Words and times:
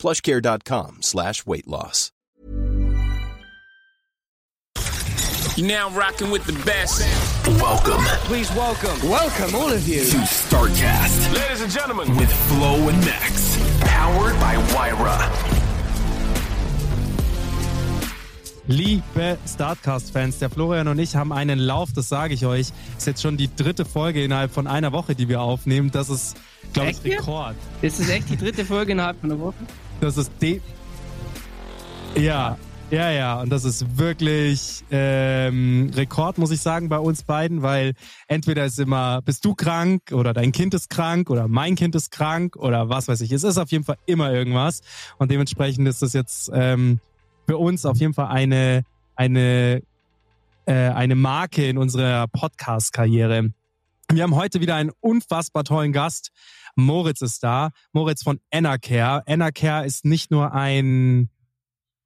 plushcare.com 0.00 0.98
slash 1.02 1.46
weight 1.46 1.68
loss. 1.68 2.10
You're 5.56 5.68
now 5.68 5.90
rocking 5.90 6.30
with 6.30 6.44
the 6.46 6.54
best. 6.64 7.02
Welcome 7.60 8.02
Please 8.24 8.50
welcome, 8.54 8.96
welcome 9.08 9.54
all 9.54 9.70
of 9.70 9.86
you. 9.86 10.00
to 10.04 10.16
StarCast 10.18 11.34
Ladies 11.34 11.60
and 11.60 11.70
gentlemen, 11.70 12.16
with 12.16 12.32
Flo 12.48 12.88
and 12.88 12.98
Max. 13.04 13.58
Powered 13.80 14.38
by 14.40 14.56
Wyra. 14.72 15.18
Liebe 18.68 19.36
Startcast-Fans, 19.46 20.38
der 20.38 20.48
Florian 20.48 20.86
und 20.86 20.98
ich 21.00 21.16
haben 21.16 21.32
einen 21.32 21.58
Lauf, 21.58 21.90
das 21.92 22.08
sage 22.08 22.34
ich 22.34 22.46
euch. 22.46 22.68
Ist 22.96 23.06
jetzt 23.08 23.20
schon 23.20 23.36
die 23.36 23.54
dritte 23.54 23.84
Folge 23.84 24.22
innerhalb 24.22 24.52
von 24.52 24.68
einer 24.68 24.92
Woche, 24.92 25.16
die 25.16 25.28
wir 25.28 25.40
aufnehmen. 25.40 25.90
Das 25.90 26.08
ist, 26.08 26.36
glaube 26.72 26.90
ich? 26.90 27.04
Rekord. 27.04 27.56
Das 27.82 27.98
ist 27.98 28.08
echt 28.08 28.30
die 28.30 28.36
dritte 28.36 28.64
Folge 28.64 28.92
innerhalb 28.92 29.20
von 29.20 29.32
einer 29.32 29.40
Woche. 29.40 29.56
Das 30.00 30.16
ist 30.16 30.32
de 30.40 30.60
Ja, 32.16 32.56
ja, 32.90 33.10
ja. 33.10 33.40
Und 33.42 33.50
das 33.50 33.64
ist 33.64 33.98
wirklich 33.98 34.82
ähm, 34.90 35.90
Rekord, 35.94 36.38
muss 36.38 36.50
ich 36.50 36.62
sagen, 36.62 36.88
bei 36.88 36.98
uns 36.98 37.22
beiden, 37.22 37.60
weil 37.60 37.92
entweder 38.26 38.64
ist 38.64 38.78
immer, 38.78 39.20
bist 39.20 39.44
du 39.44 39.54
krank 39.54 40.12
oder 40.12 40.32
dein 40.32 40.52
Kind 40.52 40.72
ist 40.72 40.88
krank 40.88 41.28
oder 41.28 41.48
mein 41.48 41.74
Kind 41.74 41.94
ist 41.94 42.10
krank 42.10 42.56
oder 42.56 42.88
was 42.88 43.08
weiß 43.08 43.20
ich. 43.20 43.30
Es 43.30 43.44
ist 43.44 43.58
auf 43.58 43.70
jeden 43.70 43.84
Fall 43.84 43.98
immer 44.06 44.32
irgendwas. 44.32 44.80
Und 45.18 45.30
dementsprechend 45.30 45.86
ist 45.86 46.00
das 46.00 46.14
jetzt 46.14 46.50
ähm, 46.54 46.98
für 47.46 47.58
uns 47.58 47.84
auf 47.84 47.98
jeden 47.98 48.14
Fall 48.14 48.28
eine, 48.28 48.84
eine, 49.16 49.82
äh, 50.64 50.72
eine 50.72 51.14
Marke 51.14 51.68
in 51.68 51.76
unserer 51.76 52.26
Podcast-Karriere. 52.26 53.52
Wir 54.10 54.22
haben 54.22 54.34
heute 54.34 54.60
wieder 54.60 54.74
einen 54.76 54.92
unfassbar 55.00 55.62
tollen 55.62 55.92
Gast. 55.92 56.32
Moritz 56.76 57.20
ist 57.20 57.42
da. 57.42 57.70
Moritz 57.92 58.22
von 58.22 58.40
Enercare. 58.50 59.22
Enercare 59.26 59.86
ist 59.86 60.04
nicht 60.04 60.30
nur 60.30 60.52
ein, 60.52 61.30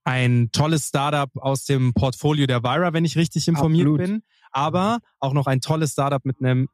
ein 0.04 0.50
tolles 0.52 0.88
Startup 0.88 1.30
aus 1.36 1.64
dem 1.64 1.94
Portfolio 1.94 2.46
der 2.46 2.62
Vira, 2.62 2.92
wenn 2.92 3.04
ich 3.04 3.16
richtig 3.16 3.48
informiert 3.48 3.88
Absolut. 3.88 3.98
bin, 3.98 4.22
aber 4.52 4.98
auch 5.20 5.32
noch 5.32 5.46
ein 5.46 5.60
tolles 5.60 5.92
Startup 5.92 6.24
mit 6.24 6.40
einem, 6.40 6.68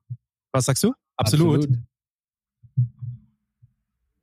was 0.52 0.66
sagst 0.66 0.82
du? 0.82 0.92
Absolut. 1.16 1.68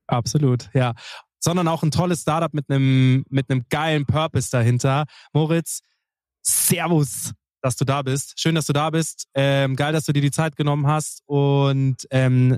Absolut, 0.07 0.69
ja. 0.73 0.93
Sondern 1.39 1.67
auch 1.67 1.83
ein 1.83 1.91
tolles 1.91 2.21
Startup 2.21 2.53
mit 2.53 2.69
einem, 2.69 3.23
mit 3.29 3.49
einem 3.49 3.65
geilen 3.69 4.05
Purpose 4.05 4.49
dahinter. 4.49 5.05
Moritz, 5.33 5.81
Servus, 6.41 7.33
dass 7.61 7.75
du 7.75 7.85
da 7.85 8.01
bist. 8.01 8.39
Schön, 8.39 8.55
dass 8.55 8.65
du 8.65 8.73
da 8.73 8.89
bist. 8.89 9.27
Ähm, 9.33 9.75
geil, 9.75 9.93
dass 9.93 10.05
du 10.05 10.13
dir 10.13 10.21
die 10.21 10.31
Zeit 10.31 10.55
genommen 10.55 10.87
hast. 10.87 11.21
Und 11.25 12.07
ähm, 12.09 12.57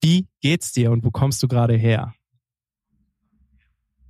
wie 0.00 0.26
geht's 0.40 0.72
dir 0.72 0.90
und 0.90 1.04
wo 1.04 1.10
kommst 1.10 1.42
du 1.42 1.48
gerade 1.48 1.74
her? 1.74 2.14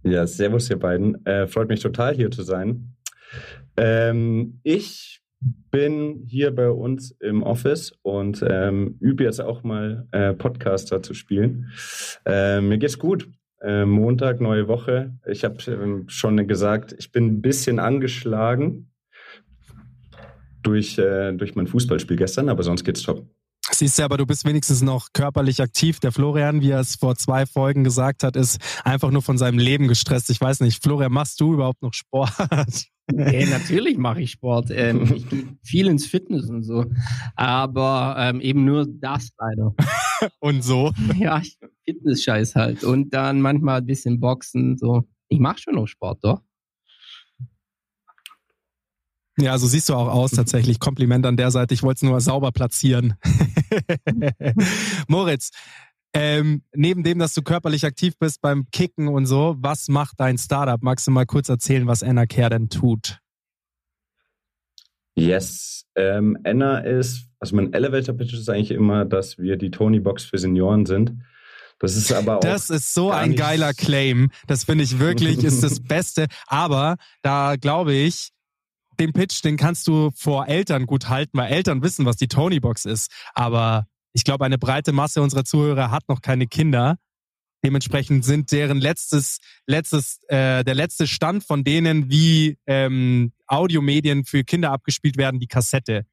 Ja, 0.02 0.26
servus 0.26 0.70
ihr 0.70 0.78
beiden. 0.78 1.24
Äh, 1.26 1.46
freut 1.46 1.68
mich 1.68 1.80
total 1.80 2.14
hier 2.14 2.30
zu 2.30 2.42
sein. 2.42 2.96
Ähm, 3.76 4.60
ich 4.62 5.20
bin 5.70 6.24
hier 6.26 6.54
bei 6.54 6.70
uns 6.70 7.12
im 7.20 7.42
Office 7.42 7.92
und 8.02 8.44
ähm, 8.46 8.96
übe 9.00 9.24
jetzt 9.24 9.40
auch 9.40 9.62
mal 9.62 10.06
äh, 10.12 10.32
Podcaster 10.34 11.02
zu 11.02 11.14
spielen. 11.14 11.70
Äh, 12.26 12.60
mir 12.60 12.78
geht's 12.78 12.98
gut. 12.98 13.28
Äh, 13.62 13.84
Montag, 13.84 14.40
neue 14.40 14.68
Woche. 14.68 15.14
Ich 15.26 15.44
habe 15.44 15.58
ähm, 15.70 16.08
schon 16.08 16.46
gesagt, 16.46 16.94
ich 16.98 17.12
bin 17.12 17.26
ein 17.26 17.42
bisschen 17.42 17.78
angeschlagen 17.78 18.90
durch, 20.62 20.98
äh, 20.98 21.32
durch 21.32 21.54
mein 21.54 21.66
Fußballspiel 21.66 22.16
gestern, 22.16 22.48
aber 22.48 22.62
sonst 22.62 22.84
geht's 22.84 23.02
top. 23.02 23.26
Siehst 23.72 23.98
du, 23.98 24.04
aber 24.04 24.16
du 24.16 24.26
bist 24.26 24.44
wenigstens 24.44 24.82
noch 24.82 25.08
körperlich 25.12 25.60
aktiv. 25.62 26.00
Der 26.00 26.12
Florian, 26.12 26.60
wie 26.60 26.70
er 26.70 26.80
es 26.80 26.96
vor 26.96 27.16
zwei 27.16 27.46
Folgen 27.46 27.84
gesagt 27.84 28.24
hat, 28.24 28.36
ist 28.36 28.58
einfach 28.84 29.10
nur 29.10 29.22
von 29.22 29.38
seinem 29.38 29.58
Leben 29.58 29.88
gestresst. 29.88 30.30
Ich 30.30 30.40
weiß 30.40 30.60
nicht, 30.60 30.82
Florian, 30.82 31.12
machst 31.12 31.40
du 31.40 31.54
überhaupt 31.54 31.82
noch 31.82 31.94
Sport? 31.94 32.32
Hey, 33.16 33.44
natürlich 33.46 33.98
mache 33.98 34.20
ich 34.20 34.30
Sport. 34.30 34.70
Ähm, 34.70 35.02
ich 35.16 35.28
gehe 35.28 35.56
viel 35.62 35.88
ins 35.88 36.06
Fitness 36.06 36.48
und 36.48 36.62
so. 36.62 36.84
Aber 37.34 38.14
ähm, 38.18 38.40
eben 38.40 38.64
nur 38.64 38.86
das 38.88 39.30
leider. 39.38 39.74
und 40.40 40.62
so. 40.62 40.92
Ja, 41.18 41.42
Fitness-Scheiß 41.84 42.54
halt. 42.54 42.84
Und 42.84 43.12
dann 43.12 43.40
manchmal 43.40 43.78
ein 43.78 43.86
bisschen 43.86 44.20
Boxen. 44.20 44.78
So. 44.78 45.08
Ich 45.28 45.40
mache 45.40 45.58
schon 45.58 45.74
noch 45.74 45.86
Sport, 45.86 46.20
doch. 46.22 46.40
Ja, 49.40 49.58
so 49.58 49.66
siehst 49.66 49.88
du 49.88 49.94
auch 49.94 50.08
aus 50.08 50.32
tatsächlich. 50.32 50.80
Kompliment 50.80 51.24
an 51.26 51.36
der 51.36 51.50
Seite. 51.50 51.74
Ich 51.74 51.82
wollte 51.82 51.98
es 51.98 52.10
nur 52.10 52.20
sauber 52.20 52.52
platzieren. 52.52 53.14
Moritz, 55.08 55.50
ähm, 56.12 56.62
neben 56.74 57.04
dem, 57.04 57.18
dass 57.18 57.34
du 57.34 57.42
körperlich 57.42 57.84
aktiv 57.84 58.14
bist 58.18 58.40
beim 58.40 58.66
Kicken 58.70 59.08
und 59.08 59.26
so, 59.26 59.56
was 59.58 59.88
macht 59.88 60.18
dein 60.18 60.38
Startup? 60.38 60.82
Magst 60.82 61.06
du 61.06 61.10
mal 61.10 61.26
kurz 61.26 61.48
erzählen, 61.48 61.86
was 61.86 62.02
Enercare 62.02 62.50
denn 62.50 62.68
tut? 62.68 63.18
Yes. 65.14 65.86
Ähm, 65.94 66.38
Enna 66.44 66.78
ist, 66.78 67.28
also 67.38 67.54
mein 67.56 67.72
Elevator 67.72 68.16
Pitch 68.16 68.32
ist 68.32 68.48
eigentlich 68.48 68.70
immer, 68.72 69.04
dass 69.04 69.38
wir 69.38 69.56
die 69.56 69.70
Tony 69.70 70.00
Box 70.00 70.24
für 70.24 70.38
Senioren 70.38 70.86
sind. 70.86 71.14
Das 71.78 71.96
ist 71.96 72.12
aber 72.12 72.36
auch. 72.36 72.40
Das 72.40 72.70
ist 72.70 72.92
so 72.92 73.10
ein 73.10 73.36
geiler 73.36 73.72
Claim. 73.72 74.30
Das 74.46 74.64
finde 74.64 74.84
ich 74.84 74.98
wirklich, 74.98 75.42
ist 75.44 75.62
das 75.62 75.80
Beste. 75.88 76.26
Aber 76.46 76.96
da 77.22 77.56
glaube 77.56 77.94
ich, 77.94 78.32
den 78.98 79.12
Pitch, 79.12 79.42
den 79.44 79.56
kannst 79.56 79.86
du 79.86 80.10
vor 80.14 80.48
Eltern 80.48 80.86
gut 80.86 81.08
halten, 81.08 81.38
weil 81.38 81.52
Eltern 81.52 81.82
wissen, 81.82 82.04
was 82.06 82.16
die 82.16 82.28
Tony 82.28 82.60
Box 82.60 82.84
ist. 82.84 83.10
Aber 83.34 83.86
ich 84.12 84.24
glaube, 84.24 84.44
eine 84.44 84.58
breite 84.58 84.92
Masse 84.92 85.22
unserer 85.22 85.44
Zuhörer 85.44 85.90
hat 85.90 86.08
noch 86.08 86.20
keine 86.20 86.46
Kinder. 86.46 86.96
Dementsprechend 87.64 88.24
sind 88.24 88.52
deren 88.52 88.78
letztes, 88.78 89.38
letztes, 89.66 90.20
äh, 90.28 90.64
der 90.64 90.74
letzte 90.74 91.06
Stand 91.06 91.44
von 91.44 91.62
denen, 91.62 92.10
wie 92.10 92.56
ähm, 92.66 93.32
Audiomedien 93.46 94.24
für 94.24 94.44
Kinder 94.44 94.70
abgespielt 94.70 95.18
werden, 95.18 95.40
die 95.40 95.46
Kassette. 95.46 96.06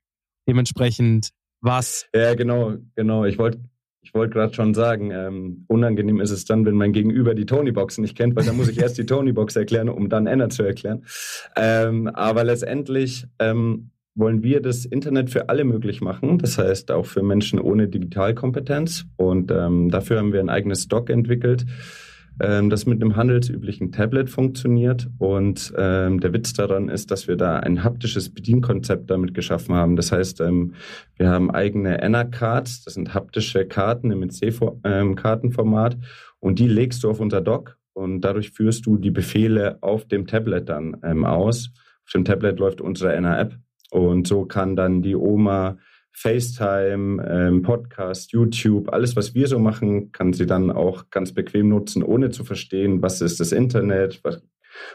Dementsprechend 0.47 1.29
was. 1.61 2.07
Ja, 2.13 2.35
genau, 2.35 2.75
genau. 2.95 3.25
Ich 3.25 3.37
wollte 3.37 3.59
ich 4.07 4.13
wollte 4.13 4.35
gerade 4.35 4.53
schon 4.53 4.73
sagen, 4.73 5.11
ähm, 5.11 5.65
unangenehm 5.67 6.21
ist 6.21 6.31
es 6.31 6.45
dann, 6.45 6.65
wenn 6.65 6.75
mein 6.75 6.93
Gegenüber 6.93 7.35
die 7.35 7.45
Tony-Box 7.45 7.97
nicht 7.97 8.15
kennt, 8.15 8.37
weil 8.37 8.45
dann 8.45 8.55
muss 8.55 8.69
ich 8.69 8.79
erst 8.79 8.97
die 8.97 9.05
Tony-Box 9.05 9.57
erklären, 9.57 9.89
um 9.89 10.07
dann 10.07 10.27
Enna 10.27 10.47
zu 10.47 10.63
erklären. 10.63 11.03
Ähm, 11.57 12.07
aber 12.07 12.45
letztendlich 12.45 13.25
ähm, 13.37 13.89
wollen 14.15 14.43
wir 14.43 14.61
das 14.61 14.85
Internet 14.85 15.29
für 15.29 15.49
alle 15.49 15.65
möglich 15.65 15.99
machen, 15.99 16.37
das 16.37 16.57
heißt 16.57 16.89
auch 16.91 17.05
für 17.05 17.21
Menschen 17.21 17.59
ohne 17.59 17.89
Digitalkompetenz. 17.89 19.03
Und 19.17 19.51
ähm, 19.51 19.89
dafür 19.89 20.19
haben 20.19 20.31
wir 20.31 20.39
ein 20.39 20.49
eigenes 20.49 20.83
Stock 20.83 21.09
entwickelt, 21.09 21.65
ähm, 22.39 22.69
das 22.69 22.85
mit 22.85 23.01
einem 23.01 23.15
handelsüblichen 23.15 23.91
Tablet 23.91 24.29
funktioniert. 24.29 25.09
Und 25.17 25.73
ähm, 25.77 26.19
der 26.19 26.33
Witz 26.33 26.53
daran 26.53 26.89
ist, 26.89 27.11
dass 27.11 27.27
wir 27.27 27.35
da 27.35 27.57
ein 27.59 27.83
haptisches 27.83 28.33
Bedienkonzept 28.33 29.09
damit 29.09 29.33
geschaffen 29.33 29.75
haben. 29.75 29.95
Das 29.95 30.11
heißt, 30.11 30.41
ähm, 30.41 30.73
wir 31.15 31.29
haben 31.29 31.51
eigene 31.51 32.01
Enna-Cards, 32.01 32.83
das 32.83 32.93
sind 32.95 33.13
haptische 33.13 33.65
Karten 33.65 34.11
im 34.11 34.29
C-Kartenformat 34.29 35.97
und 36.39 36.59
die 36.59 36.67
legst 36.67 37.03
du 37.03 37.09
auf 37.09 37.19
unser 37.19 37.41
Dock 37.41 37.77
und 37.93 38.21
dadurch 38.21 38.51
führst 38.51 38.85
du 38.85 38.97
die 38.97 39.11
Befehle 39.11 39.77
auf 39.81 40.05
dem 40.05 40.27
Tablet 40.27 40.69
dann 40.69 40.97
ähm, 41.03 41.25
aus. 41.25 41.71
Auf 42.05 42.11
dem 42.13 42.25
Tablet 42.25 42.59
läuft 42.59 42.81
unsere 42.81 43.13
Enna-App 43.13 43.57
und 43.89 44.27
so 44.27 44.45
kann 44.45 44.75
dann 44.75 45.01
die 45.01 45.15
Oma 45.15 45.77
FaceTime, 46.19 47.23
ähm, 47.29 47.61
Podcast, 47.61 48.31
YouTube, 48.31 48.91
alles, 48.91 49.15
was 49.15 49.35
wir 49.35 49.47
so 49.47 49.59
machen, 49.59 50.11
kann 50.11 50.33
sie 50.33 50.45
dann 50.47 50.71
auch 50.71 51.09
ganz 51.11 51.31
bequem 51.33 51.69
nutzen, 51.69 52.01
ohne 52.03 52.31
zu 52.31 52.43
verstehen, 52.43 53.01
was 53.01 53.21
ist 53.21 53.39
das 53.39 53.51
Internet, 53.51 54.19
was, 54.23 54.41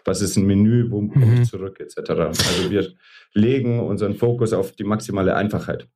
was 0.05 0.21
ist 0.21 0.37
ein 0.37 0.47
Menü, 0.47 0.91
wo 0.91 1.07
komme 1.09 1.27
Mhm. 1.27 1.43
ich 1.43 1.49
zurück, 1.49 1.79
etc. 1.81 2.11
Also 2.11 2.71
wir 2.71 2.93
legen 3.35 3.81
unseren 3.81 4.15
Fokus 4.17 4.53
auf 4.53 4.73
die 4.73 4.85
maximale 4.85 5.35
Einfachheit. 5.37 5.87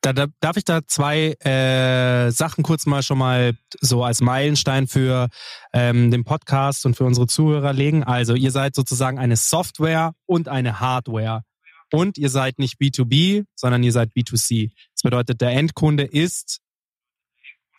Da, 0.00 0.12
da, 0.12 0.26
darf 0.40 0.56
ich 0.56 0.64
da 0.64 0.80
zwei 0.86 1.34
äh, 1.44 2.30
Sachen 2.32 2.64
kurz 2.64 2.86
mal 2.86 3.02
schon 3.02 3.18
mal 3.18 3.52
so 3.80 4.02
als 4.02 4.20
Meilenstein 4.20 4.88
für 4.88 5.28
ähm, 5.72 6.10
den 6.10 6.24
Podcast 6.24 6.86
und 6.86 6.96
für 6.96 7.04
unsere 7.04 7.26
Zuhörer 7.28 7.72
legen? 7.72 8.02
Also 8.02 8.34
ihr 8.34 8.50
seid 8.50 8.74
sozusagen 8.74 9.18
eine 9.18 9.36
Software 9.36 10.12
und 10.26 10.48
eine 10.48 10.80
Hardware. 10.80 11.42
Und 11.92 12.18
ihr 12.18 12.30
seid 12.30 12.58
nicht 12.58 12.80
B2B, 12.80 13.44
sondern 13.54 13.82
ihr 13.82 13.92
seid 13.92 14.12
B2C. 14.12 14.72
Das 14.94 15.02
bedeutet, 15.02 15.40
der 15.40 15.50
Endkunde 15.50 16.04
ist 16.04 16.60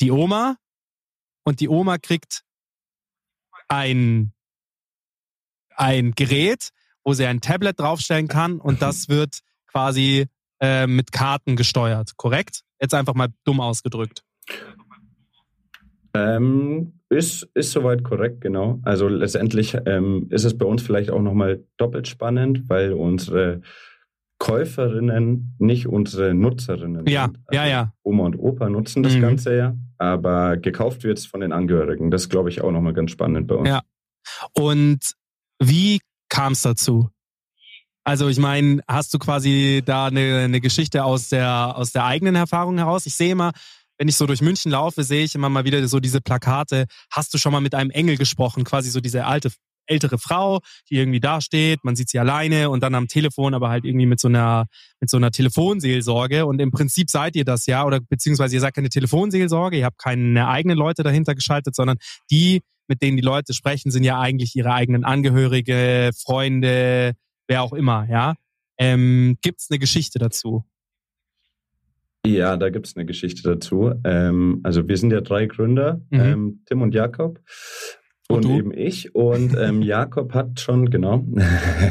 die 0.02 0.12
Oma 0.12 0.58
und 1.44 1.60
die 1.60 1.70
Oma 1.70 1.98
kriegt 1.98 2.44
ein 3.68 4.34
ein 5.76 6.12
Gerät, 6.12 6.70
wo 7.04 7.14
sie 7.14 7.26
ein 7.26 7.42
Tablet 7.42 7.80
draufstellen 7.80 8.28
kann 8.28 8.60
und 8.60 8.82
das 8.82 9.10
wird 9.10 9.40
quasi 9.68 10.28
äh, 10.60 10.86
mit 10.86 11.12
Karten 11.12 11.56
gesteuert, 11.56 12.18
korrekt? 12.18 12.62
Jetzt 12.80 12.94
einfach 12.94 13.14
mal 13.14 13.30
dumm 13.46 13.60
ausgedrückt. 13.60 14.24
Ähm, 16.14 17.00
ist, 17.10 17.50
ist 17.54 17.72
soweit 17.72 18.04
korrekt, 18.04 18.42
genau. 18.42 18.80
Also 18.84 19.08
letztendlich 19.08 19.78
ähm, 19.86 20.28
ist 20.30 20.44
es 20.44 20.58
bei 20.58 20.66
uns 20.66 20.82
vielleicht 20.82 21.10
auch 21.10 21.22
nochmal 21.22 21.64
doppelt 21.78 22.08
spannend, 22.08 22.64
weil 22.68 22.94
unsere 22.94 23.62
Käuferinnen 24.42 25.56
nicht 25.60 25.88
unsere 25.88 26.34
Nutzerinnen 26.34 27.06
ja, 27.06 27.26
sind. 27.26 27.38
Also 27.46 27.62
ja, 27.62 27.68
ja. 27.68 27.94
Oma 28.02 28.26
und 28.26 28.36
Opa 28.36 28.70
nutzen 28.70 29.04
das 29.04 29.14
Mhm. 29.14 29.22
Ganze 29.22 29.56
ja, 29.56 29.76
aber 30.00 30.58
gekauft 30.58 31.04
wird 31.04 31.20
es 31.20 31.28
von 31.28 31.42
den 31.42 31.52
Angehörigen. 31.52 32.10
Das 32.10 32.28
glaube 32.28 32.50
ich 32.50 32.62
auch 32.62 32.72
nochmal 32.72 32.94
ganz 32.94 33.12
spannend 33.12 33.46
bei 33.48 33.54
uns. 33.54 33.70
Ja. 33.70 33.82
Und 34.54 35.14
wie 35.62 36.00
kam 36.28 36.54
es 36.54 36.64
dazu? 36.64 37.10
Also 38.04 38.30
ich 38.30 38.40
meine, 38.40 38.82
hast 38.88 39.14
du 39.14 39.20
quasi 39.20 39.84
da 39.86 40.08
eine, 40.08 40.40
eine 40.40 40.60
Geschichte 40.60 41.04
aus 41.04 41.30
der, 41.30 41.78
aus 41.78 41.92
der 41.92 42.06
eigenen 42.06 42.34
Erfahrung 42.34 42.80
heraus? 42.80 43.06
Ich 43.06 43.14
sehe 43.14 43.34
immer, 43.34 43.52
wenn 44.00 44.08
ich 44.08 44.16
so 44.16 44.26
durch 44.26 44.42
München 44.42 44.72
laufe, 44.72 45.04
sehe 45.04 45.24
ich 45.24 45.36
immer 45.36 45.50
mal 45.50 45.66
wieder 45.66 45.88
so 45.88 46.00
diese 46.00 46.20
Plakate. 46.20 46.86
Hast 47.12 47.32
du 47.36 47.38
schon 47.38 47.52
mal 47.52 47.62
mit 47.62 47.76
einem 47.76 47.92
Engel 47.92 48.18
gesprochen? 48.18 48.64
Quasi 48.64 48.90
so 48.90 49.02
diese 49.02 49.28
alte, 49.28 49.52
ältere 49.92 50.18
Frau, 50.18 50.60
die 50.90 50.96
irgendwie 50.96 51.20
da 51.20 51.42
steht, 51.42 51.84
man 51.84 51.96
sieht 51.96 52.10
sie 52.10 52.18
alleine 52.20 52.70
und 52.70 52.82
dann 52.82 52.96
am 52.96 53.08
Telefon, 53.08 53.54
aber 53.54 53.70
halt 53.70 53.86
irgendwie 53.86 54.06
mit 54.08 54.20
so 54.20 54.28
einer, 54.30 54.66
mit 55.00 55.10
so 55.10 55.18
einer 55.18 55.32
Telefonseelsorge. 55.32 56.46
Und 56.46 56.60
im 56.60 56.72
Prinzip 56.72 57.10
seid 57.10 57.36
ihr 57.36 57.46
das 57.46 57.66
ja, 57.68 57.86
oder 57.86 58.00
beziehungsweise 58.00 58.56
ihr 58.56 58.62
seid 58.62 58.74
keine 58.74 58.90
Telefonseelsorge, 58.90 59.78
ihr 59.78 59.86
habt 59.86 60.00
keine 60.00 60.48
eigenen 60.48 60.78
Leute 60.78 61.04
dahinter 61.04 61.36
geschaltet, 61.36 61.76
sondern 61.76 61.98
die, 62.32 62.62
mit 62.88 63.02
denen 63.02 63.18
die 63.18 63.24
Leute 63.24 63.54
sprechen, 63.54 63.92
sind 63.92 64.04
ja 64.04 64.20
eigentlich 64.20 64.56
ihre 64.56 64.74
eigenen 64.74 65.04
Angehörige, 65.06 66.12
Freunde, 66.18 67.14
wer 67.48 67.62
auch 67.64 67.74
immer, 67.74 68.08
ja. 68.10 68.34
Ähm, 68.78 69.38
Gibt 69.42 69.60
es 69.62 69.68
eine 69.70 69.78
Geschichte 69.80 70.18
dazu? 70.18 70.64
Ja, 72.26 72.56
da 72.58 72.70
gibt 72.70 72.86
es 72.88 72.96
eine 72.96 73.06
Geschichte 73.06 73.42
dazu. 73.44 73.94
Ähm, 74.04 74.60
also 74.64 74.88
wir 74.88 74.98
sind 74.98 75.12
ja 75.12 75.22
drei 75.22 75.48
Gründer, 75.48 76.02
Mhm. 76.10 76.20
ähm, 76.20 76.62
Tim 76.66 76.82
und 76.82 76.94
Jakob. 76.94 77.40
Und 78.36 78.46
Und, 78.46 78.58
eben 78.58 78.74
ich. 78.74 79.14
Und 79.16 79.56
ähm, 79.58 79.82
Jakob 79.82 80.34
hat 80.34 80.60
schon, 80.60 80.90
genau. 80.90 81.24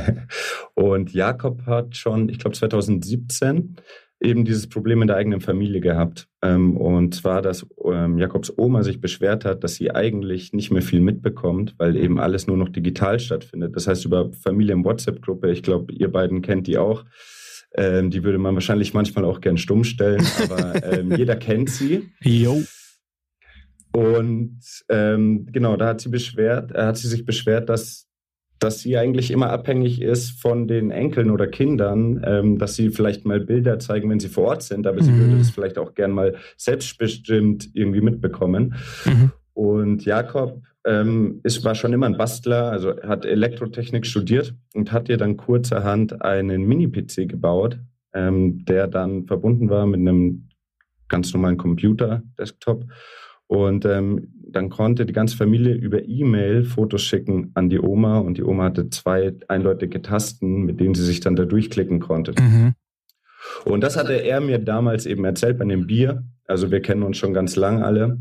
und 0.75 1.13
Jakob 1.13 1.67
hat 1.67 1.97
schon, 1.97 2.29
ich 2.29 2.39
glaube 2.39 2.57
2017, 2.57 3.77
eben 4.21 4.45
dieses 4.45 4.69
Problem 4.69 5.01
in 5.01 5.09
der 5.09 5.17
eigenen 5.17 5.41
Familie 5.41 5.81
gehabt. 5.81 6.29
Ähm, 6.43 6.77
und 6.77 7.15
zwar, 7.15 7.41
dass 7.43 7.67
ähm, 7.85 8.19
Jakobs 8.19 8.53
Oma 8.57 8.83
sich 8.83 9.01
beschwert 9.01 9.45
hat, 9.45 9.65
dass 9.65 9.75
sie 9.75 9.91
eigentlich 9.95 10.53
nicht 10.53 10.71
mehr 10.71 10.83
viel 10.83 11.01
mitbekommt, 11.01 11.75
weil 11.79 11.97
eben 11.97 12.21
alles 12.21 12.47
nur 12.47 12.57
noch 12.57 12.69
digital 12.69 13.19
stattfindet. 13.19 13.75
Das 13.77 13.87
heißt, 13.87 14.05
über 14.05 14.31
Familien-WhatsApp-Gruppe, 14.33 15.51
ich 15.51 15.63
glaube, 15.63 15.93
ihr 15.93 16.13
beiden 16.13 16.43
kennt 16.43 16.67
die 16.67 16.77
auch. 16.77 17.05
Ähm, 17.75 18.11
die 18.11 18.25
würde 18.25 18.39
man 18.39 18.55
wahrscheinlich 18.55 18.95
manchmal 18.95 19.25
auch 19.25 19.41
gern 19.41 19.57
stumm 19.57 19.85
stellen, 19.85 20.27
aber 20.43 20.85
ähm, 20.93 21.17
jeder 21.17 21.37
kennt 21.37 21.71
sie. 21.71 22.11
Jo. 22.21 22.63
Und 23.93 24.61
ähm, 24.89 25.47
genau, 25.51 25.77
da 25.77 25.89
hat 25.89 26.01
sie 26.01 26.09
beschwert, 26.11 26.73
äh, 26.73 26.83
hat 26.83 26.97
sie 26.97 27.09
sich 27.09 27.25
beschwert, 27.25 27.69
dass, 27.69 28.07
dass 28.61 28.81
sie 28.81 28.97
eigentlich 28.97 29.31
immer 29.31 29.51
abhängig 29.51 30.01
ist 30.01 30.41
von 30.41 30.69
den 30.69 30.91
Enkeln 30.91 31.31
oder 31.31 31.49
Kindern, 31.49 32.23
ähm, 32.25 32.59
dass 32.59 32.77
sie 32.77 32.91
vielleicht 32.91 33.25
mal 33.25 33.41
Bilder 33.41 33.79
zeigen, 33.79 34.09
wenn 34.11 34.21
sie 34.21 34.29
vor 34.29 34.49
Ort 34.49 34.63
sind, 34.63 34.87
aber 34.87 35.03
sie 35.03 35.11
Mhm. 35.13 35.19
würde 35.21 35.39
das 35.39 35.51
vielleicht 35.51 35.79
auch 35.79 35.95
gern 35.95 36.13
mal 36.13 36.37
selbstbestimmt 36.57 37.71
irgendwie 37.75 38.01
mitbekommen. 38.01 38.75
Mhm. 39.05 39.33
Und 39.55 40.05
Jakob 40.05 40.63
ähm, 40.87 41.41
ist, 41.43 41.65
war 41.65 41.75
schon 41.75 41.93
immer 41.93 42.07
ein 42.07 42.17
Bastler, 42.17 42.71
also 42.71 42.97
hat 43.03 43.27
Elektrotechnik 43.27 44.07
studiert 44.07 44.55
und 44.75 44.93
hat 44.93 45.09
ihr 45.09 45.17
dann 45.19 45.37
kurzerhand 45.37 46.23
einen 46.23 46.63
Mini-PC 46.63 47.29
gebaut, 47.29 47.79
ähm, 48.15 48.65
der 48.65 48.87
dann 48.87 49.27
verbunden 49.27 49.69
war 49.69 49.85
mit 49.87 50.01
einem 50.01 50.49
ganz 51.09 51.35
normalen 51.35 51.59
Computer, 51.59 52.23
Desktop. 52.39 52.85
Und 53.51 53.85
ähm, 53.85 54.29
dann 54.53 54.71
konnte 54.71 55.05
die 55.05 55.13
ganze 55.13 55.37
Familie 55.37 55.75
über 55.75 56.07
E-Mail 56.07 56.63
Fotos 56.63 57.03
schicken 57.03 57.51
an 57.55 57.69
die 57.69 57.81
Oma 57.81 58.19
und 58.19 58.39
die 58.39 58.45
Oma 58.45 58.65
hatte 58.65 58.91
zwei 58.91 59.35
eindeutige 59.49 60.03
Tasten, 60.03 60.63
mit 60.63 60.79
denen 60.79 60.95
sie 60.95 61.05
sich 61.05 61.19
dann 61.19 61.35
da 61.35 61.45
durchklicken 61.45 61.99
konnte. 61.99 62.33
Mhm. 62.41 62.75
Und 63.65 63.81
das 63.81 63.97
hatte 63.97 64.13
er 64.13 64.41
mir 64.41 64.61
damals 64.61 65.05
eben 65.05 65.25
erzählt 65.25 65.59
bei 65.59 65.65
dem 65.65 65.89
Bier. 65.89 66.23
Also 66.47 66.71
wir 66.71 66.81
kennen 66.81 67.03
uns 67.03 67.17
schon 67.19 67.35
ganz 67.35 67.57
lang 67.57 67.83
alle. 67.83 68.21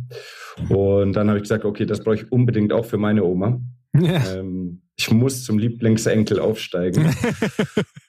Und 0.67 1.15
dann 1.15 1.27
habe 1.27 1.37
ich 1.37 1.43
gesagt, 1.43 1.63
okay, 1.63 1.85
das 1.85 2.03
brauche 2.03 2.15
ich 2.15 2.31
unbedingt 2.31 2.73
auch 2.73 2.85
für 2.85 2.97
meine 2.97 3.23
Oma. 3.23 3.61
Ja. 3.95 4.35
Ähm, 4.35 4.81
ich 4.97 5.11
muss 5.11 5.43
zum 5.43 5.59
Lieblingsenkel 5.59 6.39
aufsteigen. 6.39 7.13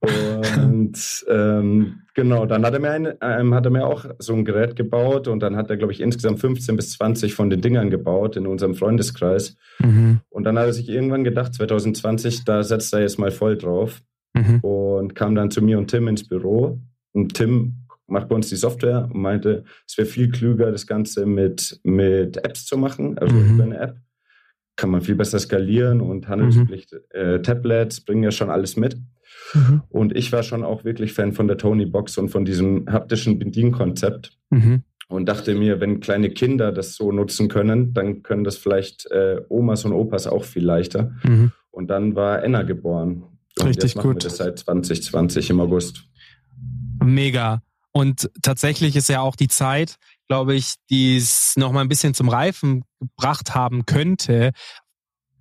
Und 0.00 1.24
ähm, 1.28 2.00
genau, 2.14 2.46
dann 2.46 2.64
hat 2.64 2.72
er, 2.74 2.80
mir 2.80 2.90
ein, 2.90 3.08
ähm, 3.20 3.54
hat 3.54 3.66
er 3.66 3.70
mir 3.70 3.86
auch 3.86 4.06
so 4.18 4.34
ein 4.34 4.44
Gerät 4.44 4.74
gebaut 4.76 5.28
und 5.28 5.40
dann 5.40 5.56
hat 5.56 5.68
er, 5.70 5.76
glaube 5.76 5.92
ich, 5.92 6.00
insgesamt 6.00 6.40
15 6.40 6.76
bis 6.76 6.92
20 6.92 7.34
von 7.34 7.50
den 7.50 7.60
Dingern 7.60 7.90
gebaut 7.90 8.36
in 8.36 8.46
unserem 8.46 8.74
Freundeskreis. 8.74 9.56
Mhm. 9.78 10.20
Und 10.30 10.44
dann 10.44 10.58
hat 10.58 10.66
er 10.66 10.72
sich 10.72 10.88
irgendwann 10.88 11.24
gedacht, 11.24 11.54
2020, 11.54 12.44
da 12.44 12.62
setzt 12.62 12.92
er 12.94 13.00
jetzt 13.00 13.18
mal 13.18 13.30
voll 13.30 13.56
drauf 13.56 14.00
Mhm. 14.32 14.60
und 14.60 15.14
kam 15.16 15.34
dann 15.34 15.50
zu 15.50 15.60
mir 15.60 15.76
und 15.76 15.88
Tim 15.90 16.06
ins 16.06 16.26
Büro. 16.28 16.78
Und 17.12 17.34
Tim 17.34 17.86
macht 18.06 18.28
bei 18.28 18.36
uns 18.36 18.48
die 18.48 18.54
Software 18.56 19.08
und 19.12 19.20
meinte, 19.20 19.64
es 19.88 19.98
wäre 19.98 20.06
viel 20.06 20.30
klüger, 20.30 20.70
das 20.70 20.86
Ganze 20.86 21.26
mit, 21.26 21.80
mit 21.82 22.36
Apps 22.44 22.64
zu 22.64 22.78
machen, 22.78 23.18
also 23.18 23.34
Mhm. 23.34 23.54
über 23.54 23.64
eine 23.64 23.78
App. 23.80 23.96
Kann 24.76 24.90
man 24.90 25.00
viel 25.02 25.16
besser 25.16 25.38
skalieren 25.40 26.00
und 26.00 26.28
Handelspflicht, 26.28 26.94
äh, 27.10 27.42
Tablets 27.42 28.00
bringen 28.02 28.22
ja 28.22 28.30
schon 28.30 28.50
alles 28.50 28.76
mit. 28.76 28.96
Mhm. 29.54 29.82
Und 29.88 30.16
ich 30.16 30.32
war 30.32 30.42
schon 30.42 30.64
auch 30.64 30.84
wirklich 30.84 31.12
Fan 31.12 31.32
von 31.32 31.48
der 31.48 31.56
Tony 31.58 31.86
Box 31.86 32.18
und 32.18 32.28
von 32.28 32.44
diesem 32.44 32.86
haptischen 32.90 33.38
Bedienkonzept 33.38 34.36
Mhm. 34.50 34.82
und 35.08 35.26
dachte 35.28 35.54
mir, 35.54 35.80
wenn 35.80 36.00
kleine 36.00 36.30
Kinder 36.30 36.72
das 36.72 36.94
so 36.94 37.12
nutzen 37.12 37.48
können, 37.48 37.92
dann 37.94 38.22
können 38.22 38.44
das 38.44 38.56
vielleicht 38.56 39.10
äh, 39.10 39.40
Omas 39.48 39.84
und 39.84 39.92
Opas 39.92 40.26
auch 40.26 40.44
viel 40.44 40.64
leichter. 40.64 41.12
Mhm. 41.22 41.52
Und 41.70 41.88
dann 41.88 42.14
war 42.16 42.42
Enna 42.42 42.62
geboren. 42.62 43.24
Und 43.58 43.66
Richtig 43.66 43.82
jetzt 43.84 43.96
machen 43.96 44.12
gut. 44.14 44.22
Wir 44.24 44.28
das 44.28 44.38
seit 44.38 44.58
2020 44.58 45.50
im 45.50 45.60
August. 45.60 46.04
Mega. 47.02 47.62
Und 47.92 48.30
tatsächlich 48.42 48.94
ist 48.96 49.08
ja 49.08 49.20
auch 49.20 49.34
die 49.36 49.48
Zeit, 49.48 49.96
glaube 50.28 50.54
ich, 50.54 50.74
die 50.90 51.16
es 51.16 51.54
noch 51.56 51.72
mal 51.72 51.80
ein 51.80 51.88
bisschen 51.88 52.14
zum 52.14 52.28
Reifen 52.28 52.84
gebracht 53.00 53.54
haben 53.54 53.84
könnte. 53.86 54.52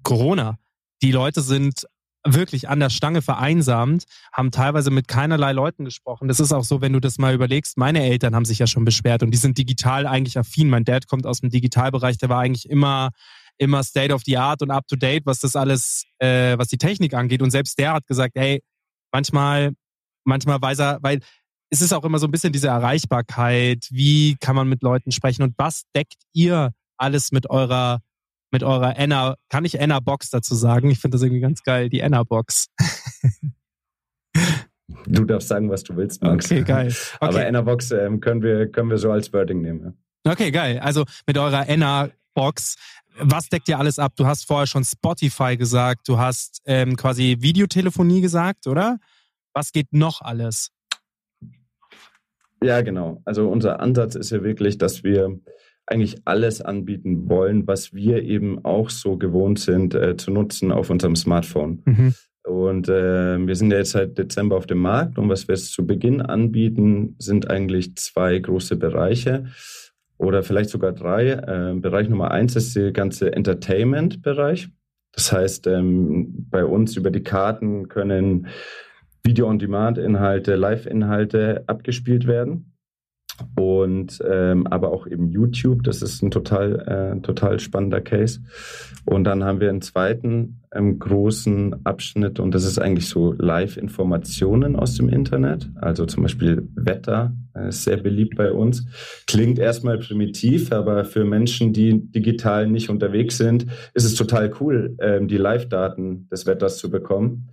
Corona. 0.04 0.58
Die 1.02 1.12
Leute 1.12 1.42
sind 1.42 1.86
wirklich 2.34 2.70
an 2.70 2.80
der 2.80 2.90
Stange 2.90 3.22
vereinsamt, 3.22 4.06
haben 4.34 4.52
teilweise 4.52 4.92
mit 4.92 5.08
keinerlei 5.08 5.52
Leuten 5.52 5.86
gesprochen. 5.86 6.28
Das 6.28 6.40
ist 6.40 6.52
auch 6.52 6.64
so, 6.64 6.82
wenn 6.82 6.94
du 6.94 7.00
das 7.00 7.18
mal 7.18 7.34
überlegst, 7.34 7.78
meine 7.78 8.04
Eltern 8.04 8.36
haben 8.36 8.46
sich 8.46 8.60
ja 8.60 8.68
schon 8.68 8.86
beschwert 8.86 9.24
und 9.24 9.32
die 9.32 9.38
sind 9.38 9.58
digital 9.58 10.08
eigentlich 10.08 10.38
affin. 10.38 10.70
Mein 10.70 10.86
Dad 10.86 11.08
kommt 11.08 11.26
aus 11.26 11.42
dem 11.42 11.50
Digitalbereich, 11.50 12.18
der 12.18 12.30
war 12.30 12.40
eigentlich 12.40 12.70
immer 12.70 13.10
immer 13.60 13.84
State 13.84 14.14
of 14.14 14.24
the 14.26 14.38
Art 14.38 14.62
und 14.62 14.72
up 14.72 14.88
to 14.88 14.96
date, 14.96 15.26
was 15.26 15.40
das 15.40 15.56
alles, 15.56 16.06
äh, 16.20 16.58
was 16.58 16.70
die 16.70 16.78
Technik 16.78 17.14
angeht. 17.14 17.42
Und 17.42 17.52
selbst 17.52 17.78
der 17.78 17.94
hat 17.94 18.08
gesagt, 18.08 18.36
hey, 18.36 18.64
manchmal, 19.12 19.74
manchmal 20.24 20.62
weiß 20.62 20.80
er, 20.80 21.00
weil 21.02 21.20
es 21.70 21.82
ist 21.82 21.94
auch 21.94 22.04
immer 22.04 22.20
so 22.20 22.28
ein 22.28 22.32
bisschen 22.32 22.54
diese 22.54 22.70
Erreichbarkeit, 22.70 23.86
wie 23.92 24.36
kann 24.40 24.56
man 24.56 24.68
mit 24.68 24.82
Leuten 24.82 25.12
sprechen 25.12 25.44
und 25.44 25.54
was 25.58 25.84
deckt 25.94 26.24
ihr 26.34 26.72
alles 26.98 27.32
mit 27.32 27.50
eurer 27.50 28.00
mit 28.52 28.64
eurer 28.64 28.98
Enna, 28.98 29.36
kann 29.50 29.66
ich 29.66 29.80
Enna 29.80 30.00
Box 30.00 30.30
dazu 30.30 30.56
sagen? 30.56 30.90
Ich 30.90 31.00
finde 31.00 31.16
das 31.16 31.22
irgendwie 31.22 31.42
ganz 31.42 31.64
geil, 31.64 31.90
die 31.90 32.00
Enna 32.00 32.24
Box. 32.24 32.68
Du 35.06 35.24
darfst 35.26 35.48
sagen, 35.48 35.70
was 35.70 35.84
du 35.84 35.96
willst, 35.96 36.22
Max. 36.24 36.46
Okay, 36.46 36.64
geil. 36.64 36.94
Aber 37.20 37.36
Okay. 37.36 37.48
Enna 37.48 37.62
Box 37.62 37.92
ähm, 37.92 38.20
können, 38.20 38.42
wir, 38.42 38.68
können 38.72 38.90
wir 38.90 38.98
so 38.98 39.12
als 39.12 39.32
Wording 39.34 39.62
nehmen. 39.62 39.96
Ja. 40.26 40.32
Okay, 40.32 40.52
geil. 40.52 40.80
Also 40.80 41.06
mit 41.26 41.38
eurer 41.38 41.68
Enna 41.68 42.10
Box, 42.34 42.76
was 43.18 43.50
deckt 43.50 43.68
ihr 43.70 43.80
alles 43.80 44.00
ab? 44.00 44.14
Du 44.16 44.26
hast 44.26 44.46
vorher 44.46 44.68
schon 44.68 44.84
Spotify 44.84 45.58
gesagt, 45.58 46.08
du 46.08 46.18
hast 46.18 46.62
ähm, 46.66 46.96
quasi 46.96 47.38
Videotelefonie 47.40 48.22
gesagt, 48.22 48.68
oder? 48.68 49.00
Was 49.54 49.72
geht 49.72 49.94
noch 49.94 50.22
alles? 50.22 50.72
Ja, 52.62 52.82
genau. 52.82 53.22
Also 53.26 53.50
unser 53.50 53.80
Ansatz 53.80 54.16
ist 54.16 54.32
ja 54.32 54.44
wirklich, 54.44 54.78
dass 54.78 55.04
wir 55.04 55.40
eigentlich 55.90 56.22
alles 56.26 56.62
anbieten 56.62 57.30
wollen, 57.30 57.68
was 57.68 57.94
wir 57.94 58.24
eben 58.24 58.64
auch 58.64 58.90
so 58.90 59.18
gewohnt 59.18 59.60
sind 59.60 59.96
äh, 59.96 60.16
zu 60.18 60.32
nutzen 60.32 60.72
auf 60.72 60.90
unserem 60.90 61.16
Smartphone. 61.16 61.82
Mhm. 61.86 62.14
Und 62.44 62.90
äh, 62.90 63.38
wir 63.46 63.56
sind 63.56 63.72
ja 63.72 63.80
jetzt 63.80 63.92
seit 63.92 64.18
Dezember 64.18 64.56
auf 64.56 64.66
dem 64.66 64.80
Markt 64.80 65.18
und 65.18 65.30
was 65.30 65.48
wir 65.48 65.56
jetzt 65.56 65.72
zu 65.74 65.86
Beginn 65.86 66.22
anbieten, 66.22 67.16
sind 67.20 67.50
eigentlich 67.50 67.96
zwei 67.96 68.40
große 68.40 68.76
Bereiche 68.76 69.46
oder 70.18 70.44
vielleicht 70.44 70.70
sogar 70.70 70.92
drei. 70.92 71.32
Äh, 71.32 71.76
Bereich 71.76 72.10
Nummer 72.10 72.32
eins 72.32 72.56
ist 72.56 72.76
der 72.76 72.92
ganze 72.92 73.34
Entertainment-Bereich. 73.34 74.70
Das 75.12 75.32
heißt, 75.32 75.68
ähm, 75.68 76.48
bei 76.50 76.64
uns 76.64 76.96
über 76.96 77.12
die 77.12 77.24
Karten 77.24 77.88
können 77.88 78.48
Video-on-Demand-Inhalte, 79.24 80.56
Live-Inhalte 80.56 81.64
abgespielt 81.68 82.26
werden. 82.28 82.74
Und 83.56 84.20
ähm, 84.28 84.68
aber 84.68 84.92
auch 84.92 85.08
eben 85.08 85.30
YouTube. 85.30 85.84
Das 85.84 86.02
ist 86.02 86.22
ein 86.22 86.32
total, 86.32 87.16
äh, 87.18 87.22
total 87.22 87.60
spannender 87.60 88.02
Case. 88.02 88.40
Und 89.06 89.24
dann 89.24 89.44
haben 89.44 89.60
wir 89.60 89.70
einen 89.70 89.82
zweiten 89.82 90.62
ähm, 90.74 91.00
großen 91.00 91.86
Abschnitt 91.86 92.40
und 92.40 92.54
das 92.54 92.64
ist 92.64 92.80
eigentlich 92.80 93.08
so 93.08 93.34
Live-Informationen 93.34 94.76
aus 94.76 94.96
dem 94.96 95.10
Internet. 95.10 95.70
Also 95.76 96.06
zum 96.06 96.24
Beispiel 96.24 96.68
Wetter 96.76 97.34
äh, 97.54 97.72
sehr 97.72 97.98
beliebt 97.98 98.36
bei 98.36 98.52
uns. 98.52 98.86
Klingt 99.28 99.58
erstmal 99.58 99.98
primitiv, 99.98 100.72
aber 100.72 101.06
für 101.06 101.26
Menschen, 101.26 101.74
die 101.74 102.12
digital 102.12 102.68
nicht 102.68 102.90
unterwegs 102.90 103.38
sind, 103.38 103.66
ist 103.94 104.06
es 104.06 104.16
total 104.16 104.52
cool, 104.60 104.96
ähm, 105.02 105.28
die 105.28 105.38
Live-Daten 105.38 106.28
des 106.30 106.46
Wetters 106.46 106.78
zu 106.78 106.90
bekommen. 106.90 107.50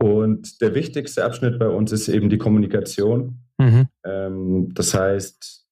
Und 0.00 0.60
der 0.60 0.74
wichtigste 0.74 1.24
Abschnitt 1.24 1.58
bei 1.58 1.68
uns 1.68 1.92
ist 1.92 2.08
eben 2.08 2.28
die 2.28 2.38
Kommunikation. 2.38 3.38
Mhm. 3.58 3.88
Ähm, 4.08 4.72
das 4.74 4.94
heißt, 4.94 5.66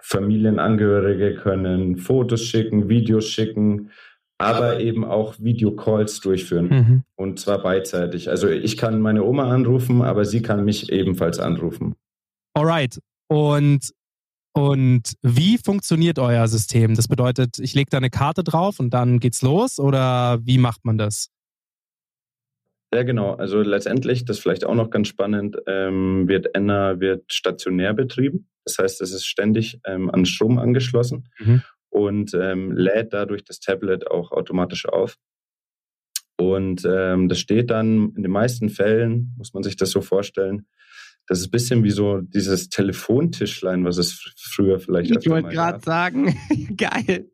Familienangehörige 0.00 1.36
können 1.36 1.96
Fotos 1.96 2.42
schicken, 2.42 2.88
Videos 2.88 3.28
schicken, 3.28 3.90
aber 4.38 4.80
eben 4.80 5.04
auch 5.04 5.38
Videocalls 5.38 6.20
durchführen. 6.20 6.68
Mhm. 6.68 7.02
Und 7.14 7.38
zwar 7.38 7.62
beidseitig. 7.62 8.28
Also 8.28 8.48
ich 8.48 8.76
kann 8.76 9.00
meine 9.00 9.22
Oma 9.22 9.50
anrufen, 9.50 10.02
aber 10.02 10.24
sie 10.24 10.42
kann 10.42 10.64
mich 10.64 10.90
ebenfalls 10.90 11.38
anrufen. 11.38 11.94
Alright. 12.54 12.98
Und, 13.28 13.92
und 14.52 15.14
wie 15.22 15.58
funktioniert 15.58 16.18
euer 16.18 16.48
System? 16.48 16.94
Das 16.94 17.06
bedeutet, 17.06 17.58
ich 17.60 17.74
lege 17.74 17.90
da 17.90 17.98
eine 17.98 18.10
Karte 18.10 18.42
drauf 18.42 18.80
und 18.80 18.90
dann 18.90 19.20
geht's 19.20 19.42
los 19.42 19.78
oder 19.78 20.40
wie 20.44 20.58
macht 20.58 20.84
man 20.84 20.98
das? 20.98 21.28
Ja, 22.94 23.04
genau. 23.04 23.34
Also 23.34 23.62
letztendlich, 23.62 24.24
das 24.24 24.36
ist 24.36 24.42
vielleicht 24.42 24.64
auch 24.64 24.74
noch 24.74 24.90
ganz 24.90 25.08
spannend, 25.08 25.56
ähm, 25.66 26.28
wird 26.28 26.54
Enna 26.54 27.00
wird 27.00 27.32
stationär 27.32 27.94
betrieben. 27.94 28.48
Das 28.64 28.78
heißt, 28.78 29.00
es 29.00 29.12
ist 29.12 29.26
ständig 29.26 29.80
ähm, 29.86 30.10
an 30.10 30.26
Strom 30.26 30.58
angeschlossen 30.58 31.28
mhm. 31.38 31.62
und 31.88 32.34
ähm, 32.34 32.72
lädt 32.72 33.14
dadurch 33.14 33.44
das 33.44 33.60
Tablet 33.60 34.10
auch 34.10 34.30
automatisch 34.30 34.86
auf. 34.86 35.16
Und 36.36 36.84
ähm, 36.84 37.28
das 37.28 37.38
steht 37.38 37.70
dann 37.70 38.12
in 38.14 38.22
den 38.22 38.32
meisten 38.32 38.68
Fällen, 38.68 39.34
muss 39.38 39.54
man 39.54 39.62
sich 39.62 39.76
das 39.76 39.90
so 39.90 40.00
vorstellen, 40.02 40.66
das 41.28 41.38
ist 41.38 41.46
ein 41.46 41.50
bisschen 41.52 41.84
wie 41.84 41.90
so 41.90 42.20
dieses 42.20 42.68
Telefontischlein, 42.68 43.84
was 43.84 43.96
es 43.96 44.34
früher 44.36 44.80
vielleicht 44.80 45.16
Ich 45.16 45.30
wollte 45.30 45.50
gerade 45.50 45.80
sagen, 45.80 46.36
geil 46.76 47.30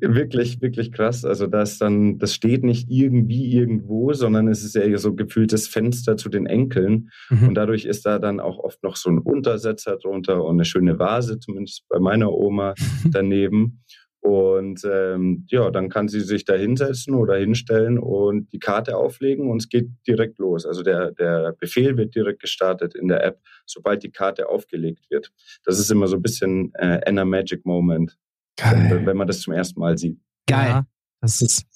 wirklich, 0.00 0.60
wirklich 0.60 0.92
krass. 0.92 1.24
Also 1.24 1.46
das 1.46 1.78
dann, 1.78 2.18
das 2.18 2.34
steht 2.34 2.64
nicht 2.64 2.90
irgendwie 2.90 3.52
irgendwo, 3.52 4.12
sondern 4.12 4.48
es 4.48 4.64
ist 4.64 4.74
ja 4.74 4.96
so 4.98 5.14
gefühltes 5.14 5.68
Fenster 5.68 6.16
zu 6.16 6.28
den 6.28 6.46
Enkeln. 6.46 7.10
Mhm. 7.28 7.48
Und 7.48 7.54
dadurch 7.54 7.84
ist 7.84 8.06
da 8.06 8.18
dann 8.18 8.40
auch 8.40 8.58
oft 8.58 8.82
noch 8.82 8.96
so 8.96 9.10
ein 9.10 9.18
Untersetzer 9.18 9.96
drunter 9.96 10.44
und 10.44 10.56
eine 10.56 10.64
schöne 10.64 10.98
Vase, 10.98 11.38
zumindest 11.38 11.84
bei 11.88 11.98
meiner 11.98 12.32
Oma 12.32 12.74
daneben. 13.12 13.82
Und 14.22 14.84
ähm, 14.84 15.46
ja, 15.48 15.70
dann 15.70 15.88
kann 15.88 16.08
sie 16.08 16.20
sich 16.20 16.44
da 16.44 16.54
hinsetzen 16.54 17.14
oder 17.14 17.36
hinstellen 17.36 17.98
und 17.98 18.52
die 18.52 18.58
Karte 18.58 18.96
auflegen 18.96 19.50
und 19.50 19.62
es 19.62 19.68
geht 19.70 19.88
direkt 20.06 20.38
los. 20.38 20.66
Also 20.66 20.82
der, 20.82 21.12
der 21.12 21.54
Befehl 21.58 21.96
wird 21.96 22.14
direkt 22.14 22.40
gestartet 22.40 22.94
in 22.94 23.08
der 23.08 23.24
App, 23.24 23.40
sobald 23.64 24.02
die 24.02 24.10
Karte 24.10 24.50
aufgelegt 24.50 25.10
wird. 25.10 25.32
Das 25.64 25.78
ist 25.78 25.90
immer 25.90 26.06
so 26.06 26.16
ein 26.16 26.22
bisschen 26.22 26.70
äh, 26.74 27.00
Anna 27.06 27.24
Magic 27.24 27.64
Moment. 27.64 28.18
Geil. 28.60 29.02
Wenn 29.04 29.16
man 29.16 29.26
das 29.26 29.40
zum 29.40 29.54
ersten 29.54 29.80
Mal 29.80 29.96
sieht. 29.96 30.18
Geil. 30.46 30.68
Ja, 30.68 30.86
das 31.20 31.40
ist. 31.42 31.66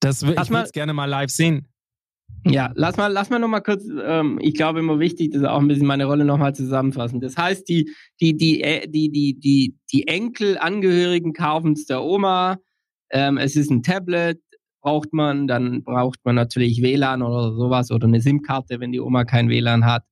Das 0.00 0.22
will, 0.26 0.34
ich 0.40 0.50
würde 0.50 0.70
gerne 0.70 0.92
mal 0.92 1.06
live 1.06 1.30
sehen. 1.30 1.68
Ja, 2.44 2.72
lass 2.74 2.96
mal, 2.96 3.06
lass 3.06 3.30
mal 3.30 3.38
noch 3.38 3.48
mal 3.48 3.60
kurz, 3.60 3.84
ähm, 4.04 4.38
ich 4.42 4.54
glaube 4.54 4.80
immer 4.80 4.98
wichtig, 4.98 5.30
das 5.30 5.42
ist 5.42 5.48
auch 5.48 5.60
ein 5.60 5.68
bisschen 5.68 5.86
meine 5.86 6.06
Rolle 6.06 6.24
noch 6.24 6.38
mal 6.38 6.54
zusammenfassen. 6.54 7.20
Das 7.20 7.36
heißt, 7.36 7.68
die, 7.68 7.92
die, 8.20 8.36
die, 8.36 8.62
äh, 8.62 8.88
die, 8.88 9.10
die, 9.12 9.38
die, 9.38 9.76
die 9.92 10.08
Enkelangehörigen 10.08 11.34
kaufen 11.34 11.72
es 11.72 11.84
der 11.86 12.02
Oma, 12.02 12.58
ähm, 13.10 13.38
es 13.38 13.54
ist 13.54 13.70
ein 13.70 13.84
Tablet, 13.84 14.40
braucht 14.82 15.12
man, 15.12 15.46
dann 15.46 15.84
braucht 15.84 16.18
man 16.24 16.34
natürlich 16.34 16.82
WLAN 16.82 17.22
oder 17.22 17.54
sowas 17.54 17.92
oder 17.92 18.08
eine 18.08 18.20
SIM-Karte, 18.20 18.80
wenn 18.80 18.90
die 18.90 19.00
Oma 19.00 19.24
kein 19.24 19.48
WLAN 19.48 19.84
hat. 19.84 20.02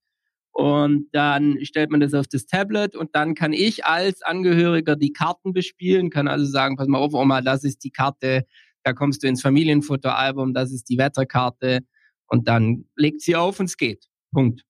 Und 0.53 1.09
dann 1.13 1.59
stellt 1.65 1.91
man 1.91 2.01
das 2.01 2.13
auf 2.13 2.27
das 2.27 2.47
Tablet 2.47 2.97
und 2.97 3.15
dann 3.15 3.35
kann 3.35 3.53
ich 3.53 3.85
als 3.85 4.23
Angehöriger 4.23 4.97
die 4.97 5.13
Karten 5.13 5.53
bespielen, 5.53 6.11
kann 6.11 6.29
also 6.29 6.45
sagen, 6.45 6.77
pass 6.77 6.89
mal 6.89 6.99
auf, 6.99 7.15
Oma, 7.15 7.41
das 7.41 7.65
ist 7.65 7.85
die 7.85 7.91
Karte, 7.91 8.45
da 8.83 8.93
kommst 8.93 9.23
du 9.23 9.29
ins 9.29 9.43
Familienfotoalbum, 9.43 10.53
das 10.53 10.73
ist 10.73 10.89
die 10.89 10.99
Wetterkarte 10.99 11.81
und 12.27 12.49
dann 12.49 12.87
legt 12.97 13.21
sie 13.21 13.37
auf 13.37 13.61
und 13.61 13.67
es 13.67 13.77
geht. 13.77 14.07
Punkt. 14.33 14.65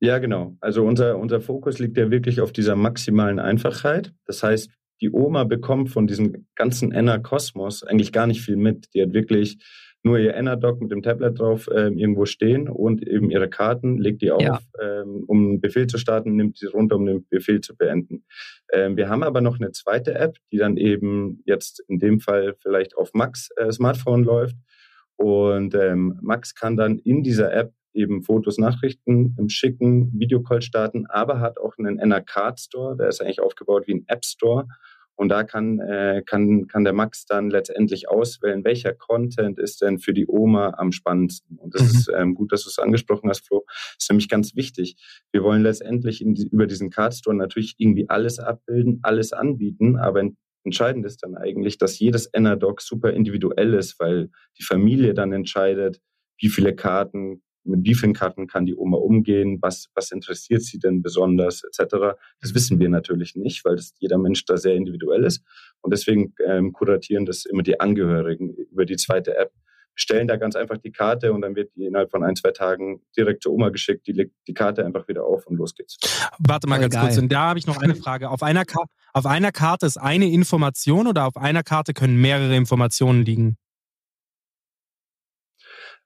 Ja, 0.00 0.18
genau. 0.18 0.56
Also 0.60 0.84
unser, 0.84 1.16
unser 1.18 1.40
Fokus 1.40 1.78
liegt 1.78 1.96
ja 1.96 2.10
wirklich 2.10 2.40
auf 2.40 2.52
dieser 2.52 2.74
maximalen 2.74 3.38
Einfachheit. 3.38 4.12
Das 4.26 4.42
heißt, 4.42 4.70
die 5.00 5.10
Oma 5.10 5.44
bekommt 5.44 5.90
von 5.90 6.06
diesem 6.06 6.46
ganzen 6.54 6.92
Enner-Kosmos 6.92 7.82
eigentlich 7.82 8.12
gar 8.12 8.26
nicht 8.26 8.42
viel 8.42 8.56
mit. 8.56 8.88
Die 8.94 9.02
hat 9.02 9.12
wirklich 9.12 9.58
nur 10.02 10.18
ihr 10.18 10.34
Enerdoc 10.34 10.80
mit 10.80 10.90
dem 10.90 11.02
Tablet 11.02 11.38
drauf 11.38 11.68
ähm, 11.74 11.96
irgendwo 11.96 12.26
stehen 12.26 12.68
und 12.68 13.06
eben 13.06 13.30
ihre 13.30 13.48
Karten, 13.48 13.98
legt 13.98 14.22
die 14.22 14.32
auf, 14.32 14.42
ja. 14.42 14.60
ähm, 14.80 15.24
um 15.26 15.50
einen 15.50 15.60
Befehl 15.60 15.86
zu 15.86 15.98
starten, 15.98 16.34
nimmt 16.34 16.58
sie 16.58 16.66
runter, 16.66 16.96
um 16.96 17.06
den 17.06 17.26
Befehl 17.28 17.60
zu 17.60 17.76
beenden. 17.76 18.24
Ähm, 18.72 18.96
wir 18.96 19.08
haben 19.08 19.22
aber 19.22 19.40
noch 19.40 19.60
eine 19.60 19.70
zweite 19.70 20.14
App, 20.14 20.36
die 20.50 20.58
dann 20.58 20.76
eben 20.76 21.42
jetzt 21.46 21.84
in 21.88 21.98
dem 21.98 22.20
Fall 22.20 22.54
vielleicht 22.60 22.96
auf 22.96 23.12
Max 23.14 23.50
äh, 23.56 23.70
Smartphone 23.70 24.24
läuft. 24.24 24.56
Und 25.16 25.74
ähm, 25.74 26.18
Max 26.20 26.54
kann 26.54 26.76
dann 26.76 26.98
in 26.98 27.22
dieser 27.22 27.52
App 27.52 27.72
eben 27.94 28.22
Fotos, 28.22 28.58
Nachrichten 28.58 29.36
schicken, 29.48 30.18
Videocall 30.18 30.62
starten, 30.62 31.06
aber 31.06 31.40
hat 31.40 31.58
auch 31.58 31.74
einen 31.78 31.98
NR-Card 31.98 32.58
Store, 32.58 32.96
der 32.96 33.08
ist 33.08 33.20
eigentlich 33.20 33.40
aufgebaut 33.40 33.86
wie 33.86 33.94
ein 33.94 34.04
App 34.08 34.24
Store 34.24 34.66
und 35.22 35.28
da 35.28 35.44
kann, 35.44 35.78
äh, 35.78 36.24
kann, 36.26 36.66
kann 36.66 36.82
der 36.82 36.92
Max 36.92 37.26
dann 37.26 37.48
letztendlich 37.48 38.08
auswählen, 38.08 38.64
welcher 38.64 38.92
Content 38.92 39.56
ist 39.56 39.80
denn 39.80 40.00
für 40.00 40.12
die 40.12 40.26
Oma 40.26 40.74
am 40.78 40.90
spannendsten. 40.90 41.58
Und 41.58 41.76
das 41.76 41.82
mhm. 41.82 41.88
ist 41.88 42.10
ähm, 42.12 42.34
gut, 42.34 42.50
dass 42.50 42.64
du 42.64 42.70
es 42.70 42.80
angesprochen 42.80 43.30
hast, 43.30 43.46
Flo. 43.46 43.62
Das 43.68 43.98
ist 44.00 44.10
nämlich 44.10 44.28
ganz 44.28 44.56
wichtig. 44.56 44.96
Wir 45.30 45.44
wollen 45.44 45.62
letztendlich 45.62 46.24
die, 46.26 46.48
über 46.48 46.66
diesen 46.66 46.90
Card 46.90 47.14
Store 47.14 47.36
natürlich 47.36 47.76
irgendwie 47.78 48.10
alles 48.10 48.40
abbilden, 48.40 48.98
alles 49.02 49.32
anbieten, 49.32 49.96
aber 49.96 50.28
entscheidend 50.64 51.06
ist 51.06 51.22
dann 51.22 51.36
eigentlich, 51.36 51.78
dass 51.78 52.00
jedes 52.00 52.28
Enerdoc 52.34 52.82
super 52.82 53.12
individuell 53.12 53.74
ist, 53.74 54.00
weil 54.00 54.28
die 54.58 54.64
Familie 54.64 55.14
dann 55.14 55.32
entscheidet, 55.32 56.00
wie 56.40 56.48
viele 56.48 56.74
Karten 56.74 57.44
mit 57.64 57.84
wie 57.84 57.94
vielen 57.94 58.14
Karten 58.14 58.46
kann 58.46 58.66
die 58.66 58.74
Oma 58.74 58.96
umgehen, 58.96 59.58
was, 59.60 59.88
was 59.94 60.10
interessiert 60.10 60.62
sie 60.62 60.78
denn 60.78 61.02
besonders, 61.02 61.62
etc. 61.64 62.16
Das 62.40 62.54
wissen 62.54 62.80
wir 62.80 62.88
natürlich 62.88 63.36
nicht, 63.36 63.64
weil 63.64 63.76
das 63.76 63.94
jeder 63.98 64.18
Mensch 64.18 64.44
da 64.44 64.56
sehr 64.56 64.74
individuell 64.74 65.24
ist. 65.24 65.44
Und 65.80 65.92
deswegen 65.92 66.34
ähm, 66.46 66.72
kuratieren 66.72 67.26
das 67.26 67.44
immer 67.44 67.62
die 67.62 67.80
Angehörigen 67.80 68.50
über 68.50 68.84
die 68.84 68.96
zweite 68.96 69.36
App, 69.36 69.52
stellen 69.94 70.26
da 70.26 70.36
ganz 70.36 70.56
einfach 70.56 70.78
die 70.78 70.90
Karte 70.90 71.32
und 71.32 71.42
dann 71.42 71.54
wird 71.54 71.74
die 71.76 71.84
innerhalb 71.84 72.10
von 72.10 72.24
ein, 72.24 72.36
zwei 72.36 72.50
Tagen 72.50 73.02
direkt 73.16 73.42
zur 73.42 73.52
Oma 73.52 73.68
geschickt, 73.68 74.06
die 74.06 74.12
legt 74.12 74.34
die 74.46 74.54
Karte 74.54 74.84
einfach 74.84 75.06
wieder 75.08 75.24
auf 75.24 75.46
und 75.46 75.56
los 75.56 75.74
geht's. 75.74 75.98
Warte 76.38 76.66
mal 76.66 76.80
ganz 76.80 76.94
Geil. 76.94 77.06
kurz, 77.06 77.18
und 77.18 77.30
da 77.30 77.48
habe 77.48 77.58
ich 77.58 77.66
noch 77.66 77.78
eine 77.78 77.94
Frage. 77.94 78.30
Auf 78.30 78.42
einer, 78.42 78.64
auf 79.12 79.26
einer 79.26 79.52
Karte 79.52 79.86
ist 79.86 79.98
eine 79.98 80.30
Information 80.30 81.06
oder 81.06 81.26
auf 81.26 81.36
einer 81.36 81.62
Karte 81.62 81.92
können 81.92 82.20
mehrere 82.20 82.56
Informationen 82.56 83.24
liegen? 83.24 83.56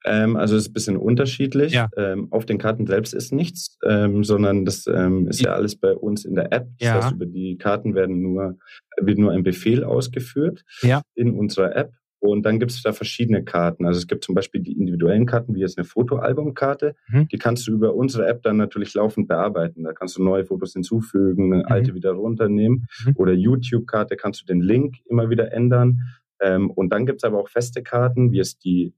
Ähm, 0.06 0.36
also 0.36 0.56
es 0.56 0.62
ist 0.62 0.70
ein 0.70 0.72
bisschen 0.72 0.96
unterschiedlich. 0.96 1.72
Ja. 1.72 1.88
Ähm, 1.96 2.28
auf 2.30 2.46
den 2.46 2.58
Karten 2.58 2.86
selbst 2.86 3.12
ist 3.12 3.32
nichts, 3.32 3.76
ähm, 3.84 4.22
sondern 4.24 4.64
das 4.64 4.86
ähm, 4.86 5.28
ist 5.28 5.40
ja 5.40 5.52
alles 5.52 5.76
bei 5.76 5.94
uns 5.94 6.24
in 6.24 6.34
der 6.34 6.52
App. 6.52 6.68
Das 6.78 6.88
ja. 6.88 6.94
heißt, 6.94 7.12
über 7.12 7.26
die 7.26 7.58
Karten 7.58 7.94
werden 7.94 8.22
nur, 8.22 8.56
wird 8.98 9.18
nur 9.18 9.32
ein 9.32 9.42
Befehl 9.42 9.84
ausgeführt 9.84 10.64
ja. 10.82 11.02
in 11.14 11.32
unserer 11.32 11.74
App. 11.74 11.92
Und 12.18 12.44
dann 12.46 12.58
gibt 12.58 12.72
es 12.72 12.82
da 12.82 12.92
verschiedene 12.92 13.44
Karten. 13.44 13.84
Also 13.84 13.98
es 13.98 14.06
gibt 14.06 14.24
zum 14.24 14.34
Beispiel 14.34 14.60
die 14.60 14.72
individuellen 14.72 15.26
Karten, 15.26 15.54
wie 15.54 15.60
jetzt 15.60 15.76
eine 15.76 15.84
Fotoalbumkarte. 15.84 16.94
Mhm. 17.08 17.28
Die 17.28 17.38
kannst 17.38 17.66
du 17.66 17.72
über 17.72 17.94
unsere 17.94 18.26
App 18.26 18.42
dann 18.42 18.56
natürlich 18.56 18.94
laufend 18.94 19.28
bearbeiten. 19.28 19.84
Da 19.84 19.92
kannst 19.92 20.16
du 20.16 20.22
neue 20.22 20.44
Fotos 20.44 20.72
hinzufügen, 20.72 21.48
mhm. 21.48 21.64
alte 21.66 21.94
wieder 21.94 22.12
runternehmen. 22.12 22.86
Mhm. 23.04 23.12
Oder 23.16 23.32
YouTube-Karte 23.32 24.16
kannst 24.16 24.40
du 24.40 24.46
den 24.46 24.60
Link 24.60 24.96
immer 25.04 25.30
wieder 25.30 25.52
ändern. 25.52 26.00
Ähm, 26.40 26.70
und 26.70 26.92
dann 26.92 27.06
gibt 27.06 27.20
es 27.20 27.24
aber 27.24 27.38
auch 27.38 27.48
feste 27.48 27.82
Karten, 27.82 28.32
wie 28.32 28.40
es 28.40 28.58
die 28.58 28.94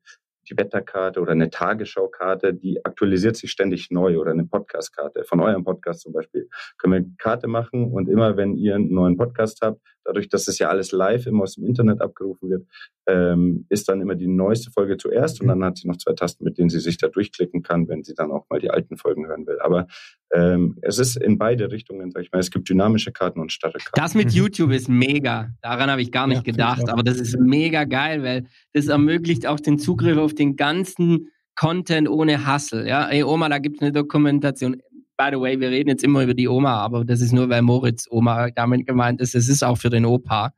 die 0.50 0.56
Wetterkarte 0.56 1.20
oder 1.20 1.32
eine 1.32 1.50
Tagesschaukarte, 1.50 2.54
die 2.54 2.84
aktualisiert 2.84 3.36
sich 3.36 3.50
ständig 3.50 3.90
neu 3.90 4.18
oder 4.18 4.32
eine 4.32 4.44
Podcastkarte. 4.44 5.24
Von 5.24 5.40
eurem 5.40 5.64
Podcast 5.64 6.00
zum 6.00 6.12
Beispiel 6.12 6.48
können 6.78 6.92
wir 6.92 6.98
eine 6.98 7.14
Karte 7.18 7.48
machen 7.48 7.90
und 7.92 8.08
immer, 8.08 8.36
wenn 8.36 8.54
ihr 8.54 8.74
einen 8.74 8.92
neuen 8.92 9.16
Podcast 9.16 9.60
habt, 9.62 9.80
dadurch, 10.08 10.28
dass 10.28 10.48
es 10.48 10.58
ja 10.58 10.68
alles 10.68 10.90
live 10.90 11.26
immer 11.26 11.42
aus 11.42 11.54
dem 11.54 11.64
Internet 11.64 12.00
abgerufen 12.00 12.50
wird, 12.50 12.66
ähm, 13.06 13.66
ist 13.68 13.88
dann 13.88 14.00
immer 14.00 14.14
die 14.14 14.26
neueste 14.26 14.70
Folge 14.70 14.96
zuerst 14.96 15.40
und 15.40 15.46
mhm. 15.46 15.50
dann 15.50 15.64
hat 15.64 15.78
sie 15.78 15.86
noch 15.86 15.98
zwei 15.98 16.14
Tasten, 16.14 16.44
mit 16.44 16.58
denen 16.58 16.70
sie 16.70 16.80
sich 16.80 16.96
da 16.96 17.08
durchklicken 17.08 17.62
kann, 17.62 17.88
wenn 17.88 18.02
sie 18.02 18.14
dann 18.14 18.30
auch 18.30 18.46
mal 18.48 18.58
die 18.58 18.70
alten 18.70 18.96
Folgen 18.96 19.26
hören 19.26 19.46
will. 19.46 19.58
Aber 19.60 19.86
ähm, 20.32 20.78
es 20.82 20.98
ist 20.98 21.16
in 21.16 21.38
beide 21.38 21.70
Richtungen, 21.70 22.10
sag 22.10 22.22
ich 22.22 22.32
mal. 22.32 22.38
Es 22.38 22.50
gibt 22.50 22.68
dynamische 22.68 23.12
Karten 23.12 23.40
und 23.40 23.52
starre 23.52 23.78
Karten. 23.78 24.00
Das 24.00 24.14
mit 24.14 24.28
mhm. 24.28 24.32
YouTube 24.32 24.72
ist 24.72 24.88
mega. 24.88 25.50
Daran 25.60 25.90
habe 25.90 26.02
ich 26.02 26.10
gar 26.10 26.26
nicht 26.26 26.46
ja, 26.46 26.52
gedacht, 26.52 26.88
aber 26.88 27.02
das 27.02 27.18
ist 27.18 27.38
mega 27.38 27.84
geil, 27.84 28.22
weil 28.22 28.46
das 28.72 28.88
ermöglicht 28.88 29.46
auch 29.46 29.60
den 29.60 29.78
Zugriff 29.78 30.16
auf 30.16 30.34
den 30.34 30.56
ganzen 30.56 31.28
Content 31.58 32.08
ohne 32.08 32.46
Hassel. 32.46 32.86
Ja, 32.86 33.08
ey 33.08 33.24
Oma, 33.24 33.48
da 33.48 33.58
gibt 33.58 33.76
es 33.76 33.82
eine 33.82 33.90
Dokumentation 33.90 34.80
by 35.18 35.28
the 35.32 35.40
way, 35.40 35.60
wir 35.60 35.70
reden 35.70 35.90
jetzt 35.90 36.04
immer 36.04 36.22
über 36.22 36.32
die 36.32 36.48
Oma, 36.48 36.76
aber 36.76 37.04
das 37.04 37.20
ist 37.20 37.32
nur, 37.32 37.50
weil 37.50 37.60
Moritz 37.62 38.06
Oma 38.08 38.50
damit 38.50 38.86
gemeint 38.86 39.20
ist. 39.20 39.34
Es 39.34 39.48
ist 39.48 39.62
auch 39.62 39.76
für 39.76 39.90
den 39.90 40.06
Opa. 40.06 40.54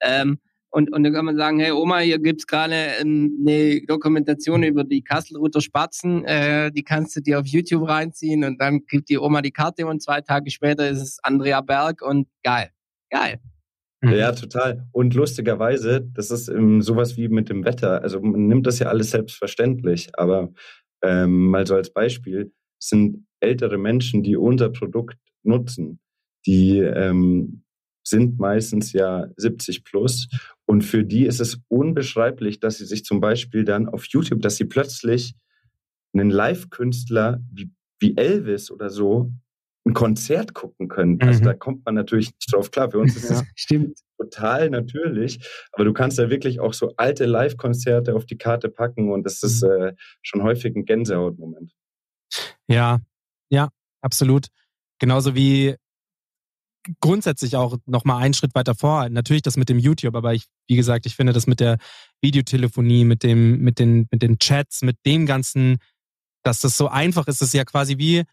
Ähm, 0.00 0.38
und, 0.70 0.92
und 0.92 1.02
dann 1.02 1.12
kann 1.12 1.24
man 1.24 1.36
sagen, 1.36 1.60
hey 1.60 1.72
Oma, 1.72 1.98
hier 1.98 2.18
gibt's 2.18 2.46
gerade 2.46 2.74
ähm, 3.00 3.38
eine 3.40 3.80
Dokumentation 3.86 4.62
über 4.62 4.84
die 4.84 5.02
Kasselruther 5.02 5.60
Spatzen, 5.60 6.24
äh, 6.24 6.70
die 6.72 6.82
kannst 6.82 7.16
du 7.16 7.20
dir 7.20 7.40
auf 7.40 7.46
YouTube 7.46 7.88
reinziehen 7.88 8.44
und 8.44 8.60
dann 8.60 8.80
gibt 8.86 9.08
die 9.08 9.18
Oma 9.18 9.40
die 9.42 9.50
Karte 9.50 9.86
und 9.86 10.02
zwei 10.02 10.20
Tage 10.20 10.50
später 10.50 10.88
ist 10.88 11.00
es 11.00 11.18
Andrea 11.22 11.60
Berg 11.60 12.02
und 12.02 12.28
geil. 12.42 12.70
Geil. 13.10 13.40
Ja, 14.02 14.32
total. 14.32 14.86
Und 14.92 15.14
lustigerweise, 15.14 16.08
das 16.14 16.30
ist 16.30 16.48
ähm, 16.48 16.82
sowas 16.82 17.16
wie 17.16 17.28
mit 17.28 17.48
dem 17.48 17.64
Wetter. 17.64 18.02
Also 18.02 18.20
man 18.20 18.46
nimmt 18.46 18.66
das 18.66 18.78
ja 18.78 18.86
alles 18.86 19.10
selbstverständlich, 19.10 20.10
aber 20.12 20.50
ähm, 21.02 21.48
mal 21.48 21.66
so 21.66 21.74
als 21.74 21.92
Beispiel, 21.92 22.52
sind 22.78 23.26
ältere 23.40 23.78
Menschen, 23.78 24.22
die 24.22 24.36
unser 24.36 24.70
Produkt 24.70 25.18
nutzen, 25.42 26.00
die 26.46 26.78
ähm, 26.78 27.62
sind 28.08 28.38
meistens 28.38 28.92
ja 28.92 29.26
70 29.36 29.84
plus. 29.84 30.28
Und 30.66 30.82
für 30.82 31.04
die 31.04 31.26
ist 31.26 31.40
es 31.40 31.60
unbeschreiblich, 31.68 32.60
dass 32.60 32.78
sie 32.78 32.86
sich 32.86 33.04
zum 33.04 33.20
Beispiel 33.20 33.64
dann 33.64 33.88
auf 33.88 34.06
YouTube, 34.06 34.40
dass 34.40 34.56
sie 34.56 34.64
plötzlich 34.64 35.34
einen 36.14 36.30
Live-Künstler 36.30 37.40
wie, 37.52 37.70
wie 38.00 38.16
Elvis 38.16 38.70
oder 38.70 38.90
so 38.90 39.32
ein 39.86 39.94
Konzert 39.94 40.54
gucken 40.54 40.88
können. 40.88 41.20
Also 41.20 41.40
mhm. 41.40 41.44
da 41.44 41.54
kommt 41.54 41.84
man 41.84 41.94
natürlich 41.94 42.26
nicht 42.26 42.52
drauf 42.52 42.70
klar. 42.70 42.90
Für 42.90 42.98
uns 42.98 43.16
ist 43.16 43.30
das 43.30 43.44
stimmt. 43.54 43.98
total 44.18 44.70
natürlich. 44.70 45.40
Aber 45.72 45.84
du 45.84 45.92
kannst 45.92 46.18
da 46.18 46.30
wirklich 46.30 46.60
auch 46.60 46.72
so 46.72 46.92
alte 46.96 47.26
Live-Konzerte 47.26 48.14
auf 48.14 48.26
die 48.26 48.38
Karte 48.38 48.68
packen 48.68 49.10
und 49.10 49.24
das 49.24 49.42
ist 49.42 49.62
mhm. 49.62 49.70
äh, 49.70 49.92
schon 50.22 50.42
häufig 50.42 50.74
ein 50.76 50.84
Gänsehautmoment. 50.84 51.72
Ja, 52.66 53.00
ja, 53.50 53.68
absolut. 54.02 54.48
Genauso 54.98 55.34
wie 55.34 55.76
grundsätzlich 57.00 57.56
auch 57.56 57.76
noch 57.86 58.04
mal 58.04 58.18
einen 58.18 58.34
Schritt 58.34 58.54
weiter 58.54 58.74
vor. 58.74 59.08
Natürlich 59.08 59.42
das 59.42 59.56
mit 59.56 59.68
dem 59.68 59.78
YouTube, 59.78 60.14
aber 60.14 60.34
ich, 60.34 60.44
wie 60.66 60.76
gesagt, 60.76 61.06
ich 61.06 61.16
finde 61.16 61.32
das 61.32 61.46
mit 61.46 61.60
der 61.60 61.78
Videotelefonie, 62.22 63.04
mit 63.04 63.22
dem, 63.22 63.58
mit 63.60 63.78
den, 63.78 64.08
mit 64.10 64.22
den 64.22 64.38
Chats, 64.38 64.82
mit 64.82 64.96
dem 65.04 65.26
ganzen, 65.26 65.78
dass 66.42 66.60
das 66.60 66.76
so 66.76 66.88
einfach 66.88 67.26
ist, 67.26 67.40
das 67.40 67.48
ist 67.48 67.54
ja 67.54 67.64
quasi 67.64 67.98
wie 67.98 68.24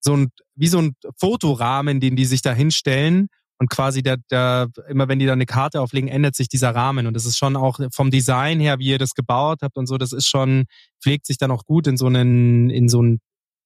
so 0.00 0.16
ein, 0.16 0.28
wie 0.54 0.68
so 0.68 0.78
ein 0.78 0.94
Fotorahmen, 1.18 2.00
den 2.00 2.14
die 2.14 2.24
sich 2.24 2.42
da 2.42 2.52
hinstellen 2.52 3.28
und 3.58 3.68
quasi 3.68 4.02
der, 4.02 4.18
der, 4.30 4.70
immer 4.88 5.08
wenn 5.08 5.18
die 5.18 5.26
da 5.26 5.32
eine 5.32 5.46
Karte 5.46 5.80
auflegen, 5.80 6.08
ändert 6.08 6.36
sich 6.36 6.48
dieser 6.48 6.74
Rahmen. 6.74 7.06
Und 7.08 7.14
das 7.14 7.26
ist 7.26 7.36
schon 7.36 7.56
auch 7.56 7.80
vom 7.92 8.10
Design 8.10 8.60
her, 8.60 8.78
wie 8.78 8.86
ihr 8.86 8.98
das 8.98 9.14
gebaut 9.14 9.58
habt 9.62 9.76
und 9.76 9.86
so, 9.86 9.98
das 9.98 10.12
ist 10.12 10.28
schon, 10.28 10.66
pflegt 11.02 11.26
sich 11.26 11.38
dann 11.38 11.50
auch 11.50 11.64
gut 11.64 11.88
in 11.88 11.96
so 11.96 12.06
einen, 12.06 12.70
in 12.70 12.88
so 12.88 13.02
ein, 13.02 13.18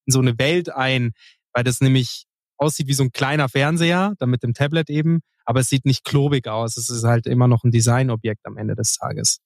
in 0.06 0.12
so 0.12 0.20
eine 0.20 0.38
Welt 0.38 0.70
ein, 0.70 1.12
weil 1.52 1.64
das 1.64 1.80
nämlich 1.80 2.24
aussieht 2.56 2.88
wie 2.88 2.94
so 2.94 3.02
ein 3.02 3.12
kleiner 3.12 3.48
Fernseher, 3.48 4.14
dann 4.18 4.30
mit 4.30 4.42
dem 4.42 4.54
Tablet 4.54 4.88
eben, 4.88 5.20
aber 5.44 5.60
es 5.60 5.68
sieht 5.68 5.84
nicht 5.84 6.04
klobig 6.04 6.46
aus. 6.48 6.76
Es 6.76 6.88
ist 6.88 7.04
halt 7.04 7.26
immer 7.26 7.48
noch 7.48 7.64
ein 7.64 7.70
Designobjekt 7.70 8.46
am 8.46 8.56
Ende 8.56 8.74
des 8.74 8.96
Tages. 8.96 9.38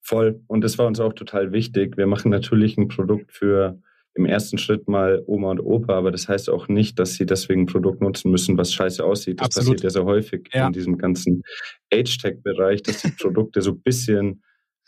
Voll. 0.00 0.42
Und 0.46 0.62
das 0.62 0.78
war 0.78 0.86
uns 0.86 1.00
auch 1.00 1.12
total 1.12 1.52
wichtig. 1.52 1.96
Wir 1.96 2.06
machen 2.06 2.30
natürlich 2.30 2.76
ein 2.76 2.88
Produkt 2.88 3.32
für 3.32 3.80
im 4.14 4.26
ersten 4.26 4.58
Schritt 4.58 4.88
mal 4.88 5.22
Oma 5.26 5.52
und 5.52 5.60
Opa, 5.60 5.96
aber 5.96 6.10
das 6.10 6.28
heißt 6.28 6.50
auch 6.50 6.68
nicht, 6.68 6.98
dass 6.98 7.14
sie 7.14 7.24
deswegen 7.24 7.62
ein 7.62 7.66
Produkt 7.66 8.02
nutzen 8.02 8.30
müssen, 8.30 8.58
was 8.58 8.72
scheiße 8.72 9.02
aussieht. 9.02 9.40
Das 9.40 9.46
Absolut. 9.46 9.76
passiert 9.76 9.82
ja 9.84 9.90
sehr 9.90 10.04
häufig 10.04 10.48
ja. 10.52 10.66
in 10.66 10.72
diesem 10.72 10.98
ganzen 10.98 11.42
Age-Tech-Bereich, 11.92 12.82
dass 12.82 13.02
die 13.02 13.12
Produkte 13.12 13.62
so 13.62 13.70
ein 13.70 13.80
bisschen 13.80 14.42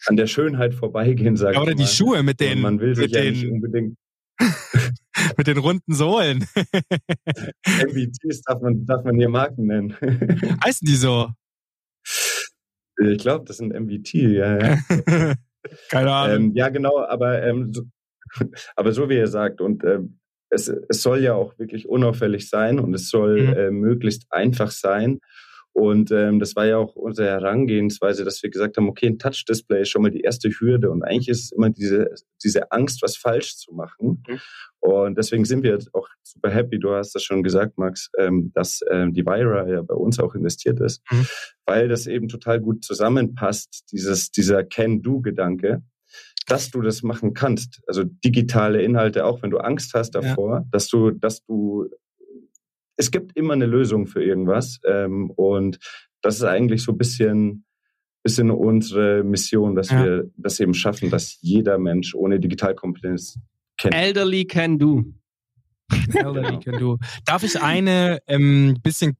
an 0.06 0.16
der 0.16 0.26
Schönheit 0.26 0.74
vorbeigehen, 0.74 1.36
sage 1.36 1.54
ja, 1.54 1.62
oder 1.62 1.72
ich 1.72 1.78
mal. 1.78 1.84
die 1.84 1.90
Schuhe 1.90 2.22
mit 2.22 2.40
den, 2.40 2.60
man 2.60 2.80
will 2.80 2.94
sich 2.94 3.10
ja 3.10 3.22
den, 3.22 3.32
nicht 3.32 3.46
unbedingt 3.50 3.96
mit 5.36 5.46
den 5.46 5.58
runden 5.58 5.94
Sohlen. 5.94 6.46
MVTs 7.66 8.42
darf 8.42 8.60
man, 8.60 8.84
darf 8.86 9.04
man 9.04 9.16
hier 9.16 9.28
Marken 9.28 9.66
nennen. 9.66 9.96
Heißen 10.64 10.86
die 10.86 10.96
so? 10.96 11.30
Ich 12.98 13.18
glaube, 13.18 13.44
das 13.46 13.56
sind 13.58 13.72
MVT, 13.72 14.14
ja. 14.14 14.58
ja. 14.58 15.34
Keine 15.88 16.12
Ahnung. 16.12 16.36
Ähm, 16.36 16.52
ja, 16.54 16.68
genau, 16.68 17.00
aber 17.04 17.42
ähm, 17.42 17.72
aber 18.76 18.92
so 18.92 19.08
wie 19.08 19.16
ihr 19.16 19.28
sagt, 19.28 19.60
und 19.60 19.84
äh, 19.84 20.00
es, 20.50 20.68
es 20.68 21.02
soll 21.02 21.20
ja 21.20 21.34
auch 21.34 21.58
wirklich 21.58 21.88
unauffällig 21.88 22.48
sein 22.48 22.78
und 22.78 22.94
es 22.94 23.08
soll 23.08 23.42
mhm. 23.42 23.52
äh, 23.54 23.70
möglichst 23.70 24.26
einfach 24.30 24.70
sein. 24.70 25.20
Und 25.74 26.12
ähm, 26.12 26.38
das 26.38 26.54
war 26.54 26.66
ja 26.66 26.78
auch 26.78 26.94
unsere 26.94 27.28
Herangehensweise, 27.28 28.24
dass 28.24 28.40
wir 28.44 28.48
gesagt 28.48 28.76
haben, 28.76 28.88
okay, 28.88 29.08
ein 29.08 29.18
Touch-Display 29.18 29.82
ist 29.82 29.88
schon 29.88 30.02
mal 30.02 30.10
die 30.12 30.20
erste 30.20 30.48
Hürde. 30.48 30.88
Und 30.88 31.02
eigentlich 31.02 31.28
ist 31.28 31.44
es 31.44 31.52
immer 31.52 31.68
diese, 31.68 32.14
diese 32.42 32.70
Angst, 32.70 33.02
was 33.02 33.16
falsch 33.16 33.56
zu 33.56 33.74
machen. 33.74 34.22
Mhm. 34.26 34.40
Und 34.78 35.18
deswegen 35.18 35.44
sind 35.44 35.64
wir 35.64 35.72
jetzt 35.72 35.92
auch 35.92 36.08
super 36.22 36.50
happy, 36.50 36.78
du 36.78 36.92
hast 36.92 37.14
das 37.16 37.24
schon 37.24 37.42
gesagt, 37.42 37.76
Max, 37.76 38.08
ähm, 38.18 38.52
dass 38.54 38.82
ähm, 38.88 39.12
die 39.12 39.26
Vira 39.26 39.68
ja 39.68 39.82
bei 39.82 39.94
uns 39.94 40.20
auch 40.20 40.36
investiert 40.36 40.78
ist, 40.78 41.02
mhm. 41.10 41.26
weil 41.66 41.88
das 41.88 42.06
eben 42.06 42.28
total 42.28 42.60
gut 42.60 42.84
zusammenpasst, 42.84 43.84
dieses, 43.90 44.30
dieser 44.30 44.62
Can-Do-Gedanke 44.62 45.82
dass 46.46 46.70
du 46.70 46.82
das 46.82 47.02
machen 47.02 47.34
kannst. 47.34 47.80
Also 47.86 48.04
digitale 48.04 48.82
Inhalte, 48.82 49.24
auch 49.24 49.42
wenn 49.42 49.50
du 49.50 49.58
Angst 49.58 49.94
hast 49.94 50.10
davor, 50.10 50.58
ja. 50.58 50.64
dass 50.70 50.88
du, 50.88 51.10
dass 51.10 51.42
du, 51.44 51.88
es 52.96 53.10
gibt 53.10 53.36
immer 53.36 53.54
eine 53.54 53.66
Lösung 53.66 54.06
für 54.06 54.22
irgendwas. 54.22 54.80
Ähm, 54.86 55.30
und 55.30 55.78
das 56.22 56.36
ist 56.36 56.44
eigentlich 56.44 56.82
so 56.82 56.92
ein 56.92 56.98
bisschen, 56.98 57.64
bisschen 58.22 58.50
unsere 58.50 59.22
Mission, 59.24 59.74
dass 59.74 59.90
ja. 59.90 60.04
wir 60.04 60.30
das 60.36 60.60
eben 60.60 60.74
schaffen, 60.74 61.10
dass 61.10 61.38
jeder 61.40 61.78
Mensch 61.78 62.14
ohne 62.14 62.40
Digitalkompetenz 62.40 63.38
kennt. 63.76 63.94
Elderly 63.94 64.44
can 64.46 64.78
do. 64.78 65.04
Elderly 66.14 66.58
can 66.60 66.78
do. 66.78 66.98
Darf 67.24 67.42
ich 67.42 67.60
eine 67.60 68.18
ähm, 68.26 68.78
bisschen 68.82 69.16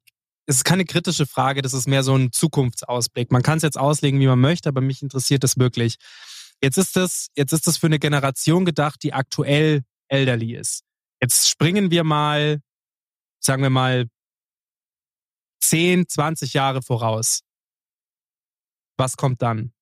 es 0.46 0.56
ist 0.56 0.64
keine 0.64 0.84
kritische 0.84 1.26
Frage, 1.26 1.62
das 1.62 1.72
ist 1.72 1.88
mehr 1.88 2.02
so 2.02 2.14
ein 2.14 2.30
Zukunftsausblick. 2.30 3.32
Man 3.32 3.42
kann 3.42 3.56
es 3.56 3.62
jetzt 3.62 3.78
auslegen, 3.78 4.20
wie 4.20 4.26
man 4.26 4.40
möchte, 4.40 4.68
aber 4.68 4.80
mich 4.82 5.02
interessiert 5.02 5.42
das 5.42 5.58
wirklich. 5.58 5.96
Jetzt 6.62 6.76
ist 6.76 6.96
das, 6.96 7.28
jetzt 7.34 7.52
ist 7.52 7.66
das 7.66 7.78
für 7.78 7.86
eine 7.86 7.98
Generation 7.98 8.64
gedacht, 8.64 9.02
die 9.02 9.12
aktuell 9.12 9.82
elderly 10.08 10.54
ist. 10.54 10.82
Jetzt 11.20 11.48
springen 11.48 11.90
wir 11.90 12.04
mal, 12.04 12.60
sagen 13.44 13.62
wir 13.62 13.70
mal, 13.70 14.08
10, 15.60 16.08
20 16.08 16.54
Jahre 16.54 16.82
voraus. 16.82 17.40
Was 18.96 19.16
kommt 19.16 19.42
dann? 19.42 19.72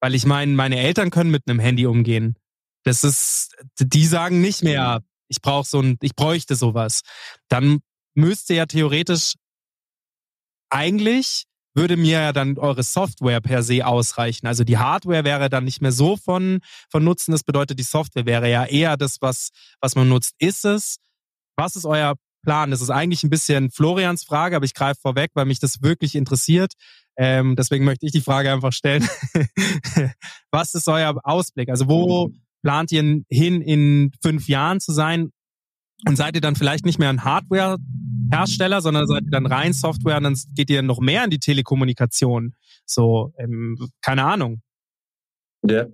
Weil 0.00 0.14
ich 0.14 0.26
meine, 0.26 0.52
meine 0.52 0.78
Eltern 0.78 1.10
können 1.10 1.30
mit 1.30 1.48
einem 1.48 1.58
Handy 1.58 1.86
umgehen. 1.86 2.36
Das 2.84 3.04
ist, 3.04 3.56
die 3.78 4.06
sagen 4.06 4.40
nicht 4.40 4.62
mehr, 4.62 5.02
ich 5.28 5.40
brauche 5.40 5.66
so 5.66 5.80
ein, 5.80 5.98
ich 6.00 6.14
bräuchte 6.14 6.56
sowas. 6.56 7.02
Dann 7.48 7.80
müsste 8.14 8.54
ja 8.54 8.66
theoretisch 8.66 9.34
eigentlich 10.70 11.44
würde 11.74 11.96
mir 11.98 12.20
ja 12.20 12.32
dann 12.32 12.58
eure 12.58 12.82
Software 12.82 13.40
per 13.42 13.62
se 13.62 13.86
ausreichen. 13.86 14.46
Also 14.46 14.64
die 14.64 14.78
Hardware 14.78 15.24
wäre 15.24 15.50
dann 15.50 15.64
nicht 15.64 15.82
mehr 15.82 15.92
so 15.92 16.16
von, 16.16 16.60
von 16.90 17.04
Nutzen. 17.04 17.32
Das 17.32 17.44
bedeutet, 17.44 17.78
die 17.78 17.84
Software 17.84 18.24
wäre 18.24 18.50
ja 18.50 18.64
eher 18.64 18.96
das, 18.96 19.20
was, 19.20 19.50
was 19.80 19.94
man 19.94 20.08
nutzt. 20.08 20.34
Ist 20.38 20.64
es? 20.64 20.96
Was 21.54 21.76
ist 21.76 21.84
euer 21.84 22.14
Plan? 22.46 22.70
Das 22.70 22.80
ist 22.80 22.90
eigentlich 22.90 23.24
ein 23.24 23.30
bisschen 23.30 23.70
Florians 23.70 24.24
Frage, 24.24 24.56
aber 24.56 24.64
ich 24.64 24.72
greife 24.72 25.00
vorweg, 25.02 25.32
weil 25.34 25.46
mich 25.46 25.58
das 25.58 25.82
wirklich 25.82 26.14
interessiert. 26.14 26.72
Ähm, 27.16 27.56
deswegen 27.56 27.84
möchte 27.84 28.06
ich 28.06 28.12
die 28.12 28.20
Frage 28.20 28.52
einfach 28.52 28.72
stellen. 28.72 29.06
was 30.50 30.74
ist 30.74 30.88
euer 30.88 31.14
Ausblick? 31.24 31.68
Also 31.68 31.88
wo 31.88 32.30
plant 32.62 32.92
ihr 32.92 33.22
hin, 33.28 33.60
in 33.62 34.12
fünf 34.22 34.48
Jahren 34.48 34.80
zu 34.80 34.92
sein? 34.92 35.32
Und 36.06 36.16
seid 36.16 36.34
ihr 36.36 36.40
dann 36.40 36.56
vielleicht 36.56 36.84
nicht 36.84 36.98
mehr 36.98 37.08
ein 37.08 37.24
Hardware-Hersteller, 37.24 38.80
sondern 38.80 39.06
seid 39.06 39.24
ihr 39.24 39.30
dann 39.30 39.46
rein 39.46 39.72
Software 39.72 40.18
und 40.18 40.24
dann 40.24 40.36
geht 40.54 40.70
ihr 40.70 40.82
noch 40.82 41.00
mehr 41.00 41.24
in 41.24 41.30
die 41.30 41.38
Telekommunikation? 41.38 42.54
So, 42.84 43.32
ähm, 43.38 43.76
keine 44.02 44.24
Ahnung. 44.24 44.62
Ja, 45.68 45.86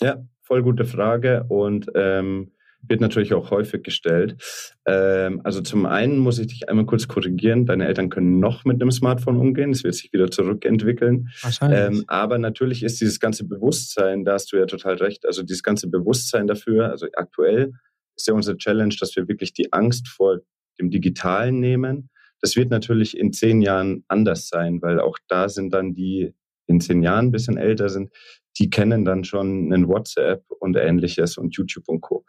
ja, 0.00 0.16
voll 0.42 0.62
gute 0.62 0.84
Frage 0.84 1.44
und 1.48 1.90
ähm, 1.94 2.52
wird 2.88 3.00
natürlich 3.00 3.34
auch 3.34 3.50
häufig 3.50 3.82
gestellt. 3.82 4.42
Ähm, 4.86 5.40
also 5.44 5.60
zum 5.60 5.86
einen 5.86 6.18
muss 6.18 6.38
ich 6.38 6.48
dich 6.48 6.68
einmal 6.68 6.86
kurz 6.86 7.08
korrigieren. 7.08 7.66
Deine 7.66 7.86
Eltern 7.86 8.10
können 8.10 8.40
noch 8.40 8.64
mit 8.64 8.80
einem 8.80 8.90
Smartphone 8.90 9.36
umgehen. 9.36 9.70
Es 9.70 9.84
wird 9.84 9.94
sich 9.94 10.12
wieder 10.12 10.30
zurückentwickeln. 10.30 11.28
Wahrscheinlich. 11.42 11.78
Ähm, 11.78 12.04
aber 12.08 12.38
natürlich 12.38 12.82
ist 12.82 13.00
dieses 13.00 13.20
ganze 13.20 13.46
Bewusstsein, 13.46 14.24
da 14.24 14.34
hast 14.34 14.52
du 14.52 14.56
ja 14.56 14.66
total 14.66 14.96
recht, 14.96 15.26
also 15.26 15.42
dieses 15.42 15.62
ganze 15.62 15.88
Bewusstsein 15.88 16.46
dafür, 16.46 16.90
also 16.90 17.06
aktuell 17.14 17.72
ist 18.16 18.26
ja 18.26 18.34
unsere 18.34 18.56
Challenge, 18.56 18.94
dass 18.98 19.16
wir 19.16 19.28
wirklich 19.28 19.52
die 19.52 19.72
Angst 19.72 20.08
vor 20.08 20.40
dem 20.78 20.90
Digitalen 20.90 21.60
nehmen. 21.60 22.10
Das 22.40 22.56
wird 22.56 22.70
natürlich 22.70 23.16
in 23.16 23.32
zehn 23.32 23.62
Jahren 23.62 24.04
anders 24.08 24.48
sein, 24.48 24.82
weil 24.82 25.00
auch 25.00 25.18
da 25.28 25.48
sind 25.48 25.72
dann 25.72 25.94
die 25.94 26.34
in 26.66 26.80
zehn 26.80 27.02
Jahren 27.02 27.26
ein 27.26 27.32
bisschen 27.32 27.56
älter 27.56 27.88
sind, 27.88 28.10
die 28.58 28.70
kennen 28.70 29.04
dann 29.04 29.24
schon 29.24 29.72
einen 29.72 29.88
WhatsApp 29.88 30.44
und 30.60 30.76
ähnliches 30.76 31.38
und 31.38 31.56
YouTube 31.56 31.88
und 31.88 32.00
Co. 32.00 32.24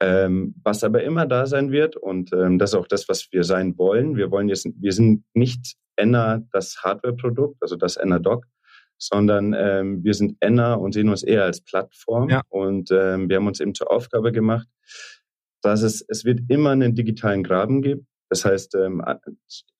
Ähm, 0.00 0.54
was 0.62 0.84
aber 0.84 1.02
immer 1.02 1.26
da 1.26 1.46
sein 1.46 1.72
wird 1.72 1.96
und 1.96 2.32
ähm, 2.32 2.58
das 2.58 2.70
ist 2.70 2.74
auch 2.76 2.86
das, 2.86 3.08
was 3.08 3.28
wir 3.32 3.42
sein 3.42 3.76
wollen. 3.78 4.16
Wir 4.16 4.30
wollen 4.30 4.48
jetzt, 4.48 4.68
wir 4.78 4.92
sind 4.92 5.24
nicht 5.34 5.76
Enna 5.96 6.40
das 6.52 6.84
Hardware-Produkt, 6.84 7.56
also 7.60 7.74
das 7.74 7.96
Enna 7.96 8.20
Doc, 8.20 8.46
sondern 8.96 9.54
ähm, 9.58 10.04
wir 10.04 10.14
sind 10.14 10.36
Enna 10.40 10.74
und 10.74 10.92
sehen 10.92 11.08
uns 11.08 11.22
eher 11.24 11.44
als 11.44 11.60
Plattform 11.60 12.28
ja. 12.30 12.42
und 12.48 12.90
ähm, 12.92 13.28
wir 13.28 13.36
haben 13.36 13.46
uns 13.48 13.60
eben 13.60 13.74
zur 13.74 13.90
Aufgabe 13.90 14.30
gemacht, 14.30 14.68
dass 15.62 15.82
es, 15.82 16.04
es 16.06 16.24
wird 16.24 16.40
immer 16.48 16.70
einen 16.70 16.94
digitalen 16.94 17.42
Graben 17.42 17.82
geben. 17.82 18.06
Das 18.28 18.44
heißt, 18.44 18.74
ähm, 18.74 19.02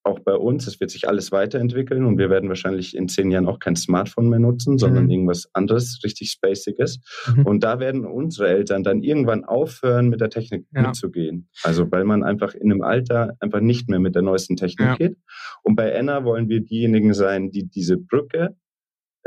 auch 0.05 0.21
bei 0.21 0.35
uns, 0.35 0.67
es 0.67 0.81
wird 0.81 0.91
sich 0.91 1.09
alles 1.09 1.33
weiterentwickeln 1.33 2.05
und 2.05 2.19
wir 2.19 2.31
werden 2.31 2.49
wahrscheinlich 2.49 2.97
in 2.97 3.09
zehn 3.09 3.31
Jahren 3.31 3.47
auch 3.47 3.59
kein 3.59 3.77
Smartphone 3.77 4.29
mehr 4.29 4.39
nutzen, 4.39 4.79
sondern 4.79 5.05
mhm. 5.05 5.11
irgendwas 5.11 5.49
anderes, 5.53 6.01
richtig 6.03 6.31
Spaciges. 6.31 7.01
Mhm. 7.35 7.47
Und 7.47 7.65
da 7.65 7.79
werden 7.79 8.07
unsere 8.07 8.49
Eltern 8.49 8.83
dann 8.83 9.03
irgendwann 9.03 9.45
aufhören, 9.45 10.09
mit 10.09 10.21
der 10.21 10.31
Technik 10.31 10.67
ja. 10.73 10.83
mitzugehen. 10.83 11.49
Also 11.63 11.91
weil 11.91 12.05
man 12.05 12.23
einfach 12.23 12.55
in 12.55 12.73
einem 12.73 12.83
Alter 12.83 13.37
einfach 13.41 13.61
nicht 13.61 13.89
mehr 13.89 14.01
mit 14.01 14.15
der 14.15 14.23
neuesten 14.23 14.57
Technik 14.57 14.89
ja. 14.89 14.97
geht. 14.97 15.17
Und 15.63 15.77
bei 15.77 15.91
Enna 15.91 16.25
wollen 16.25 16.49
wir 16.49 16.61
diejenigen 16.61 17.13
sein, 17.13 17.51
die 17.51 17.69
diese 17.69 17.99
Brücke 17.99 18.57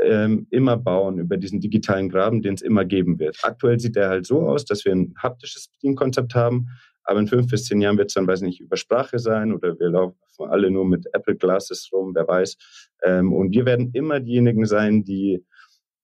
ähm, 0.00 0.46
immer 0.50 0.76
bauen 0.76 1.18
über 1.18 1.36
diesen 1.36 1.60
digitalen 1.60 2.08
Graben, 2.08 2.42
den 2.42 2.54
es 2.54 2.62
immer 2.62 2.84
geben 2.84 3.18
wird. 3.18 3.38
Aktuell 3.42 3.78
sieht 3.78 3.94
der 3.94 4.08
halt 4.08 4.26
so 4.26 4.46
aus, 4.48 4.64
dass 4.64 4.84
wir 4.84 4.92
ein 4.92 5.14
haptisches 5.16 5.68
Bedienkonzept 5.68 6.34
haben, 6.34 6.68
aber 7.04 7.20
in 7.20 7.26
fünf 7.26 7.48
bis 7.48 7.64
zehn 7.64 7.80
Jahren 7.80 7.98
wird 7.98 8.08
es 8.10 8.14
dann, 8.14 8.26
weiß 8.26 8.42
nicht, 8.42 8.60
über 8.60 8.76
Sprache 8.76 9.18
sein 9.18 9.52
oder 9.52 9.78
wir 9.78 9.90
laufen 9.90 10.16
alle 10.38 10.70
nur 10.70 10.84
mit 10.84 11.06
Apple 11.12 11.36
Glasses 11.36 11.88
rum, 11.92 12.14
wer 12.14 12.26
weiß. 12.26 12.56
Ähm, 13.04 13.32
und 13.32 13.52
wir 13.52 13.64
werden 13.64 13.90
immer 13.92 14.20
diejenigen 14.20 14.64
sein, 14.66 15.04
die, 15.04 15.44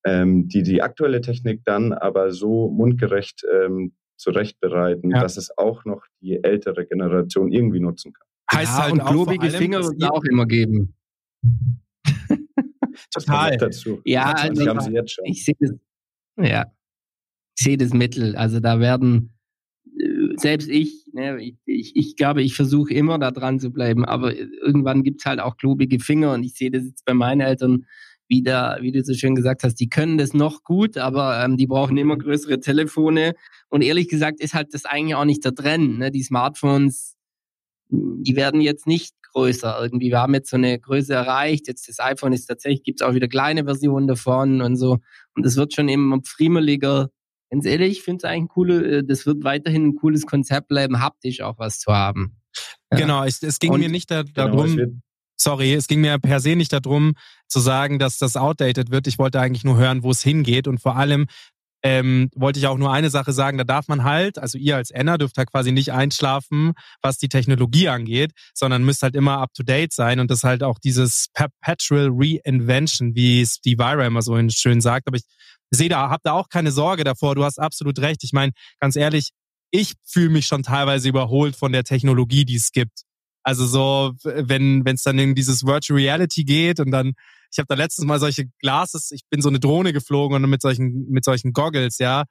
ähm, 0.04 0.48
die 0.48 0.62
die 0.62 0.82
aktuelle 0.82 1.20
Technik 1.20 1.62
dann 1.64 1.92
aber 1.92 2.30
so 2.30 2.68
mundgerecht 2.70 3.44
ähm, 3.52 3.94
zurechtbereiten, 4.16 5.10
ja. 5.10 5.20
dass 5.20 5.36
es 5.36 5.56
auch 5.56 5.84
noch 5.84 6.04
die 6.20 6.42
ältere 6.42 6.86
Generation 6.86 7.50
irgendwie 7.52 7.80
nutzen 7.80 8.12
kann. 8.12 8.26
Heißt 8.52 8.78
ja, 8.78 8.84
halt 8.84 8.92
und 8.92 9.06
globige 9.06 9.50
Finger 9.50 9.82
wird 9.82 10.02
es 10.02 10.08
auch 10.08 10.24
immer 10.24 10.46
geben. 10.46 10.94
Total. 13.12 13.56
Dazu. 13.56 14.00
Ja, 14.04 14.32
also, 14.32 14.66
haben 14.66 14.80
sie 14.80 14.92
jetzt 14.92 15.12
schon. 15.12 15.24
ich 15.24 15.44
sehe 15.44 15.54
das, 15.60 15.70
ja, 16.36 16.66
ich 17.56 17.64
sehe 17.64 17.76
das 17.76 17.92
Mittel. 17.92 18.34
Also 18.36 18.60
da 18.60 18.80
werden 18.80 19.37
selbst 20.38 20.68
ich, 20.68 21.06
ne, 21.12 21.42
ich, 21.42 21.56
ich, 21.66 21.96
ich 21.96 22.16
glaube, 22.16 22.42
ich 22.42 22.54
versuche 22.54 22.92
immer 22.92 23.18
da 23.18 23.30
dran 23.30 23.60
zu 23.60 23.70
bleiben, 23.70 24.04
aber 24.04 24.34
irgendwann 24.34 25.02
gibt 25.02 25.20
es 25.20 25.26
halt 25.26 25.40
auch 25.40 25.56
klobige 25.56 26.00
Finger 26.00 26.32
und 26.34 26.42
ich 26.42 26.54
sehe 26.54 26.70
das 26.70 26.84
jetzt 26.84 27.04
bei 27.04 27.14
meinen 27.14 27.40
Eltern 27.40 27.86
wieder, 28.28 28.78
wie 28.80 28.92
du 28.92 29.02
so 29.02 29.14
schön 29.14 29.34
gesagt 29.34 29.62
hast, 29.64 29.76
die 29.76 29.88
können 29.88 30.18
das 30.18 30.34
noch 30.34 30.62
gut, 30.62 30.98
aber 30.98 31.42
ähm, 31.42 31.56
die 31.56 31.66
brauchen 31.66 31.96
immer 31.96 32.16
größere 32.16 32.60
Telefone 32.60 33.34
und 33.68 33.82
ehrlich 33.82 34.08
gesagt 34.08 34.40
ist 34.40 34.54
halt 34.54 34.74
das 34.74 34.84
eigentlich 34.84 35.14
auch 35.14 35.24
nicht 35.24 35.44
der 35.44 35.54
Trend. 35.54 35.98
Ne? 35.98 36.10
Die 36.10 36.22
Smartphones, 36.22 37.16
die 37.88 38.36
werden 38.36 38.60
jetzt 38.60 38.86
nicht 38.86 39.14
größer 39.32 39.78
irgendwie. 39.82 40.10
Wir 40.10 40.20
haben 40.20 40.34
jetzt 40.34 40.50
so 40.50 40.56
eine 40.56 40.78
Größe 40.78 41.14
erreicht, 41.14 41.68
jetzt 41.68 41.88
das 41.88 42.00
iPhone 42.00 42.32
ist 42.32 42.46
tatsächlich, 42.46 42.82
gibt 42.82 43.00
es 43.00 43.06
auch 43.06 43.14
wieder 43.14 43.28
kleine 43.28 43.64
Versionen 43.64 44.06
davon 44.06 44.60
und 44.60 44.76
so 44.76 44.98
und 45.34 45.46
es 45.46 45.56
wird 45.56 45.74
schon 45.74 45.88
immer 45.88 46.18
friemeliger 46.24 47.10
ganz 47.50 47.66
ehrlich, 47.66 47.98
ich 47.98 48.02
finde 48.02 48.18
es 48.18 48.24
eigentlich 48.24 48.56
cool, 48.56 48.70
äh, 48.84 49.04
das 49.04 49.26
wird 49.26 49.44
weiterhin 49.44 49.86
ein 49.86 49.94
cooles 49.96 50.26
Konzept 50.26 50.68
bleiben, 50.68 51.00
haptisch 51.00 51.40
auch 51.40 51.58
was 51.58 51.78
zu 51.78 51.92
haben. 51.92 52.36
Ja. 52.92 52.98
Genau, 52.98 53.24
es, 53.24 53.42
es 53.42 53.58
ging 53.58 53.72
Und, 53.72 53.80
mir 53.80 53.88
nicht 53.88 54.10
da, 54.10 54.22
genau, 54.22 54.32
darum, 54.34 54.76
genau, 54.76 54.92
sorry, 55.36 55.74
es 55.74 55.86
ging 55.86 56.00
mir 56.00 56.18
per 56.18 56.40
se 56.40 56.56
nicht 56.56 56.72
darum 56.72 57.14
zu 57.46 57.60
sagen, 57.60 57.98
dass 57.98 58.18
das 58.18 58.36
outdated 58.36 58.90
wird. 58.90 59.06
Ich 59.06 59.18
wollte 59.18 59.40
eigentlich 59.40 59.64
nur 59.64 59.76
hören, 59.76 60.02
wo 60.02 60.10
es 60.10 60.22
hingeht 60.22 60.68
und 60.68 60.80
vor 60.80 60.96
allem 60.96 61.26
ähm, 61.84 62.28
wollte 62.34 62.58
ich 62.58 62.66
auch 62.66 62.76
nur 62.76 62.92
eine 62.92 63.08
Sache 63.08 63.32
sagen, 63.32 63.56
da 63.56 63.64
darf 63.64 63.86
man 63.86 64.02
halt, 64.02 64.38
also 64.38 64.58
ihr 64.58 64.76
als 64.76 64.90
Enna 64.90 65.16
dürft 65.16 65.38
halt 65.38 65.50
quasi 65.50 65.70
nicht 65.70 65.92
einschlafen, 65.92 66.72
was 67.02 67.18
die 67.18 67.28
Technologie 67.28 67.88
angeht, 67.88 68.32
sondern 68.52 68.84
müsst 68.84 69.02
halt 69.02 69.14
immer 69.14 69.38
up 69.38 69.54
to 69.54 69.62
date 69.62 69.92
sein 69.92 70.18
und 70.18 70.30
das 70.30 70.42
halt 70.42 70.64
auch 70.64 70.78
dieses 70.80 71.28
Perpetual 71.34 72.10
Reinvention, 72.12 73.14
wie 73.14 73.46
Steve 73.46 73.82
Ira 73.82 74.06
immer 74.06 74.22
so 74.22 74.36
schön 74.50 74.80
sagt. 74.80 75.06
Aber 75.06 75.16
ich 75.16 75.24
sehe 75.70 75.88
da, 75.88 76.10
hab 76.10 76.22
da 76.22 76.32
auch 76.32 76.48
keine 76.48 76.72
Sorge 76.72 77.04
davor. 77.04 77.34
Du 77.34 77.44
hast 77.44 77.58
absolut 77.58 77.98
recht. 77.98 78.24
Ich 78.24 78.32
meine, 78.32 78.52
ganz 78.80 78.96
ehrlich, 78.96 79.30
ich 79.70 79.94
fühle 80.04 80.30
mich 80.30 80.46
schon 80.46 80.62
teilweise 80.62 81.08
überholt 81.08 81.56
von 81.56 81.72
der 81.72 81.84
Technologie, 81.84 82.44
die 82.44 82.56
es 82.56 82.72
gibt. 82.72 83.02
Also 83.42 83.66
so, 83.66 84.12
wenn 84.24 84.84
wenn 84.84 84.96
es 84.96 85.02
dann 85.02 85.18
in 85.18 85.34
dieses 85.34 85.64
Virtual 85.64 85.98
Reality 85.98 86.44
geht 86.44 86.80
und 86.80 86.90
dann, 86.90 87.12
ich 87.50 87.58
habe 87.58 87.66
da 87.66 87.74
letztens 87.74 88.06
mal 88.06 88.20
solche 88.20 88.46
Glases, 88.60 89.10
ich 89.10 89.22
bin 89.30 89.40
so 89.40 89.48
eine 89.48 89.60
Drohne 89.60 89.92
geflogen 89.92 90.42
und 90.42 90.50
mit 90.50 90.60
solchen 90.60 91.08
mit 91.08 91.24
solchen 91.24 91.52
Goggles, 91.52 91.98
ja. 91.98 92.24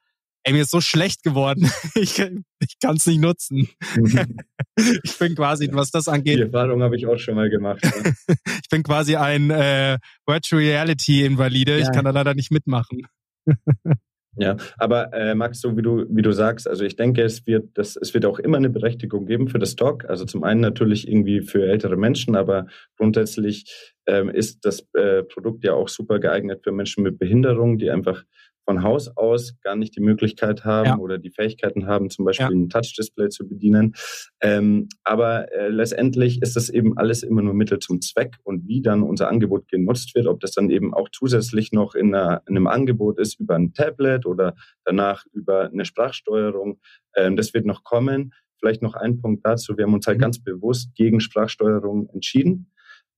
Ey, 0.43 0.53
mir 0.53 0.61
ist 0.61 0.71
so 0.71 0.79
schlecht 0.79 1.23
geworden. 1.23 1.69
Ich, 1.95 2.19
ich 2.19 2.79
kann 2.79 2.97
es 2.97 3.05
nicht 3.05 3.19
nutzen. 3.19 3.67
Mhm. 3.95 4.37
ich 5.03 5.17
bin 5.17 5.35
quasi, 5.35 5.69
was 5.71 5.89
das 5.89 6.07
angeht. 6.07 6.37
Die 6.37 6.43
Erfahrung 6.43 6.83
habe 6.83 6.95
ich 6.95 7.07
auch 7.07 7.17
schon 7.17 7.35
mal 7.35 7.49
gemacht. 7.49 7.79
Ja. 7.83 8.35
ich 8.61 8.69
bin 8.69 8.83
quasi 8.83 9.15
ein 9.15 9.49
äh, 9.49 9.97
Virtual 10.25 10.61
Reality 10.61 11.25
Invalide. 11.25 11.79
Ja. 11.79 11.83
Ich 11.83 11.91
kann 11.91 12.05
da 12.05 12.11
leider 12.11 12.35
nicht 12.35 12.51
mitmachen. 12.51 13.07
Ja, 14.39 14.55
aber 14.77 15.11
äh, 15.13 15.33
Max, 15.33 15.61
so 15.61 15.75
wie 15.77 15.81
du, 15.81 16.05
wie 16.09 16.21
du 16.21 16.31
sagst, 16.31 16.67
also 16.67 16.85
ich 16.85 16.95
denke, 16.95 17.23
es 17.23 17.47
wird, 17.47 17.69
das, 17.73 17.95
es 17.95 18.13
wird 18.13 18.23
auch 18.23 18.37
immer 18.37 18.57
eine 18.57 18.69
Berechtigung 18.69 19.25
geben 19.25 19.47
für 19.47 19.57
das 19.57 19.71
Stock. 19.71 20.05
Also 20.05 20.25
zum 20.25 20.43
einen 20.43 20.61
natürlich 20.61 21.07
irgendwie 21.07 21.41
für 21.41 21.65
ältere 21.65 21.97
Menschen, 21.97 22.35
aber 22.35 22.67
grundsätzlich 22.97 23.65
ähm, 24.05 24.29
ist 24.29 24.63
das 24.63 24.87
äh, 24.93 25.23
Produkt 25.23 25.63
ja 25.63 25.73
auch 25.73 25.87
super 25.87 26.19
geeignet 26.19 26.61
für 26.63 26.71
Menschen 26.71 27.03
mit 27.03 27.17
Behinderung, 27.17 27.79
die 27.79 27.89
einfach 27.89 28.23
von 28.67 28.83
Haus 28.83 29.07
aus 29.15 29.55
gar 29.61 29.77
nicht 29.77 29.95
die 29.95 30.01
Möglichkeit 30.01 30.65
haben 30.65 30.85
ja. 30.85 30.97
oder 30.97 31.17
die 31.17 31.29
Fähigkeiten 31.29 31.87
haben, 31.87 32.09
zum 32.09 32.25
Beispiel 32.25 32.47
ja. 32.47 32.51
ein 32.51 32.67
Touch-Display 32.69 33.29
zu 33.29 33.47
bedienen. 33.47 33.93
Ähm, 34.41 34.89
aber 35.05 35.51
äh, 35.53 35.69
letztendlich 35.69 36.41
ist 36.41 36.57
das 36.57 36.69
eben 36.69 36.97
alles 36.97 37.23
immer 37.23 37.41
nur 37.41 37.53
Mittel 37.53 37.79
zum 37.79 38.01
Zweck 38.01 38.35
und 38.43 38.67
wie 38.67 38.81
dann 38.81 39.03
unser 39.03 39.29
Angebot 39.29 39.69
genutzt 39.69 40.13
wird, 40.15 40.27
ob 40.27 40.41
das 40.41 40.51
dann 40.51 40.69
eben 40.69 40.93
auch 40.93 41.07
zusätzlich 41.09 41.71
noch 41.71 41.95
in, 41.95 42.13
einer, 42.13 42.41
in 42.45 42.57
einem 42.57 42.67
Angebot 42.67 43.19
ist 43.19 43.39
über 43.39 43.55
ein 43.55 43.73
Tablet 43.73 44.25
oder 44.25 44.53
danach 44.83 45.25
über 45.31 45.69
eine 45.71 45.85
Sprachsteuerung, 45.85 46.81
ähm, 47.15 47.37
das 47.37 47.53
wird 47.53 47.65
noch 47.65 47.85
kommen. 47.85 48.33
Vielleicht 48.59 48.81
noch 48.81 48.95
ein 48.95 49.21
Punkt 49.21 49.45
dazu. 49.45 49.77
Wir 49.77 49.85
haben 49.85 49.93
uns 49.93 50.07
halt 50.07 50.17
mhm. 50.17 50.23
ganz 50.23 50.43
bewusst 50.43 50.93
gegen 50.95 51.21
Sprachsteuerung 51.21 52.09
entschieden, 52.09 52.71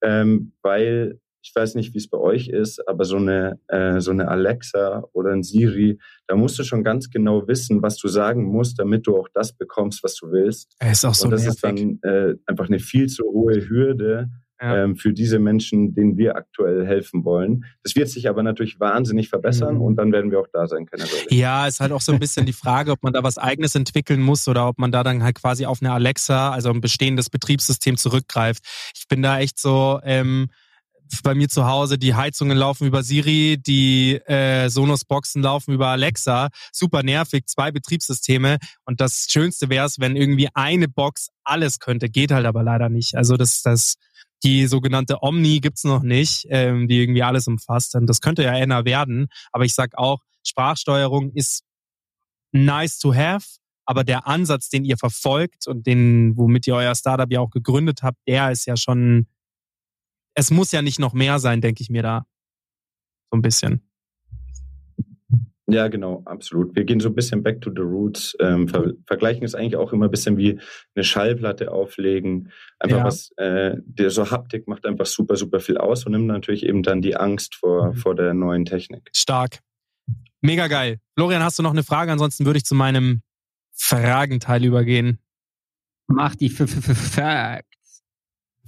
ähm, 0.04 0.54
weil 0.62 1.20
ich 1.42 1.54
weiß 1.56 1.76
nicht, 1.76 1.94
wie 1.94 1.98
es 1.98 2.10
bei 2.10 2.18
euch 2.18 2.50
ist, 2.50 2.86
aber 2.88 3.06
so 3.06 3.18
eine, 3.18 3.60
äh, 3.68 4.00
so 4.00 4.12
eine 4.12 4.28
Alexa 4.28 5.04
oder 5.14 5.32
ein 5.32 5.44
Siri, 5.44 6.00
da 6.28 6.36
musst 6.36 6.60
du 6.60 6.64
schon 6.64 6.84
ganz 6.84 7.10
genau 7.10 7.48
wissen, 7.48 7.82
was 7.82 7.98
du 7.98 8.08
sagen 8.08 8.46
musst, 8.46 8.80
damit 8.80 9.08
du 9.08 9.18
auch 9.18 9.28
das 9.34 9.54
bekommst, 9.54 10.04
was 10.04 10.16
du 10.16 10.32
willst. 10.32 10.76
Ist 10.80 11.06
auch 11.06 11.14
so 11.14 11.26
Und 11.26 11.32
das 11.32 11.44
nervig. 11.44 11.56
ist 11.56 11.64
dann 11.64 12.00
äh, 12.04 12.36
einfach 12.46 12.68
eine 12.68 12.80
viel 12.80 13.08
zu 13.08 13.24
hohe 13.24 13.68
Hürde 13.70 14.30
ja. 14.62 14.84
ähm, 14.84 14.96
für 14.96 15.14
diese 15.14 15.40
Menschen, 15.40 15.94
denen 15.94 16.18
wir 16.18 16.36
aktuell 16.36 16.86
helfen 16.86 17.24
wollen. 17.24 17.64
Das 17.84 17.96
wird 17.96 18.10
sich 18.10 18.28
aber 18.28 18.44
natürlich 18.44 18.80
wahnsinnig 18.80 19.30
verbessern 19.30 19.76
mhm. 19.76 19.82
und 19.82 19.96
dann 19.96 20.12
werden 20.12 20.32
wir 20.32 20.40
auch 20.40 20.48
da 20.52 20.68
sein 20.68 20.86
können. 20.86 21.06
Ja, 21.30 21.68
ist 21.68 21.80
halt 21.80 21.92
auch 21.92 22.02
so 22.02 22.12
ein 22.12 22.20
bisschen 22.20 22.46
die 22.46 22.54
Frage, 22.54 22.92
ob 22.92 23.02
man 23.02 23.14
da 23.14 23.24
was 23.24 23.38
eigenes 23.38 23.76
entwickeln 23.76 24.22
muss 24.22 24.48
oder 24.48 24.68
ob 24.68 24.78
man 24.78 24.92
da 24.92 25.04
dann 25.04 25.24
halt 25.24 25.40
quasi 25.40 25.66
auf 25.66 25.82
eine 25.82 25.94
Alexa, 25.94 26.52
also 26.52 26.70
ein 26.70 26.82
bestehendes 26.82 27.30
Betriebssystem 27.30 27.96
zurückgreift. 27.98 28.64
Ich 28.96 29.08
bin 29.08 29.22
da 29.22 29.40
echt 29.40 29.58
so... 29.58 30.00
Ähm, 30.04 30.50
bei 31.24 31.36
mir 31.36 31.50
zu 31.50 31.66
Hause, 31.66 31.98
die 31.98 32.16
Heizungen 32.16 32.58
laufen 32.58 32.88
über 32.88 33.04
Siri, 33.04 33.58
die 33.58 34.16
äh, 34.26 34.70
Sonos-Boxen 34.70 35.42
laufen 35.42 35.74
über 35.74 35.88
Alexa. 35.88 36.50
Super 36.72 37.04
nervig, 37.04 37.46
zwei 37.48 37.72
Betriebssysteme. 37.72 38.58
Und 38.86 39.02
das 39.02 39.28
Schönste 39.30 39.70
wäre 39.70 39.86
es, 39.86 40.00
wenn 40.00 40.16
irgendwie 40.16 40.50
eine 40.54 40.88
Box 40.88 41.30
alles 41.44 41.80
könnte. 41.80 42.10
Geht 42.10 42.32
halt 42.32 42.46
aber 42.46 42.64
leider 42.64 42.90
nicht. 42.90 43.16
Also 43.16 43.38
das, 43.38 43.62
das, 43.62 43.96
die 44.44 44.68
sogenannte 44.68 45.18
Omni 45.22 45.60
gibt's 45.60 45.84
noch 45.84 46.04
nicht, 46.04 46.46
ähm, 46.50 46.88
die 46.88 47.02
irgendwie 47.02 47.24
alles 47.24 47.48
umfasst. 47.48 47.96
Und 47.96 48.08
das 48.08 48.22
könnte 48.22 48.44
ja 48.44 48.56
eher 48.56 48.86
werden. 48.86 49.28
Aber 49.52 49.66
ich 49.66 49.74
sag 49.74 49.98
auch, 49.98 50.22
Sprachsteuerung 50.46 51.32
ist 51.34 51.64
nice 52.52 53.00
to 53.00 53.14
have. 53.14 53.46
Aber 53.86 54.04
der 54.04 54.28
Ansatz, 54.28 54.70
den 54.70 54.86
ihr 54.86 54.98
verfolgt 54.98 55.68
und 55.68 55.88
den, 55.88 56.38
womit 56.38 56.68
ihr 56.68 56.76
euer 56.76 56.94
Startup 56.94 57.32
ja 57.32 57.40
auch 57.40 57.50
gegründet 57.50 58.04
habt, 58.04 58.20
der 58.28 58.52
ist 58.52 58.68
ja 58.68 58.78
schon 58.78 59.26
es 60.34 60.52
muss 60.52 60.72
ja 60.72 60.82
nicht 60.82 61.00
noch 61.00 61.14
mehr 61.14 61.40
sein, 61.40 61.62
denke 61.62 61.82
ich 61.82 61.90
mir 61.90 62.04
da. 62.04 62.26
So 63.32 63.38
ein 63.38 63.42
bisschen. 63.42 63.90
Ja, 65.72 65.88
genau, 65.88 66.24
absolut. 66.26 66.76
Wir 66.76 66.84
gehen 66.84 67.00
so 67.00 67.10
ein 67.10 67.16
bisschen 67.16 67.44
back 67.44 67.62
to 67.62 67.70
the 67.70 67.82
roots. 67.82 68.36
Ähm, 68.40 68.68
ver 68.68 68.94
vergleichen 69.06 69.44
es 69.44 69.54
eigentlich 69.54 69.76
auch 69.76 69.94
immer 69.94 70.06
ein 70.06 70.12
bisschen 70.12 70.38
wie 70.38 70.60
eine 70.96 71.04
Schallplatte 71.04 71.72
auflegen. 71.72 72.52
Einfach 72.80 72.98
ja. 72.98 73.04
was, 73.04 73.32
äh, 73.38 73.76
der 73.86 74.10
so 74.10 74.32
Haptik 74.32 74.68
macht 74.68 74.86
einfach 74.88 75.06
super, 75.06 75.36
super 75.36 75.60
viel 75.60 75.78
aus 75.78 76.06
und 76.06 76.14
nimmt 76.14 76.26
natürlich 76.26 76.66
eben 76.66 76.82
dann 76.82 77.02
die 77.02 77.16
Angst 77.16 77.56
vor, 77.56 77.94
mhm. 77.94 77.98
vor 77.98 78.16
der 78.16 78.34
neuen 78.34 78.66
Technik. 78.66 79.10
Stark. 79.16 79.60
Mega 80.42 80.68
geil. 80.68 81.00
Florian, 81.16 81.44
hast 81.44 81.60
du 81.60 81.64
noch 81.64 81.72
eine 81.72 81.84
Frage? 81.84 82.12
Ansonsten 82.12 82.46
würde 82.46 82.58
ich 82.58 82.66
zu 82.66 82.74
meinem 82.74 83.22
Fragenteil 83.74 84.66
übergehen. 84.66 85.20
Mach 86.08 86.36
die 86.36 86.48
F 86.48 86.62
-F 86.62 86.90
-F 86.90 86.96
Frage. 86.96 87.69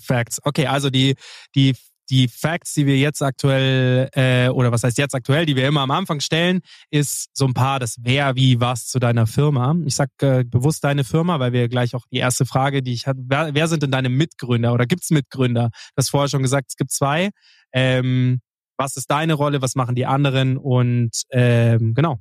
Facts. 0.02 0.40
Okay, 0.44 0.68
also 0.68 0.90
die, 0.90 1.16
die, 1.56 1.76
die 2.10 2.28
Facts, 2.28 2.74
die 2.74 2.86
wir 2.86 2.98
jetzt 2.98 3.22
aktuell, 3.22 4.10
äh, 4.14 4.50
oder 4.50 4.72
was 4.72 4.84
heißt 4.84 4.98
jetzt 4.98 5.16
aktuell, 5.16 5.46
die 5.46 5.56
wir 5.56 5.68
immer 5.68 5.82
am 5.82 5.92
Anfang 5.92 6.20
stellen, 6.20 6.60
ist 6.90 7.30
so 7.34 7.46
ein 7.46 7.54
paar 7.54 7.80
das 7.80 7.98
Wer, 8.02 8.36
wie, 8.36 8.60
was 8.60 8.88
zu 8.88 9.00
deiner 9.00 9.28
Firma. 9.28 9.76
Ich 9.86 9.96
sag 9.96 10.10
äh, 10.22 10.44
bewusst 10.44 10.84
deine 10.84 11.04
Firma, 11.04 11.40
weil 11.40 11.54
wir 11.54 11.70
gleich 11.70 11.96
auch 11.96 12.06
die 12.12 12.18
erste 12.18 12.46
Frage, 12.46 12.84
die 12.84 12.94
ich 12.94 13.08
hatte, 13.08 13.22
wer, 13.24 13.54
wer 13.54 13.68
sind 13.68 13.84
denn 13.84 13.92
deine 13.92 14.10
Mitgründer 14.10 14.74
oder 14.74 14.86
gibt's 14.86 15.10
Mitgründer? 15.10 15.70
Das 15.96 16.10
vorher 16.10 16.28
schon 16.28 16.42
gesagt, 16.42 16.68
es 16.70 16.76
gibt 16.76 16.92
zwei. 16.92 17.30
Ähm, 17.72 18.42
was 18.78 18.98
ist 18.98 19.12
deine 19.12 19.34
Rolle, 19.34 19.62
was 19.62 19.76
machen 19.76 19.96
die 19.96 20.06
anderen 20.06 20.58
und 20.58 21.12
ähm, 21.30 21.94
genau. 21.94 22.20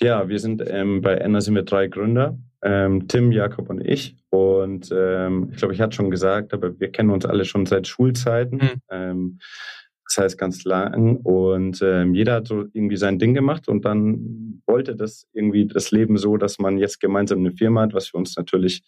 Ja, 0.00 0.28
wir 0.28 0.38
sind 0.38 0.62
ähm, 0.66 1.00
bei 1.02 1.14
Enna 1.14 1.40
sind 1.40 1.54
wir 1.54 1.64
drei 1.64 1.88
Gründer, 1.88 2.38
ähm, 2.62 3.08
Tim, 3.08 3.32
Jakob 3.32 3.70
und 3.70 3.80
ich. 3.80 4.16
Und 4.30 4.90
ähm, 4.92 5.48
ich 5.52 5.58
glaube, 5.58 5.74
ich 5.74 5.80
hatte 5.80 5.96
schon 5.96 6.10
gesagt, 6.10 6.52
aber 6.52 6.78
wir 6.78 6.90
kennen 6.90 7.10
uns 7.10 7.24
alle 7.24 7.44
schon 7.44 7.66
seit 7.66 7.86
Schulzeiten. 7.86 8.56
Mhm. 8.56 8.80
Ähm, 8.90 9.38
das 10.08 10.18
heißt 10.18 10.38
ganz 10.38 10.64
lang. 10.64 11.16
Und 11.16 11.80
ähm, 11.82 12.14
jeder 12.14 12.34
hat 12.34 12.48
so 12.48 12.64
irgendwie 12.72 12.96
sein 12.96 13.18
Ding 13.18 13.34
gemacht 13.34 13.68
und 13.68 13.84
dann 13.84 14.62
wollte 14.66 14.96
das 14.96 15.26
irgendwie 15.32 15.66
das 15.66 15.90
Leben 15.90 16.16
so, 16.16 16.36
dass 16.36 16.58
man 16.58 16.78
jetzt 16.78 17.00
gemeinsam 17.00 17.40
eine 17.40 17.52
Firma 17.52 17.82
hat, 17.82 17.94
was 17.94 18.08
für 18.08 18.16
uns 18.16 18.36
natürlich 18.36 18.82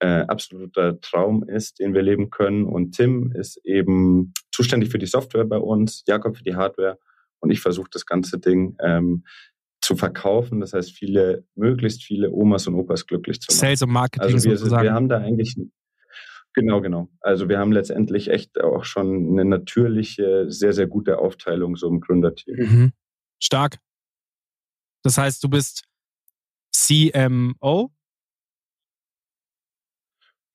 äh, 0.00 0.22
absoluter 0.22 1.00
Traum 1.00 1.44
ist, 1.44 1.78
den 1.78 1.94
wir 1.94 2.02
leben 2.02 2.30
können. 2.30 2.64
Und 2.64 2.92
Tim 2.92 3.30
ist 3.32 3.58
eben 3.64 4.32
zuständig 4.52 4.90
für 4.90 4.98
die 4.98 5.06
Software 5.06 5.44
bei 5.44 5.58
uns, 5.58 6.02
Jakob 6.06 6.36
für 6.36 6.44
die 6.44 6.56
Hardware 6.56 6.98
und 7.44 7.50
ich 7.50 7.60
versuche 7.60 7.90
das 7.92 8.06
ganze 8.06 8.38
Ding 8.38 8.76
ähm, 8.80 9.24
zu 9.84 9.96
verkaufen. 9.96 10.60
Das 10.60 10.72
heißt, 10.72 10.92
viele, 10.92 11.44
möglichst 11.54 12.02
viele 12.02 12.30
Omas 12.30 12.66
und 12.66 12.74
Opas 12.74 13.06
glücklich 13.06 13.40
zu 13.40 13.52
machen. 13.52 13.60
Sales 13.60 13.82
und 13.82 13.90
Marketing 13.90 14.34
also 14.34 14.48
wir, 14.48 14.56
sozusagen. 14.56 14.82
wir 14.82 14.94
haben 14.94 15.08
da 15.08 15.18
eigentlich 15.18 15.56
Genau, 16.54 16.80
genau. 16.80 17.08
Also 17.20 17.48
wir 17.48 17.58
haben 17.58 17.72
letztendlich 17.72 18.30
echt 18.30 18.60
auch 18.60 18.84
schon 18.84 19.32
eine 19.32 19.44
natürliche, 19.44 20.46
sehr, 20.48 20.72
sehr 20.72 20.86
gute 20.86 21.18
Aufteilung 21.18 21.74
so 21.74 21.88
im 21.88 22.00
Gründerteam. 22.00 22.56
Mhm. 22.56 22.92
Stark. 23.42 23.78
Das 25.02 25.18
heißt, 25.18 25.42
du 25.42 25.48
bist 25.48 25.82
CMO? 26.72 27.90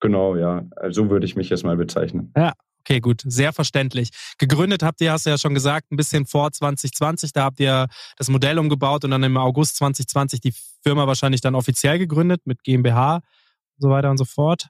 Genau, 0.00 0.36
ja. 0.36 0.66
Also 0.74 1.02
so 1.02 1.10
würde 1.10 1.26
ich 1.26 1.36
mich 1.36 1.50
jetzt 1.50 1.64
mal 1.64 1.76
bezeichnen. 1.76 2.32
Ja, 2.34 2.54
Okay, 2.80 3.00
gut, 3.00 3.22
sehr 3.26 3.52
verständlich. 3.52 4.10
Gegründet 4.38 4.82
habt 4.82 5.00
ihr, 5.00 5.12
hast 5.12 5.26
du 5.26 5.30
ja 5.30 5.38
schon 5.38 5.54
gesagt, 5.54 5.92
ein 5.92 5.96
bisschen 5.96 6.26
vor 6.26 6.50
2020. 6.50 7.32
Da 7.32 7.44
habt 7.44 7.60
ihr 7.60 7.88
das 8.16 8.28
Modell 8.28 8.58
umgebaut 8.58 9.04
und 9.04 9.10
dann 9.10 9.22
im 9.22 9.36
August 9.36 9.76
2020 9.76 10.40
die 10.40 10.54
Firma 10.82 11.06
wahrscheinlich 11.06 11.40
dann 11.40 11.54
offiziell 11.54 11.98
gegründet 11.98 12.42
mit 12.46 12.62
GmbH 12.64 13.16
und 13.16 13.22
so 13.78 13.90
weiter 13.90 14.10
und 14.10 14.16
so 14.16 14.24
fort. 14.24 14.68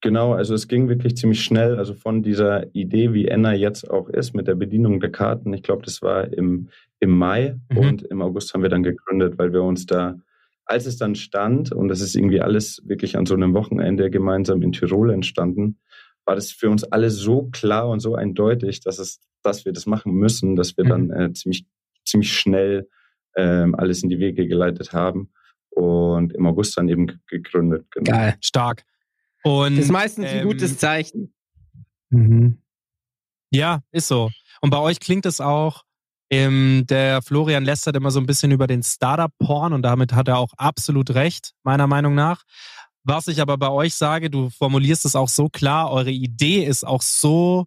Genau, 0.00 0.32
also 0.32 0.54
es 0.54 0.68
ging 0.68 0.88
wirklich 0.88 1.16
ziemlich 1.16 1.42
schnell. 1.42 1.76
Also 1.76 1.94
von 1.94 2.22
dieser 2.22 2.72
Idee, 2.74 3.12
wie 3.14 3.26
Enna 3.26 3.54
jetzt 3.54 3.90
auch 3.90 4.08
ist, 4.08 4.32
mit 4.32 4.46
der 4.46 4.54
Bedienung 4.54 5.00
der 5.00 5.10
Karten. 5.10 5.52
Ich 5.52 5.62
glaube, 5.62 5.84
das 5.84 6.02
war 6.02 6.32
im, 6.32 6.68
im 7.00 7.10
Mai 7.10 7.56
mhm. 7.70 7.78
und 7.78 8.02
im 8.02 8.22
August 8.22 8.54
haben 8.54 8.62
wir 8.62 8.70
dann 8.70 8.84
gegründet, 8.84 9.38
weil 9.38 9.52
wir 9.52 9.62
uns 9.62 9.86
da 9.86 10.16
als 10.68 10.86
es 10.86 10.98
dann 10.98 11.14
stand, 11.14 11.72
und 11.72 11.88
das 11.88 12.00
ist 12.00 12.14
irgendwie 12.14 12.40
alles 12.40 12.82
wirklich 12.86 13.16
an 13.16 13.26
so 13.26 13.34
einem 13.34 13.54
Wochenende 13.54 14.10
gemeinsam 14.10 14.62
in 14.62 14.72
Tirol 14.72 15.10
entstanden, 15.10 15.80
war 16.26 16.36
das 16.36 16.52
für 16.52 16.68
uns 16.68 16.84
alle 16.84 17.10
so 17.10 17.48
klar 17.50 17.88
und 17.88 18.00
so 18.00 18.14
eindeutig, 18.14 18.80
dass 18.80 18.98
es, 18.98 19.20
dass 19.42 19.64
wir 19.64 19.72
das 19.72 19.86
machen 19.86 20.12
müssen, 20.12 20.56
dass 20.56 20.76
wir 20.76 20.84
mhm. 20.84 20.88
dann 20.88 21.10
äh, 21.10 21.32
ziemlich, 21.32 21.66
ziemlich 22.04 22.32
schnell 22.38 22.86
ähm, 23.34 23.74
alles 23.74 24.02
in 24.02 24.10
die 24.10 24.18
Wege 24.18 24.46
geleitet 24.46 24.92
haben 24.92 25.30
und 25.70 26.34
im 26.34 26.46
August 26.46 26.76
dann 26.76 26.88
eben 26.88 27.18
gegründet. 27.28 27.86
Genau. 27.90 28.10
Geil, 28.10 28.36
stark. 28.42 28.84
Und, 29.42 29.76
das 29.76 29.86
ist 29.86 29.90
meistens 29.90 30.26
ähm, 30.28 30.40
ein 30.40 30.46
gutes 30.46 30.76
Zeichen. 30.76 31.32
Mhm. 32.10 32.58
Ja, 33.50 33.82
ist 33.90 34.08
so. 34.08 34.28
Und 34.60 34.68
bei 34.68 34.78
euch 34.78 35.00
klingt 35.00 35.24
es 35.24 35.40
auch 35.40 35.84
ähm, 36.30 36.84
der 36.88 37.22
Florian 37.22 37.64
lästert 37.64 37.96
immer 37.96 38.10
so 38.10 38.20
ein 38.20 38.26
bisschen 38.26 38.50
über 38.50 38.66
den 38.66 38.82
Startup-Porn 38.82 39.72
und 39.72 39.82
damit 39.82 40.12
hat 40.12 40.28
er 40.28 40.38
auch 40.38 40.52
absolut 40.56 41.10
recht, 41.10 41.52
meiner 41.62 41.86
Meinung 41.86 42.14
nach. 42.14 42.42
Was 43.04 43.28
ich 43.28 43.40
aber 43.40 43.56
bei 43.56 43.70
euch 43.70 43.94
sage, 43.94 44.28
du 44.28 44.50
formulierst 44.50 45.04
es 45.06 45.16
auch 45.16 45.28
so 45.28 45.48
klar, 45.48 45.90
eure 45.90 46.10
Idee 46.10 46.64
ist 46.64 46.86
auch 46.86 47.02
so 47.02 47.64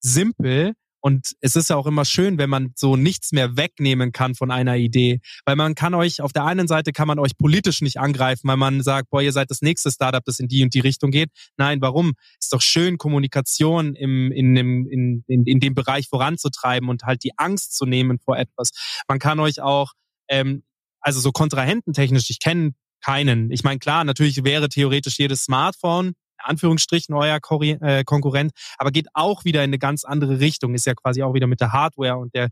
simpel 0.00 0.74
und 1.00 1.34
es 1.40 1.56
ist 1.56 1.70
ja 1.70 1.76
auch 1.76 1.86
immer 1.86 2.04
schön, 2.04 2.38
wenn 2.38 2.50
man 2.50 2.72
so 2.74 2.96
nichts 2.96 3.32
mehr 3.32 3.56
wegnehmen 3.56 4.12
kann 4.12 4.34
von 4.34 4.50
einer 4.50 4.76
Idee. 4.76 5.20
Weil 5.44 5.56
man 5.56 5.74
kann 5.74 5.94
euch, 5.94 6.20
auf 6.20 6.32
der 6.32 6.44
einen 6.44 6.66
Seite 6.66 6.92
kann 6.92 7.06
man 7.06 7.18
euch 7.18 7.36
politisch 7.36 7.80
nicht 7.82 7.98
angreifen, 7.98 8.48
weil 8.48 8.56
man 8.56 8.82
sagt, 8.82 9.10
boah, 9.10 9.22
ihr 9.22 9.32
seid 9.32 9.50
das 9.50 9.62
nächste 9.62 9.90
Startup, 9.90 10.24
das 10.24 10.40
in 10.40 10.48
die 10.48 10.62
und 10.62 10.74
die 10.74 10.80
Richtung 10.80 11.10
geht. 11.10 11.30
Nein, 11.56 11.80
warum? 11.80 12.14
Ist 12.40 12.52
doch 12.52 12.62
schön, 12.62 12.98
Kommunikation 12.98 13.94
im, 13.94 14.32
in, 14.32 14.54
dem, 14.54 14.86
in, 14.88 15.24
in, 15.28 15.44
in 15.44 15.60
dem 15.60 15.74
Bereich 15.74 16.08
voranzutreiben 16.08 16.88
und 16.88 17.04
halt 17.04 17.22
die 17.22 17.36
Angst 17.36 17.76
zu 17.76 17.86
nehmen 17.86 18.18
vor 18.18 18.36
etwas. 18.36 18.70
Man 19.06 19.18
kann 19.18 19.38
euch 19.38 19.60
auch, 19.60 19.92
ähm, 20.28 20.64
also 21.00 21.20
so 21.20 21.30
kontrahententechnisch, 21.30 22.28
ich 22.30 22.40
kenne 22.40 22.72
keinen. 23.04 23.52
Ich 23.52 23.62
meine, 23.62 23.78
klar, 23.78 24.02
natürlich 24.02 24.42
wäre 24.44 24.68
theoretisch 24.68 25.18
jedes 25.18 25.44
Smartphone 25.44 26.14
Anführungsstrichen 26.40 27.14
euer 27.14 27.38
äh, 27.60 28.04
Konkurrent, 28.04 28.52
aber 28.78 28.90
geht 28.90 29.08
auch 29.14 29.44
wieder 29.44 29.64
in 29.64 29.70
eine 29.70 29.78
ganz 29.78 30.04
andere 30.04 30.40
Richtung, 30.40 30.74
ist 30.74 30.86
ja 30.86 30.94
quasi 30.94 31.22
auch 31.22 31.34
wieder 31.34 31.46
mit 31.46 31.60
der 31.60 31.72
Hardware 31.72 32.16
und 32.16 32.34
der, 32.34 32.48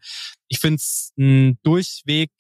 ich 0.49 0.59
finde 0.59 0.77
es 0.77 1.13
ein 1.19 1.59
durchweg 1.63 2.31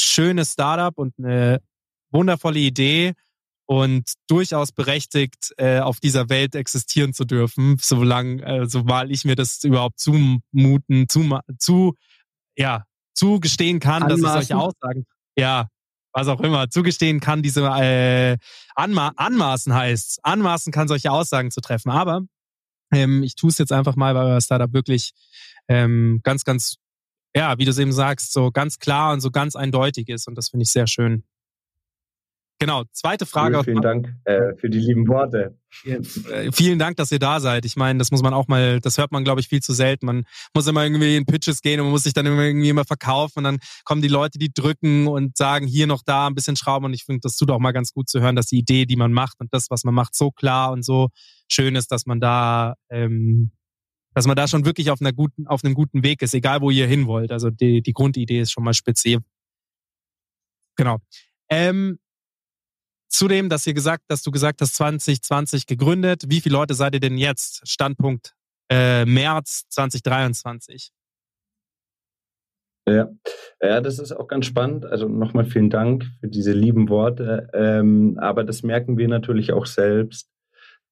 schönes 0.00 0.52
Startup 0.52 0.96
und 0.98 1.14
eine 1.18 1.60
wundervolle 2.10 2.58
Idee 2.58 3.14
und 3.66 4.14
durchaus 4.26 4.72
berechtigt, 4.72 5.54
äh, 5.56 5.78
auf 5.78 6.00
dieser 6.00 6.28
Welt 6.28 6.56
existieren 6.56 7.12
zu 7.12 7.24
dürfen, 7.24 7.76
solange, 7.80 8.42
äh, 8.42 8.66
sobald 8.66 9.12
ich 9.12 9.24
mir 9.24 9.36
das 9.36 9.62
überhaupt 9.62 10.00
zumuten, 10.00 11.08
zu, 11.08 11.38
zu, 11.58 11.94
ja, 12.56 12.84
zugestehen 13.14 13.78
kann, 13.78 14.02
Anmaßen. 14.02 14.22
dass 14.22 14.42
ich 14.42 14.48
solche 14.48 14.56
Aussagen, 14.56 15.06
ja, 15.36 15.68
was 16.12 16.28
auch 16.28 16.40
immer, 16.40 16.68
zugestehen 16.70 17.20
kann, 17.20 17.42
diese 17.42 17.62
äh, 17.62 18.36
Anma 18.74 19.12
anmaßen 19.16 19.74
heißt. 19.74 20.20
Anmaßen 20.22 20.72
kann 20.72 20.88
solche 20.88 21.10
Aussagen 21.10 21.50
zu 21.50 21.60
treffen. 21.60 21.90
Aber 21.90 22.22
ähm, 22.92 23.22
ich 23.22 23.34
tue 23.34 23.50
es 23.50 23.58
jetzt 23.58 23.72
einfach 23.72 23.96
mal, 23.96 24.14
weil 24.14 24.26
euer 24.26 24.40
Startup 24.40 24.72
wirklich 24.72 25.12
ähm, 25.68 26.20
ganz, 26.22 26.44
ganz, 26.44 26.76
ja, 27.34 27.58
wie 27.58 27.64
du 27.64 27.70
es 27.70 27.78
eben 27.78 27.92
sagst, 27.92 28.32
so 28.32 28.50
ganz 28.50 28.78
klar 28.78 29.12
und 29.12 29.20
so 29.20 29.30
ganz 29.30 29.54
eindeutig 29.56 30.08
ist. 30.08 30.26
Und 30.26 30.36
das 30.36 30.48
finde 30.48 30.64
ich 30.64 30.72
sehr 30.72 30.86
schön. 30.86 31.24
Genau, 32.60 32.84
zweite 32.92 33.24
Frage. 33.24 33.54
Vielen, 33.64 33.64
vielen 33.64 33.82
Dank 33.82 34.14
äh, 34.24 34.54
für 34.56 34.68
die 34.68 34.78
lieben 34.78 35.08
Worte. 35.08 35.58
Äh, 35.82 36.52
vielen 36.52 36.78
Dank, 36.78 36.98
dass 36.98 37.10
ihr 37.10 37.18
da 37.18 37.40
seid. 37.40 37.64
Ich 37.64 37.74
meine, 37.74 37.98
das 37.98 38.10
muss 38.10 38.20
man 38.20 38.34
auch 38.34 38.48
mal, 38.48 38.80
das 38.80 38.98
hört 38.98 39.12
man, 39.12 39.24
glaube 39.24 39.40
ich, 39.40 39.48
viel 39.48 39.62
zu 39.62 39.72
selten. 39.72 40.04
Man 40.04 40.24
muss 40.54 40.66
immer 40.66 40.84
irgendwie 40.84 41.16
in 41.16 41.24
Pitches 41.24 41.62
gehen 41.62 41.80
und 41.80 41.86
man 41.86 41.92
muss 41.92 42.02
sich 42.02 42.12
dann 42.12 42.26
irgendwie 42.26 42.68
immer 42.68 42.84
verkaufen 42.84 43.38
und 43.38 43.44
dann 43.44 43.58
kommen 43.84 44.02
die 44.02 44.08
Leute, 44.08 44.38
die 44.38 44.52
drücken 44.52 45.08
und 45.08 45.38
sagen, 45.38 45.66
hier 45.66 45.86
noch 45.86 46.02
da 46.04 46.26
ein 46.26 46.34
bisschen 46.34 46.54
schrauben. 46.54 46.84
Und 46.84 46.92
ich 46.92 47.04
finde, 47.04 47.20
das 47.22 47.34
tut 47.36 47.50
auch 47.50 47.60
mal 47.60 47.72
ganz 47.72 47.92
gut 47.92 48.10
zu 48.10 48.20
hören, 48.20 48.36
dass 48.36 48.46
die 48.46 48.58
Idee, 48.58 48.84
die 48.84 48.96
man 48.96 49.14
macht 49.14 49.40
und 49.40 49.54
das, 49.54 49.70
was 49.70 49.82
man 49.84 49.94
macht, 49.94 50.14
so 50.14 50.30
klar 50.30 50.70
und 50.70 50.84
so 50.84 51.08
schön 51.48 51.76
ist, 51.76 51.90
dass 51.90 52.04
man 52.04 52.20
da, 52.20 52.74
ähm, 52.90 53.52
dass 54.12 54.26
man 54.26 54.36
da 54.36 54.46
schon 54.46 54.66
wirklich 54.66 54.90
auf 54.90 55.00
einer 55.00 55.14
guten, 55.14 55.46
auf 55.46 55.64
einem 55.64 55.72
guten 55.72 56.04
Weg 56.04 56.20
ist, 56.20 56.34
egal 56.34 56.60
wo 56.60 56.70
ihr 56.70 56.86
hin 56.86 57.06
wollt. 57.06 57.32
Also 57.32 57.48
die, 57.48 57.80
die 57.80 57.94
Grundidee 57.94 58.40
ist 58.40 58.52
schon 58.52 58.64
mal 58.64 58.74
speziell. 58.74 59.20
Genau. 60.76 60.98
Ähm, 61.48 61.98
Zudem, 63.10 63.48
dass 63.48 63.66
ihr 63.66 63.74
gesagt, 63.74 64.04
dass 64.08 64.22
du 64.22 64.30
gesagt 64.30 64.60
hast, 64.60 64.76
2020 64.76 65.66
gegründet. 65.66 66.24
Wie 66.28 66.40
viele 66.40 66.54
Leute 66.54 66.74
seid 66.74 66.94
ihr 66.94 67.00
denn 67.00 67.18
jetzt? 67.18 67.68
Standpunkt 67.68 68.34
äh, 68.70 69.04
März 69.04 69.64
2023. 69.68 70.92
Ja. 72.88 73.08
ja, 73.60 73.80
das 73.80 73.98
ist 73.98 74.12
auch 74.12 74.26
ganz 74.26 74.46
spannend. 74.46 74.86
Also 74.86 75.08
nochmal 75.08 75.44
vielen 75.44 75.70
Dank 75.70 76.06
für 76.20 76.28
diese 76.28 76.52
lieben 76.52 76.88
Worte. 76.88 77.48
Ähm, 77.52 78.16
aber 78.20 78.44
das 78.44 78.62
merken 78.62 78.96
wir 78.96 79.08
natürlich 79.08 79.52
auch 79.52 79.66
selbst, 79.66 80.30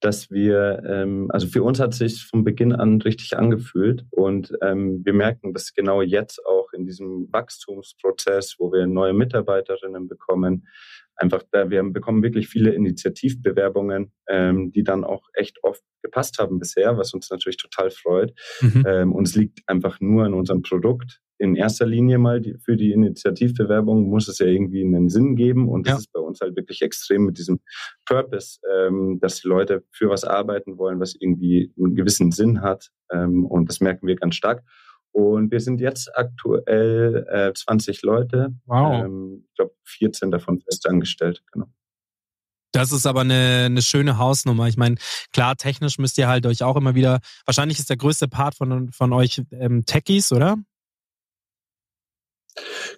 dass 0.01 0.31
wir, 0.31 0.83
ähm, 0.87 1.29
also 1.33 1.49
für 1.49 1.63
uns 1.63 1.81
hat 1.81 1.93
es 1.93 1.99
sich 1.99 2.25
von 2.25 2.45
Beginn 2.45 2.73
an 2.73 3.01
richtig 3.01 3.37
angefühlt 3.37 4.05
und 4.11 4.53
ähm, 4.63 5.05
wir 5.05 5.13
merken 5.13 5.53
das 5.55 5.73
genau 5.73 6.03
jetzt 6.03 6.45
auch 6.47 6.73
in 6.73 6.87
diesem 6.87 7.33
Wachstumsprozess, 7.33 8.57
wo 8.59 8.71
wir 8.71 8.87
neue 8.87 9.13
Mitarbeiterinnen 9.13 10.07
bekommen, 10.07 10.69
einfach 11.19 11.43
da, 11.51 11.69
wir 11.69 11.83
bekommen 11.83 12.23
wirklich 12.23 12.49
viele 12.49 12.71
Initiativbewerbungen, 12.71 14.13
ähm, 14.29 14.73
die 14.73 14.85
dann 14.85 15.05
auch 15.05 15.29
echt 15.35 15.59
oft 15.63 15.83
gepasst 16.03 16.39
haben 16.39 16.59
bisher, 16.59 16.97
was 16.97 17.13
uns 17.13 17.29
natürlich 17.31 17.57
total 17.57 17.91
freut. 17.91 18.33
Mhm. 18.61 18.85
Ähm, 18.87 19.13
und 19.13 19.27
es 19.27 19.35
liegt 19.35 19.61
einfach 19.67 20.01
nur 20.01 20.25
an 20.25 20.35
unserem 20.35 20.63
Produkt. 20.63 21.21
In 21.41 21.55
erster 21.55 21.87
Linie 21.87 22.19
mal 22.19 22.41
die, 22.41 22.55
für 22.65 22.77
die 22.77 22.93
Initiativbewerbung 22.93 24.09
muss 24.09 24.27
es 24.29 24.39
ja 24.39 24.47
irgendwie 24.47 24.83
einen 24.83 25.09
Sinn 25.09 25.37
geben 25.37 25.69
und 25.69 25.87
das 25.87 25.93
ja. 25.93 25.99
ist 25.99 26.13
bei 26.13 26.21
uns 26.21 26.41
halt 26.41 26.57
wirklich 26.57 26.83
extrem 26.83 27.25
mit 27.25 27.39
diesem 27.39 27.61
Purpose, 28.07 28.59
ähm, 28.73 29.19
dass 29.21 29.41
die 29.41 29.49
Leute 29.49 29.85
für 29.93 30.09
was 30.09 30.25
arbeiten 30.25 30.79
wollen, 30.79 30.99
was 30.99 31.15
irgendwie 31.19 31.73
einen 31.79 31.95
gewissen 31.95 32.33
Sinn 32.33 32.61
hat 32.61 32.91
ähm, 33.13 33.45
und 33.45 33.69
das 33.69 33.81
merken 33.81 34.07
wir 34.09 34.17
ganz 34.17 34.35
stark. 34.35 34.65
Und 35.19 35.51
wir 35.51 35.59
sind 35.59 35.81
jetzt 35.81 36.17
aktuell 36.17 37.27
äh, 37.29 37.53
20 37.53 38.03
Leute. 38.03 38.55
Wow. 38.67 39.05
Ähm, 39.05 39.47
ich 39.49 39.57
glaube, 39.57 39.75
14 39.85 40.31
davon 40.31 40.61
festangestellt, 40.61 41.43
genau. 41.51 41.67
Das 42.71 42.93
ist 42.93 43.05
aber 43.05 43.23
eine, 43.23 43.65
eine 43.67 43.83
schöne 43.83 44.19
Hausnummer. 44.19 44.69
Ich 44.69 44.77
meine, 44.77 44.95
klar, 45.33 45.57
technisch 45.57 45.99
müsst 45.99 46.19
ihr 46.19 46.29
halt 46.29 46.47
euch 46.47 46.63
auch 46.63 46.77
immer 46.77 46.95
wieder, 46.95 47.19
wahrscheinlich 47.47 47.81
ist 47.81 47.91
der 47.91 47.97
größte 47.97 48.29
Part 48.29 48.55
von, 48.55 48.93
von 48.93 49.13
euch 49.13 49.43
ähm, 49.51 49.85
Techies, 49.87 50.31
oder? 50.31 50.57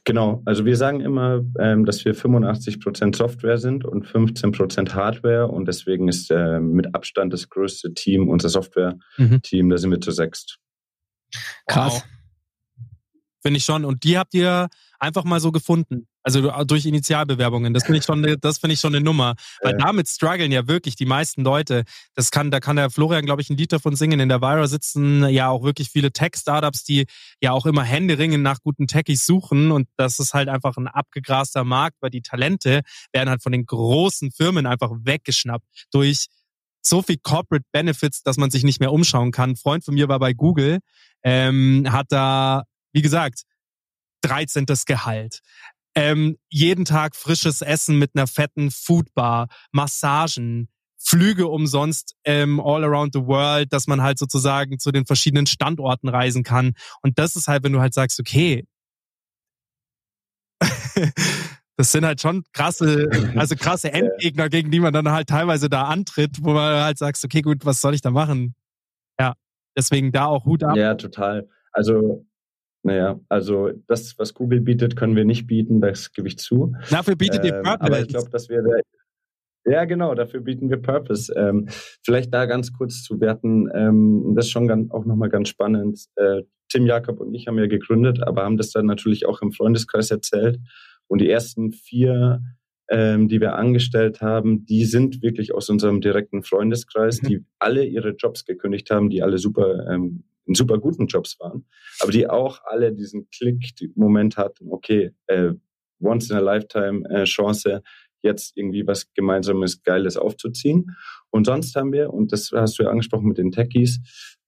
Genau, 0.05 0.43
also 0.45 0.67
wir 0.67 0.77
sagen 0.77 1.01
immer, 1.01 1.43
ähm, 1.59 1.87
dass 1.87 2.05
wir 2.05 2.15
85% 2.15 3.17
Software 3.17 3.57
sind 3.57 3.87
und 3.87 4.07
15% 4.07 4.93
Hardware 4.93 5.49
und 5.49 5.69
deswegen 5.69 6.09
ist 6.09 6.31
äh, 6.31 6.61
mit 6.61 6.95
Abstand 6.95 7.33
das 7.33 7.49
größte 7.49 7.95
Team 7.95 8.29
unser 8.29 8.51
Software-Team, 8.51 9.67
mhm. 9.67 9.71
da 9.71 9.79
sind 9.79 9.91
wir 9.91 10.01
zu 10.01 10.11
sechst. 10.11 10.59
Krass. 11.67 11.95
Wow. 11.95 12.03
Finde 13.43 13.59
ich 13.59 13.65
schon. 13.65 13.85
Und 13.85 14.05
die 14.05 14.19
habt 14.19 14.35
ihr 14.35 14.69
einfach 14.99 15.25
mal 15.25 15.41
so 15.41 15.51
gefunden. 15.51 16.07
Also 16.23 16.51
durch 16.65 16.85
Initialbewerbungen. 16.85 17.73
Das 17.73 17.85
finde 17.85 17.99
ich 17.99 18.05
schon, 18.05 18.37
das 18.43 18.59
finde 18.59 18.75
ich 18.75 18.81
schon 18.81 18.95
eine 18.95 19.03
Nummer. 19.03 19.37
Weil 19.63 19.79
damit 19.79 20.07
strugglen 20.07 20.53
ja 20.53 20.69
wirklich 20.69 20.95
die 20.95 21.07
meisten 21.07 21.43
Leute. 21.43 21.85
Das 22.15 22.31
kann, 22.31 22.51
da 22.51 22.61
kann 22.61 22.77
der 22.77 22.91
Florian, 22.91 23.25
glaube 23.25 23.41
ich, 23.41 23.49
ein 23.49 23.57
Lied 23.57 23.73
davon 23.73 23.97
singen. 23.97 24.21
In 24.21 24.29
der 24.29 24.43
Vira 24.43 24.67
sitzen 24.67 25.27
ja 25.31 25.49
auch 25.49 25.63
wirklich 25.63 25.89
viele 25.89 26.13
Tech-Startups, 26.13 26.85
die 26.85 27.07
ja 27.41 27.53
auch 27.53 27.65
immer 27.65 27.85
händeringend 27.85 28.43
nach 28.43 28.59
guten 28.61 28.87
Techies 28.87 29.25
suchen. 29.25 29.71
Und 29.71 29.89
das 29.97 30.19
ist 30.19 30.35
halt 30.35 30.51
einfach 30.51 30.77
ein 30.77 30.89
abgegraster 30.89 31.65
Markt, 31.65 31.97
weil 32.01 32.11
die 32.11 32.23
Talente 32.23 32.83
werden 33.13 33.31
halt 33.31 33.43
von 33.43 33.53
den 33.53 33.65
großen 33.65 34.31
Firmen 34.33 34.67
einfach 34.67 34.91
weggeschnappt 34.93 35.87
durch 35.91 36.27
so 36.83 37.03
viel 37.03 37.19
Corporate 37.23 37.65
Benefits, 37.73 38.23
dass 38.23 38.37
man 38.37 38.51
sich 38.51 38.65
nicht 38.65 38.81
mehr 38.81 38.93
umschauen 38.93 39.33
kann. 39.33 39.51
Ein 39.51 39.57
Freund 39.57 39.85
von 39.85 39.95
mir 39.95 40.09
war 40.09 40.19
bei 40.19 40.33
Google, 40.33 40.81
ähm, 41.23 41.87
hat 41.91 42.07
da, 42.11 42.65
wie 42.93 43.03
gesagt, 43.03 43.43
13. 44.23 44.67
Gehalt. 44.87 45.41
Ähm, 45.95 46.37
jeden 46.49 46.85
Tag 46.85 47.17
frisches 47.17 47.63
Essen 47.63 47.99
mit 47.99 48.13
einer 48.15 48.27
fetten 48.27 48.71
Foodbar, 48.71 49.49
Massagen, 49.73 50.69
Flüge 51.03 51.49
umsonst 51.49 52.15
ähm, 52.25 52.61
all 52.61 52.85
around 52.85 53.15
the 53.15 53.27
world, 53.27 53.73
dass 53.73 53.87
man 53.87 54.03
halt 54.03 54.19
sozusagen 54.19 54.79
zu 54.79 54.93
den 54.93 55.07
verschiedenen 55.07 55.47
Standorten 55.47 56.09
reisen 56.09 56.45
kann. 56.45 56.75
Und 57.03 57.19
das 57.19 57.37
ist 57.37 57.49
halt, 57.49 57.65
wenn 57.65 57.73
du 57.73 57.81
halt 57.81 57.95
sagst, 57.95 58.21
okay, 58.21 58.67
das 61.81 61.93
sind 61.93 62.05
halt 62.05 62.21
schon 62.21 62.45
krasse, 62.53 63.09
also 63.37 63.57
krasse 63.57 63.91
Endgegner, 63.91 64.51
gegen 64.51 64.71
die 64.71 64.81
man 64.81 64.93
dann 64.93 65.11
halt 65.11 65.31
teilweise 65.31 65.71
da 65.71 65.85
antritt, 65.85 66.37
wo 66.43 66.53
man 66.53 66.83
halt 66.83 66.99
sagst, 66.99 67.25
okay, 67.25 67.41
gut, 67.41 67.65
was 67.65 67.81
soll 67.81 67.95
ich 67.95 68.03
da 68.03 68.11
machen? 68.11 68.55
Ja, 69.19 69.33
deswegen 69.75 70.13
da 70.13 70.27
auch 70.27 70.45
Hut 70.45 70.63
ab. 70.63 70.77
Ja, 70.77 70.95
total. 70.95 71.49
Also 71.73 72.27
naja, 72.83 73.19
also 73.31 73.71
das, 73.87 74.19
was 74.19 74.35
Google 74.35 74.61
bietet, 74.61 74.95
können 74.95 75.17
wir 75.17 75.25
nicht 75.25 75.47
bieten, 75.47 75.81
das 75.81 76.13
gebe 76.13 76.29
ich 76.29 76.39
zu. 76.39 76.75
Dafür 76.91 77.17
bietet 77.17 77.47
ähm, 77.47 77.47
ihr 77.47 77.63
Purpose. 77.63 77.81
Aber 77.81 78.01
ich 78.01 78.09
glaube, 78.09 78.29
dass 78.29 78.51
wir 78.51 78.63
da, 78.63 79.71
ja, 79.71 79.87
genau, 79.87 80.15
dafür 80.15 80.41
bieten 80.41 80.69
wir 80.69 80.83
Purpose. 80.83 81.33
Ähm, 81.35 81.67
vielleicht 82.03 82.35
da 82.35 82.45
ganz 82.45 82.75
kurz 82.75 83.03
zu 83.03 83.23
werten, 83.23 83.71
ähm, 83.73 84.35
das 84.37 84.47
ist 84.47 84.51
schon 84.51 84.69
ganz, 84.69 84.91
auch 84.91 85.07
nochmal 85.07 85.31
ganz 85.31 85.49
spannend. 85.49 85.99
Äh, 86.17 86.43
Tim 86.69 86.85
Jakob 86.85 87.21
und 87.21 87.35
ich 87.35 87.49
haben 87.49 87.59
ja 87.59 87.67
gegründet, 87.69 88.23
aber 88.23 88.45
haben 88.45 88.59
das 88.59 88.71
dann 88.71 88.85
natürlich 88.85 89.25
auch 89.25 89.41
im 89.41 89.53
Freundeskreis 89.53 90.11
erzählt. 90.11 90.61
Und 91.11 91.21
die 91.21 91.29
ersten 91.29 91.73
vier, 91.73 92.41
ähm, 92.89 93.29
die 93.29 93.41
wir 93.41 93.57
angestellt 93.57 94.21
haben, 94.21 94.65
die 94.65 94.85
sind 94.85 95.23
wirklich 95.23 95.53
aus 95.53 95.69
unserem 95.69 96.01
direkten 96.01 96.45
Freundeskreis, 96.45 97.21
mhm. 97.21 97.27
die 97.27 97.45
alle 97.59 97.85
ihre 97.85 98.11
Jobs 98.11 98.45
gekündigt 98.45 98.91
haben, 98.91 99.11
die 99.11 99.23
alle 99.23 99.39
super 99.39 99.89
ähm, 99.91 100.23
in 100.47 100.55
super 100.55 100.79
guten 100.79 101.07
Jobs 101.07 101.39
waren, 101.39 101.65
aber 102.01 102.13
die 102.13 102.29
auch 102.29 102.61
alle 102.65 102.93
diesen 102.93 103.29
Klick-Moment 103.31 104.37
hatten, 104.37 104.73
okay, 104.73 105.13
äh, 105.27 105.53
once 106.01 106.31
in 106.31 106.37
a 106.37 106.41
lifetime 106.41 107.09
äh, 107.11 107.25
Chance, 107.25 107.83
jetzt 108.23 108.57
irgendwie 108.57 108.87
was 108.87 109.13
Gemeinsames, 109.15 109.83
Geiles 109.83 110.17
aufzuziehen. 110.17 110.97
Und 111.31 111.47
sonst 111.47 111.75
haben 111.77 111.93
wir, 111.93 112.13
und 112.13 112.33
das 112.33 112.51
hast 112.55 112.79
du 112.79 112.83
ja 112.83 112.91
angesprochen 112.91 113.29
mit 113.29 113.39
den 113.39 113.51
Techies, 113.51 114.01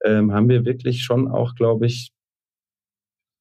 ähm, 0.04 0.32
haben 0.32 0.48
wir 0.48 0.64
wirklich 0.64 1.02
schon 1.02 1.28
auch, 1.28 1.54
glaube 1.54 1.86
ich, 1.86 2.12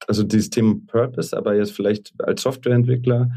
also 0.07 0.23
dieses 0.23 0.49
Thema 0.49 0.75
Purpose, 0.87 1.35
aber 1.35 1.55
jetzt 1.55 1.71
vielleicht 1.71 2.13
als 2.19 2.41
Softwareentwickler 2.41 3.29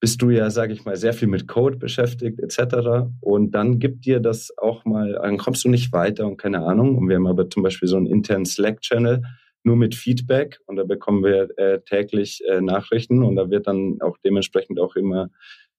bist 0.00 0.20
du 0.20 0.28
ja, 0.28 0.50
sage 0.50 0.74
ich 0.74 0.84
mal, 0.84 0.96
sehr 0.96 1.14
viel 1.14 1.28
mit 1.28 1.48
Code 1.48 1.78
beschäftigt 1.78 2.38
etc. 2.38 3.08
Und 3.20 3.52
dann 3.52 3.78
gibt 3.78 4.04
dir 4.04 4.20
das 4.20 4.52
auch 4.58 4.84
mal, 4.84 5.12
dann 5.14 5.38
kommst 5.38 5.64
du 5.64 5.70
nicht 5.70 5.92
weiter 5.92 6.26
und 6.26 6.36
keine 6.36 6.60
Ahnung. 6.60 6.98
Und 6.98 7.08
wir 7.08 7.16
haben 7.16 7.26
aber 7.26 7.48
zum 7.48 7.62
Beispiel 7.62 7.88
so 7.88 7.96
einen 7.96 8.06
internen 8.06 8.44
Slack-Channel 8.44 9.22
nur 9.62 9.76
mit 9.76 9.94
Feedback 9.94 10.60
und 10.66 10.76
da 10.76 10.84
bekommen 10.84 11.24
wir 11.24 11.48
äh, 11.58 11.80
täglich 11.80 12.42
äh, 12.46 12.60
Nachrichten 12.60 13.22
und 13.22 13.36
da 13.36 13.48
wird 13.48 13.66
dann 13.66 13.98
auch 14.02 14.18
dementsprechend 14.18 14.78
auch 14.78 14.94
immer 14.94 15.30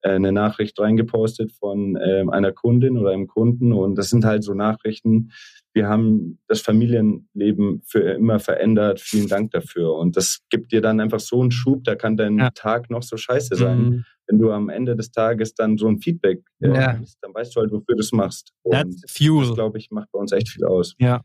äh, 0.01 0.09
eine 0.09 0.31
Nachricht 0.31 0.79
reingepostet 0.79 1.51
von 1.51 1.95
ähm, 2.03 2.31
einer 2.31 2.51
Kundin 2.51 2.97
oder 2.97 3.11
einem 3.11 3.27
Kunden 3.27 3.71
und 3.71 3.95
das 3.95 4.09
sind 4.09 4.25
halt 4.25 4.43
so 4.43 4.55
Nachrichten, 4.55 5.31
wir 5.75 5.89
haben 5.89 6.39
das 6.47 6.61
Familienleben 6.61 7.81
für 7.85 7.99
immer 7.99 8.39
verändert. 8.39 9.01
Vielen 9.01 9.27
Dank 9.27 9.51
dafür. 9.51 9.93
Und 9.93 10.15
das 10.15 10.39
gibt 10.49 10.71
dir 10.71 10.79
dann 10.79 11.01
einfach 11.01 11.19
so 11.19 11.41
einen 11.41 11.51
Schub, 11.51 11.83
da 11.83 11.95
kann 11.95 12.15
dein 12.15 12.39
ja. 12.39 12.49
Tag 12.51 12.89
noch 12.89 13.03
so 13.03 13.17
scheiße 13.17 13.57
sein. 13.57 13.81
Mhm. 13.81 14.05
Wenn 14.25 14.39
du 14.39 14.53
am 14.53 14.69
Ende 14.69 14.95
des 14.95 15.11
Tages 15.11 15.53
dann 15.53 15.77
so 15.77 15.87
ein 15.89 15.99
Feedback 15.99 16.41
äh, 16.61 16.69
ja. 16.69 16.97
hast, 16.97 17.17
dann 17.21 17.33
weißt 17.33 17.53
du 17.55 17.59
halt, 17.59 17.71
wofür 17.73 17.95
du 17.95 17.99
es 17.99 18.13
machst. 18.13 18.53
Und 18.63 19.03
fuel. 19.07 19.47
das, 19.47 19.55
glaube 19.55 19.77
ich, 19.77 19.91
macht 19.91 20.09
bei 20.13 20.19
uns 20.19 20.31
echt 20.31 20.47
viel 20.47 20.63
aus. 20.63 20.95
Ja. 20.97 21.21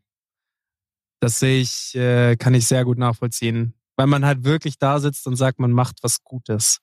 Das 1.20 1.38
sehe 1.38 1.60
ich, 1.60 1.94
äh, 1.94 2.34
kann 2.36 2.52
ich 2.54 2.66
sehr 2.66 2.84
gut 2.84 2.98
nachvollziehen. 2.98 3.74
Weil 3.96 4.08
man 4.08 4.26
halt 4.26 4.44
wirklich 4.44 4.78
da 4.78 4.98
sitzt 4.98 5.28
und 5.28 5.36
sagt, 5.36 5.60
man 5.60 5.70
macht 5.70 5.98
was 6.02 6.24
Gutes. 6.24 6.80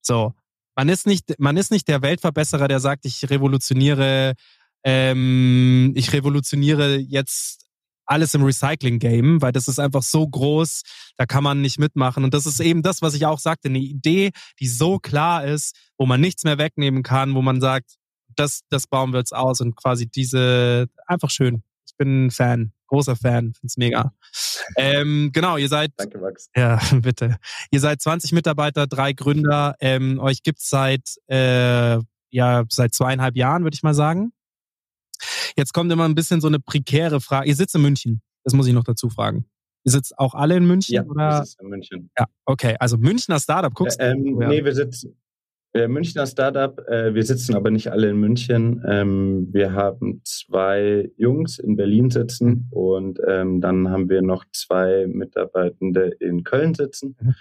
So. 0.00 0.32
Man 0.76 0.88
ist 0.88 1.06
nicht, 1.06 1.38
man 1.38 1.58
ist 1.58 1.70
nicht 1.70 1.88
der 1.88 2.00
Weltverbesserer, 2.00 2.68
der 2.68 2.80
sagt, 2.80 3.04
ich 3.04 3.28
revolutioniere 3.28 4.34
ähm, 4.84 5.92
ich 5.94 6.12
revolutioniere 6.12 6.96
jetzt 6.96 7.60
alles 8.10 8.34
im 8.34 8.42
Recycling-Game, 8.42 9.40
weil 9.40 9.52
das 9.52 9.68
ist 9.68 9.78
einfach 9.78 10.02
so 10.02 10.26
groß, 10.26 10.82
da 11.16 11.26
kann 11.26 11.44
man 11.44 11.60
nicht 11.60 11.78
mitmachen. 11.78 12.24
Und 12.24 12.34
das 12.34 12.44
ist 12.44 12.58
eben 12.58 12.82
das, 12.82 13.02
was 13.02 13.14
ich 13.14 13.24
auch 13.24 13.38
sagte, 13.38 13.68
eine 13.68 13.78
Idee, 13.78 14.32
die 14.58 14.66
so 14.66 14.98
klar 14.98 15.44
ist, 15.44 15.76
wo 15.96 16.06
man 16.06 16.20
nichts 16.20 16.42
mehr 16.42 16.58
wegnehmen 16.58 17.04
kann, 17.04 17.34
wo 17.34 17.42
man 17.42 17.60
sagt, 17.60 17.94
das, 18.34 18.62
das 18.68 18.88
bauen 18.88 19.12
wir 19.12 19.18
jetzt 19.18 19.34
aus 19.34 19.60
und 19.60 19.76
quasi 19.76 20.08
diese, 20.08 20.88
einfach 21.06 21.30
schön. 21.30 21.62
Ich 21.86 21.96
bin 21.96 22.26
ein 22.26 22.30
Fan, 22.32 22.72
großer 22.88 23.14
Fan, 23.14 23.52
find's 23.58 23.76
mega. 23.76 24.12
Ähm, 24.76 25.30
genau, 25.32 25.56
ihr 25.56 25.68
seid. 25.68 25.92
Danke, 25.96 26.18
Max. 26.18 26.48
Ja, 26.56 26.80
bitte. 27.00 27.36
Ihr 27.70 27.80
seid 27.80 28.00
20 28.00 28.32
Mitarbeiter, 28.32 28.88
drei 28.88 29.12
Gründer. 29.12 29.76
Ähm, 29.80 30.18
euch 30.18 30.42
gibt's 30.42 30.68
seit, 30.68 31.16
äh, 31.28 31.98
ja, 32.30 32.64
seit 32.68 32.92
zweieinhalb 32.92 33.36
Jahren, 33.36 33.62
würde 33.62 33.74
ich 33.74 33.84
mal 33.84 33.94
sagen. 33.94 34.32
Jetzt 35.56 35.72
kommt 35.72 35.90
immer 35.92 36.04
ein 36.04 36.14
bisschen 36.14 36.40
so 36.40 36.48
eine 36.48 36.60
prekäre 36.60 37.20
Frage. 37.20 37.48
Ihr 37.48 37.54
sitzt 37.54 37.74
in 37.74 37.82
München, 37.82 38.22
das 38.44 38.54
muss 38.54 38.66
ich 38.66 38.74
noch 38.74 38.84
dazu 38.84 39.08
fragen. 39.08 39.46
Ihr 39.84 39.92
sitzt 39.92 40.18
auch 40.18 40.34
alle 40.34 40.56
in 40.56 40.66
München? 40.66 40.94
Ja, 40.94 41.04
oder? 41.04 41.28
wir 41.30 41.44
sitzen 41.44 41.62
in 41.62 41.68
München. 41.68 42.10
Ja, 42.18 42.26
okay. 42.44 42.76
Also 42.78 42.98
Münchner 42.98 43.40
Startup, 43.40 43.72
guckst 43.72 44.00
du? 44.00 44.04
Ähm, 44.04 44.40
ja. 44.40 44.48
Nee, 44.48 44.64
wir 44.64 44.74
sitzen, 44.74 45.16
äh, 45.72 45.86
Münchner 45.86 46.26
Startup, 46.26 46.78
äh, 46.88 47.14
wir 47.14 47.22
sitzen 47.22 47.54
aber 47.54 47.70
nicht 47.70 47.92
alle 47.92 48.10
in 48.10 48.18
München. 48.18 48.82
Ähm, 48.86 49.48
wir 49.52 49.72
haben 49.72 50.20
zwei 50.24 51.10
Jungs 51.16 51.58
in 51.58 51.76
Berlin 51.76 52.10
sitzen 52.10 52.68
und 52.70 53.20
ähm, 53.26 53.60
dann 53.60 53.88
haben 53.88 54.08
wir 54.08 54.20
noch 54.20 54.44
zwei 54.52 55.06
Mitarbeitende 55.06 56.08
in 56.18 56.42
Köln 56.42 56.74
sitzen 56.74 57.16
mhm. 57.20 57.34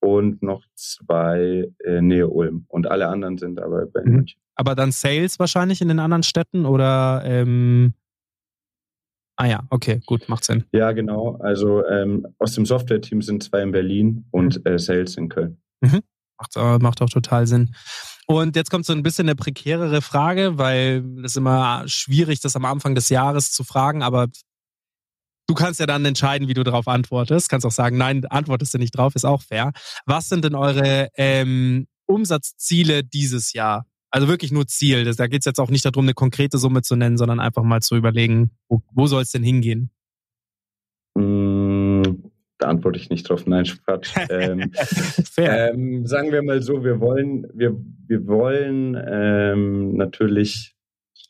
und 0.00 0.42
noch 0.42 0.64
zwei 0.74 1.70
äh, 1.84 2.00
Nähe 2.00 2.28
Ulm. 2.28 2.64
Und 2.68 2.86
alle 2.86 3.08
anderen 3.08 3.36
sind 3.36 3.60
aber 3.60 3.86
bei 3.86 4.02
mhm. 4.02 4.12
München. 4.12 4.40
Aber 4.56 4.74
dann 4.74 4.92
Sales 4.92 5.38
wahrscheinlich 5.38 5.80
in 5.80 5.88
den 5.88 5.98
anderen 5.98 6.22
Städten 6.22 6.66
oder 6.66 7.22
ähm 7.24 7.94
Ah 9.36 9.46
ja, 9.46 9.64
okay, 9.70 10.00
gut, 10.06 10.28
macht 10.28 10.44
Sinn. 10.44 10.64
Ja, 10.70 10.92
genau. 10.92 11.38
Also 11.40 11.84
ähm, 11.86 12.24
aus 12.38 12.52
dem 12.54 12.66
Software-Team 12.66 13.20
sind 13.20 13.42
zwei 13.42 13.62
in 13.62 13.72
Berlin 13.72 14.26
und 14.30 14.64
äh, 14.64 14.78
Sales 14.78 15.16
in 15.16 15.28
Köln. 15.28 15.60
Mhm. 15.80 16.02
Macht, 16.38 16.82
macht 16.82 17.02
auch 17.02 17.10
total 17.10 17.46
Sinn. 17.48 17.74
Und 18.26 18.56
jetzt 18.56 18.70
kommt 18.70 18.86
so 18.86 18.92
ein 18.92 19.02
bisschen 19.02 19.28
eine 19.28 19.34
prekärere 19.34 20.02
Frage, 20.02 20.56
weil 20.56 21.04
es 21.18 21.32
ist 21.32 21.36
immer 21.36 21.82
schwierig, 21.86 22.40
das 22.40 22.56
am 22.56 22.64
Anfang 22.64 22.94
des 22.94 23.08
Jahres 23.08 23.52
zu 23.52 23.64
fragen, 23.64 24.02
aber 24.02 24.28
du 25.46 25.54
kannst 25.54 25.80
ja 25.80 25.86
dann 25.86 26.04
entscheiden, 26.04 26.48
wie 26.48 26.54
du 26.54 26.64
darauf 26.64 26.88
antwortest. 26.88 27.48
Kannst 27.50 27.66
auch 27.66 27.72
sagen, 27.72 27.98
nein, 27.98 28.24
antwortest 28.26 28.74
du 28.74 28.78
nicht 28.78 28.96
drauf, 28.96 29.14
ist 29.14 29.26
auch 29.26 29.42
fair. 29.42 29.72
Was 30.06 30.28
sind 30.28 30.44
denn 30.44 30.54
eure 30.54 31.08
ähm, 31.16 31.86
Umsatzziele 32.06 33.04
dieses 33.04 33.52
Jahr? 33.52 33.86
Also 34.14 34.28
wirklich 34.28 34.52
nur 34.52 34.68
Ziel. 34.68 35.12
Da 35.12 35.26
geht 35.26 35.40
es 35.40 35.44
jetzt 35.44 35.58
auch 35.58 35.70
nicht 35.70 35.84
darum, 35.84 36.04
eine 36.04 36.14
konkrete 36.14 36.56
Summe 36.56 36.82
zu 36.82 36.94
nennen, 36.94 37.16
sondern 37.16 37.40
einfach 37.40 37.64
mal 37.64 37.82
zu 37.82 37.96
überlegen, 37.96 38.52
wo, 38.68 38.80
wo 38.92 39.08
soll 39.08 39.22
es 39.22 39.32
denn 39.32 39.42
hingehen? 39.42 39.90
Mm, 41.16 42.02
da 42.58 42.68
antworte 42.68 42.96
ich 42.96 43.10
nicht 43.10 43.28
drauf. 43.28 43.44
Nein, 43.44 43.64
Quatsch. 43.84 44.14
Ähm, 44.30 44.70
ähm, 45.36 46.06
sagen 46.06 46.30
wir 46.30 46.44
mal 46.44 46.62
so, 46.62 46.84
wir 46.84 47.00
wollen, 47.00 47.48
wir, 47.54 47.76
wir 48.06 48.24
wollen 48.28 48.96
ähm, 49.04 49.96
natürlich 49.96 50.76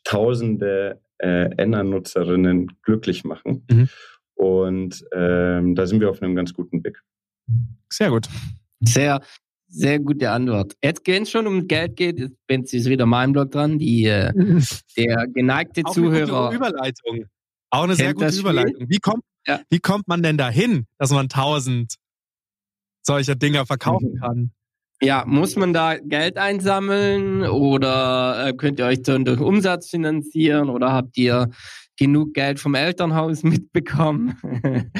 tausende 0.03 1.01
äh, 1.17 1.49
Enna-Nutzerinnen 1.57 2.67
glücklich 2.83 3.23
machen. 3.23 3.65
Mhm. 3.67 3.89
Und 4.35 5.03
ähm, 5.11 5.73
da 5.73 5.87
sind 5.87 6.01
wir 6.01 6.11
auf 6.11 6.21
einem 6.21 6.35
ganz 6.35 6.53
guten 6.53 6.83
Weg. 6.83 7.01
Sehr 7.89 8.11
gut. 8.11 8.27
Sehr, 8.81 9.21
sehr 9.67 9.99
gute 9.99 10.31
Antwort. 10.31 10.73
Jetzt, 10.83 11.05
wenn 11.07 11.23
es 11.23 11.31
schon 11.31 11.47
um 11.47 11.67
Geld 11.67 11.95
geht, 11.95 12.31
bin 12.47 12.63
ist 12.63 12.89
wieder 12.89 13.05
mein 13.05 13.33
Blog 13.33 13.51
dran. 13.51 13.79
Die, 13.79 14.05
äh, 14.05 14.31
der 14.97 15.27
geneigte 15.27 15.81
Auch 15.85 15.93
Zuhörer. 15.93 16.49
Eine 16.49 16.57
gute 16.59 16.71
Überleitung. 16.71 17.25
Auch 17.69 17.83
eine 17.83 17.95
sehr 17.95 18.13
gute 18.13 18.35
Überleitung. 18.35 18.89
Wie 18.89 18.99
kommt, 18.99 19.23
ja. 19.47 19.59
wie 19.69 19.79
kommt 19.79 20.07
man 20.07 20.23
denn 20.23 20.37
dahin, 20.37 20.85
dass 20.97 21.11
man 21.11 21.29
tausend 21.29 21.95
solcher 23.01 23.35
Dinger 23.35 23.65
verkaufen 23.65 24.13
mhm. 24.13 24.19
kann? 24.19 24.51
Ja, 25.01 25.25
muss 25.27 25.57
man 25.57 25.73
da 25.73 25.97
Geld 25.97 26.37
einsammeln 26.37 27.43
oder 27.43 28.47
äh, 28.47 28.53
könnt 28.53 28.79
ihr 28.79 28.85
euch 28.85 29.01
dann 29.01 29.25
durch 29.25 29.41
Umsatz 29.41 29.89
finanzieren 29.89 30.69
oder 30.69 30.93
habt 30.93 31.17
ihr 31.17 31.49
genug 31.97 32.33
Geld 32.33 32.59
vom 32.59 32.75
Elternhaus 32.75 33.43
mitbekommen. 33.43 34.37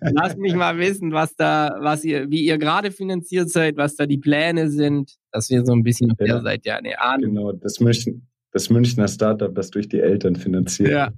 Lasst 0.00 0.38
mich 0.38 0.54
mal 0.54 0.78
wissen, 0.78 1.12
was 1.12 1.34
da, 1.36 1.76
was 1.80 2.04
ihr, 2.04 2.30
wie 2.30 2.44
ihr 2.44 2.58
gerade 2.58 2.90
finanziert 2.90 3.50
seid, 3.50 3.76
was 3.76 3.96
da 3.96 4.06
die 4.06 4.18
Pläne 4.18 4.70
sind, 4.70 5.14
dass 5.30 5.50
wir 5.50 5.64
so 5.64 5.72
ein 5.72 5.82
bisschen 5.82 6.10
auf 6.10 6.18
Ja. 6.20 6.26
der 6.26 6.42
Seite 6.42 6.68
ja 6.68 6.76
eine 6.76 7.00
Ahnung. 7.00 7.34
Genau, 7.34 7.52
das 7.52 7.80
München, 7.80 8.28
das 8.52 8.70
Münchner 8.70 9.08
Startup, 9.08 9.54
das 9.54 9.70
durch 9.70 9.88
die 9.88 10.00
Eltern 10.00 10.36
finanziert. 10.36 10.90
Ja. 10.90 11.12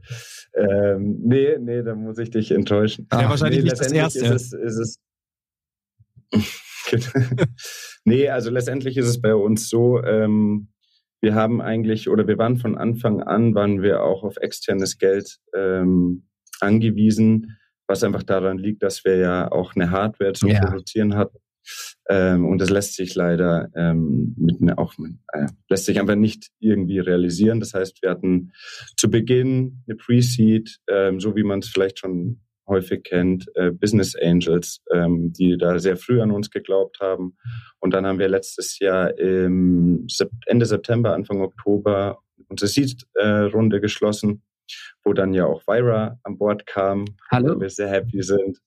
Ähm, 0.56 1.18
nee, 1.24 1.58
nee, 1.58 1.82
da 1.82 1.94
muss 1.94 2.18
ich 2.18 2.30
dich 2.30 2.50
enttäuschen. 2.52 3.08
Ja, 3.12 3.28
wahrscheinlich 3.28 3.64
nee, 3.64 3.70
nicht 3.70 3.80
das 3.80 3.92
Erste. 3.92 4.24
Ist 4.26 4.52
es, 4.52 4.52
ist 4.52 4.78
es 4.78 5.00
nee, 8.04 8.28
also 8.28 8.50
letztendlich 8.50 8.96
ist 8.96 9.06
es 9.06 9.20
bei 9.20 9.34
uns 9.34 9.68
so, 9.68 10.02
ähm, 10.02 10.68
wir 11.24 11.34
haben 11.34 11.62
eigentlich, 11.62 12.08
oder 12.08 12.28
wir 12.28 12.36
waren 12.38 12.58
von 12.58 12.76
Anfang 12.76 13.22
an, 13.22 13.54
waren 13.54 13.82
wir 13.82 14.02
auch 14.02 14.22
auf 14.24 14.36
externes 14.36 14.98
Geld 14.98 15.38
ähm, 15.56 16.28
angewiesen, 16.60 17.56
was 17.86 18.04
einfach 18.04 18.22
daran 18.22 18.58
liegt, 18.58 18.82
dass 18.82 19.04
wir 19.04 19.16
ja 19.16 19.50
auch 19.50 19.74
eine 19.74 19.90
Hardware 19.90 20.34
zum 20.34 20.50
Ja. 20.50 20.60
Produzieren 20.60 21.16
hatten. 21.16 21.38
Ähm, 22.10 22.44
und 22.44 22.60
das 22.60 22.68
lässt 22.68 22.94
sich 22.94 23.14
leider 23.14 23.70
ähm, 23.74 24.34
mit 24.36 24.60
ne, 24.60 24.76
auch 24.76 24.94
äh, 25.32 25.46
lässt 25.70 25.86
sich 25.86 25.98
einfach 25.98 26.14
nicht 26.14 26.48
irgendwie 26.60 26.98
realisieren. 26.98 27.58
Das 27.58 27.72
heißt, 27.72 28.02
wir 28.02 28.10
hatten 28.10 28.52
zu 28.98 29.10
Beginn 29.10 29.82
eine 29.86 29.96
Pre-Seed, 29.96 30.78
ähm, 30.88 31.20
so 31.20 31.34
wie 31.36 31.42
man 31.42 31.60
es 31.60 31.68
vielleicht 31.68 32.00
schon 32.00 32.40
häufig 32.66 33.04
kennt, 33.04 33.46
äh, 33.54 33.70
Business 33.70 34.14
Angels, 34.16 34.80
ähm, 34.92 35.32
die 35.32 35.56
da 35.58 35.78
sehr 35.78 35.96
früh 35.96 36.20
an 36.20 36.30
uns 36.30 36.50
geglaubt 36.50 36.98
haben. 37.00 37.36
Und 37.80 37.94
dann 37.94 38.06
haben 38.06 38.18
wir 38.18 38.28
letztes 38.28 38.78
Jahr 38.78 39.16
im 39.18 40.06
Sep 40.08 40.30
Ende 40.46 40.66
September, 40.66 41.12
Anfang 41.14 41.40
Oktober 41.40 42.18
unsere 42.48 42.68
Seed-Runde 42.68 43.80
geschlossen, 43.80 44.42
wo 45.04 45.12
dann 45.12 45.34
ja 45.34 45.46
auch 45.46 45.62
Vira 45.66 46.18
an 46.22 46.38
Bord 46.38 46.66
kam, 46.66 47.04
Hallo? 47.30 47.56
wo 47.56 47.60
wir 47.60 47.70
sehr 47.70 47.88
happy 47.88 48.22
sind. 48.22 48.58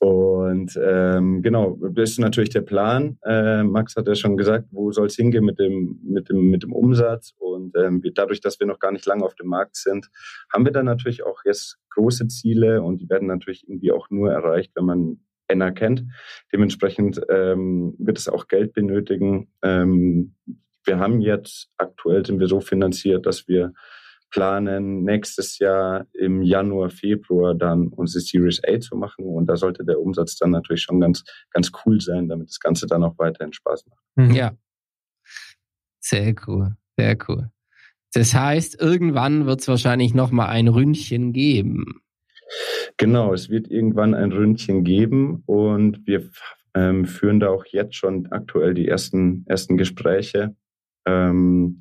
Und 0.00 0.80
ähm, 0.82 1.42
genau, 1.42 1.76
das 1.92 2.12
ist 2.12 2.20
natürlich 2.20 2.48
der 2.48 2.62
Plan. 2.62 3.18
Äh, 3.22 3.62
Max 3.64 3.96
hat 3.96 4.08
ja 4.08 4.14
schon 4.14 4.38
gesagt, 4.38 4.64
wo 4.70 4.90
soll 4.92 5.08
es 5.08 5.16
hingehen 5.16 5.44
mit 5.44 5.58
dem, 5.58 6.00
mit 6.02 6.30
dem, 6.30 6.48
mit 6.48 6.62
dem 6.62 6.72
Umsatz. 6.72 7.34
Und 7.36 7.76
ähm, 7.76 8.02
wir, 8.02 8.12
dadurch, 8.14 8.40
dass 8.40 8.58
wir 8.58 8.66
noch 8.66 8.78
gar 8.78 8.92
nicht 8.92 9.04
lange 9.04 9.24
auf 9.24 9.34
dem 9.34 9.48
Markt 9.48 9.76
sind, 9.76 10.08
haben 10.50 10.64
wir 10.64 10.72
dann 10.72 10.86
natürlich 10.86 11.22
auch 11.22 11.40
jetzt 11.44 11.76
große 11.90 12.28
Ziele 12.28 12.82
und 12.82 13.02
die 13.02 13.10
werden 13.10 13.28
natürlich 13.28 13.68
irgendwie 13.68 13.92
auch 13.92 14.08
nur 14.08 14.32
erreicht, 14.32 14.72
wenn 14.74 14.86
man 14.86 15.20
Enna 15.48 15.70
kennt. 15.70 16.06
Dementsprechend 16.50 17.20
ähm, 17.28 17.94
wird 17.98 18.16
es 18.16 18.26
auch 18.26 18.48
Geld 18.48 18.72
benötigen. 18.72 19.52
Ähm, 19.62 20.34
wir 20.84 20.98
haben 20.98 21.20
jetzt, 21.20 21.68
aktuell 21.76 22.24
sind 22.24 22.40
wir 22.40 22.46
so 22.46 22.60
finanziert, 22.60 23.26
dass 23.26 23.48
wir 23.48 23.74
planen, 24.30 25.04
nächstes 25.04 25.58
Jahr 25.58 26.06
im 26.12 26.42
Januar, 26.42 26.90
Februar 26.90 27.54
dann 27.54 27.88
unsere 27.88 28.20
Series 28.20 28.60
A 28.66 28.78
zu 28.80 28.96
machen. 28.96 29.24
Und 29.26 29.46
da 29.46 29.56
sollte 29.56 29.84
der 29.84 30.00
Umsatz 30.00 30.36
dann 30.36 30.50
natürlich 30.50 30.82
schon 30.82 31.00
ganz, 31.00 31.24
ganz 31.50 31.70
cool 31.84 32.00
sein, 32.00 32.28
damit 32.28 32.48
das 32.48 32.60
Ganze 32.60 32.86
dann 32.86 33.04
auch 33.04 33.18
weiterhin 33.18 33.52
Spaß 33.52 33.86
macht. 33.86 34.02
Mhm. 34.16 34.30
Ja. 34.34 34.52
Sehr 36.00 36.34
cool, 36.46 36.76
sehr 36.96 37.16
cool. 37.28 37.50
Das 38.12 38.34
heißt, 38.34 38.80
irgendwann 38.80 39.46
wird 39.46 39.60
es 39.60 39.68
wahrscheinlich 39.68 40.14
noch 40.14 40.30
mal 40.30 40.48
ein 40.48 40.68
Ründchen 40.68 41.32
geben. 41.32 42.02
Genau, 42.96 43.32
es 43.32 43.48
wird 43.48 43.70
irgendwann 43.70 44.14
ein 44.14 44.32
Ründchen 44.32 44.82
geben 44.82 45.42
und 45.46 46.06
wir 46.06 46.28
ähm, 46.74 47.04
führen 47.04 47.38
da 47.38 47.50
auch 47.50 47.64
jetzt 47.66 47.94
schon 47.94 48.26
aktuell 48.32 48.74
die 48.74 48.88
ersten, 48.88 49.44
ersten 49.46 49.76
Gespräche 49.76 50.56
ähm, 51.06 51.80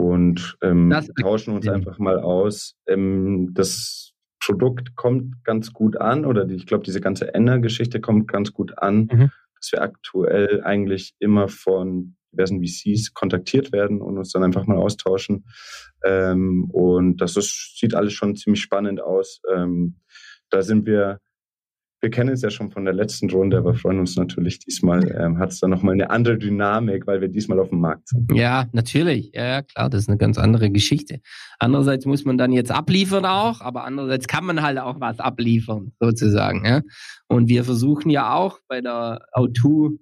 und 0.00 0.56
ähm, 0.62 0.90
tauschen 1.20 1.54
uns 1.54 1.68
einfach 1.68 1.98
mal 1.98 2.18
aus. 2.18 2.74
Ähm, 2.86 3.50
das 3.52 4.12
Produkt 4.42 4.96
kommt 4.96 5.44
ganz 5.44 5.72
gut 5.72 6.00
an 6.00 6.24
oder 6.24 6.46
die, 6.46 6.54
ich 6.54 6.66
glaube, 6.66 6.84
diese 6.84 7.00
ganze 7.00 7.34
Enner-Geschichte 7.34 8.00
kommt 8.00 8.26
ganz 8.26 8.52
gut 8.52 8.78
an, 8.78 9.08
Mhm. 9.12 9.30
dass 9.56 9.72
wir 9.72 9.82
aktuell 9.82 10.62
eigentlich 10.64 11.12
immer 11.18 11.48
von 11.48 12.16
diversen 12.32 12.62
VCs 12.64 13.12
kontaktiert 13.12 13.72
werden 13.72 14.00
und 14.00 14.16
uns 14.16 14.32
dann 14.32 14.42
einfach 14.42 14.66
mal 14.66 14.78
austauschen. 14.78 15.44
Ähm, 16.04 16.70
und 16.70 17.18
das 17.20 17.36
ist, 17.36 17.76
sieht 17.78 17.94
alles 17.94 18.12
schon 18.14 18.36
ziemlich 18.36 18.62
spannend 18.62 19.02
aus. 19.02 19.42
Ähm, 19.52 19.96
da 20.48 20.62
sind 20.62 20.86
wir, 20.86 21.18
wir 22.00 22.10
kennen 22.10 22.30
es 22.30 22.42
ja 22.42 22.50
schon 22.50 22.70
von 22.70 22.84
der 22.84 22.94
letzten 22.94 23.30
Runde, 23.30 23.58
aber 23.58 23.74
freuen 23.74 23.98
uns 23.98 24.16
natürlich 24.16 24.58
diesmal, 24.58 25.04
ähm, 25.20 25.38
hat 25.38 25.52
es 25.52 25.60
dann 25.60 25.70
nochmal 25.70 25.94
eine 25.94 26.10
andere 26.10 26.38
Dynamik, 26.38 27.06
weil 27.06 27.20
wir 27.20 27.28
diesmal 27.28 27.58
auf 27.60 27.68
dem 27.68 27.80
Markt 27.80 28.08
sind. 28.08 28.32
Ja, 28.34 28.66
natürlich. 28.72 29.32
Ja, 29.34 29.62
klar, 29.62 29.90
das 29.90 30.02
ist 30.02 30.08
eine 30.08 30.18
ganz 30.18 30.38
andere 30.38 30.70
Geschichte. 30.70 31.20
Andererseits 31.58 32.06
muss 32.06 32.24
man 32.24 32.38
dann 32.38 32.52
jetzt 32.52 32.70
abliefern 32.70 33.26
auch, 33.26 33.60
aber 33.60 33.84
andererseits 33.84 34.26
kann 34.26 34.44
man 34.44 34.62
halt 34.62 34.78
auch 34.78 35.00
was 35.00 35.20
abliefern, 35.20 35.92
sozusagen. 36.00 36.64
Ja? 36.64 36.80
Und 37.28 37.48
wir 37.48 37.64
versuchen 37.64 38.10
ja 38.10 38.34
auch 38.34 38.58
bei 38.66 38.80
der 38.80 39.20
O2 39.34 39.98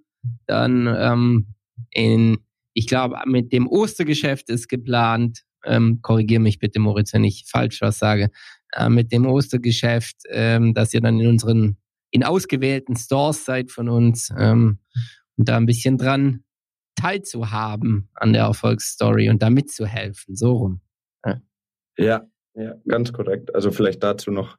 dann 0.47 0.87
ähm, 0.97 1.55
in, 1.91 2.39
ich 2.75 2.87
glaube, 2.87 3.17
mit 3.27 3.53
dem 3.53 3.67
Ostergeschäft 3.67 4.51
ist 4.51 4.69
geplant, 4.69 5.43
ähm, 5.65 6.01
korrigiere 6.03 6.41
mich 6.41 6.59
bitte, 6.59 6.79
Moritz, 6.79 7.13
wenn 7.13 7.25
ich 7.25 7.45
falsch 7.49 7.81
was 7.81 7.99
sage, 7.99 8.31
äh, 8.73 8.89
mit 8.89 9.13
dem 9.13 9.27
Ostergeschäft, 9.27 10.17
ähm, 10.31 10.75
dass 10.75 10.95
ihr 10.95 11.01
dann 11.01 11.19
in 11.21 11.29
unseren, 11.29 11.77
in 12.11 12.25
ausgewählten 12.25 12.97
Stores 12.97 13.45
seid 13.45 13.71
von 13.71 13.89
uns 13.89 14.31
ähm, 14.37 14.79
und 15.37 15.49
da 15.49 15.57
ein 15.57 15.67
bisschen 15.67 15.99
dran 15.99 16.45
teilzuhaben 16.97 18.11
an 18.15 18.33
der 18.33 18.43
Erfolgsstory 18.43 19.31
und 19.31 19.43
da 19.43 19.51
mitzuhelfen, 19.51 20.35
so 20.35 20.53
rum. 20.53 20.81
Ja, 21.99 22.27
ja, 22.55 22.75
ganz 22.87 23.13
korrekt. 23.13 23.55
Also 23.55 23.71
vielleicht 23.71 24.03
dazu 24.03 24.31
noch, 24.31 24.57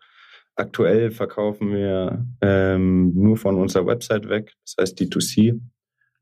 aktuell 0.55 1.09
verkaufen 1.11 1.73
wir 1.73 2.25
ähm, 2.41 3.13
nur 3.15 3.37
von 3.37 3.55
unserer 3.55 3.87
Website 3.87 4.27
weg, 4.27 4.53
das 4.65 4.75
heißt 4.79 4.99
D2C. 4.99 5.59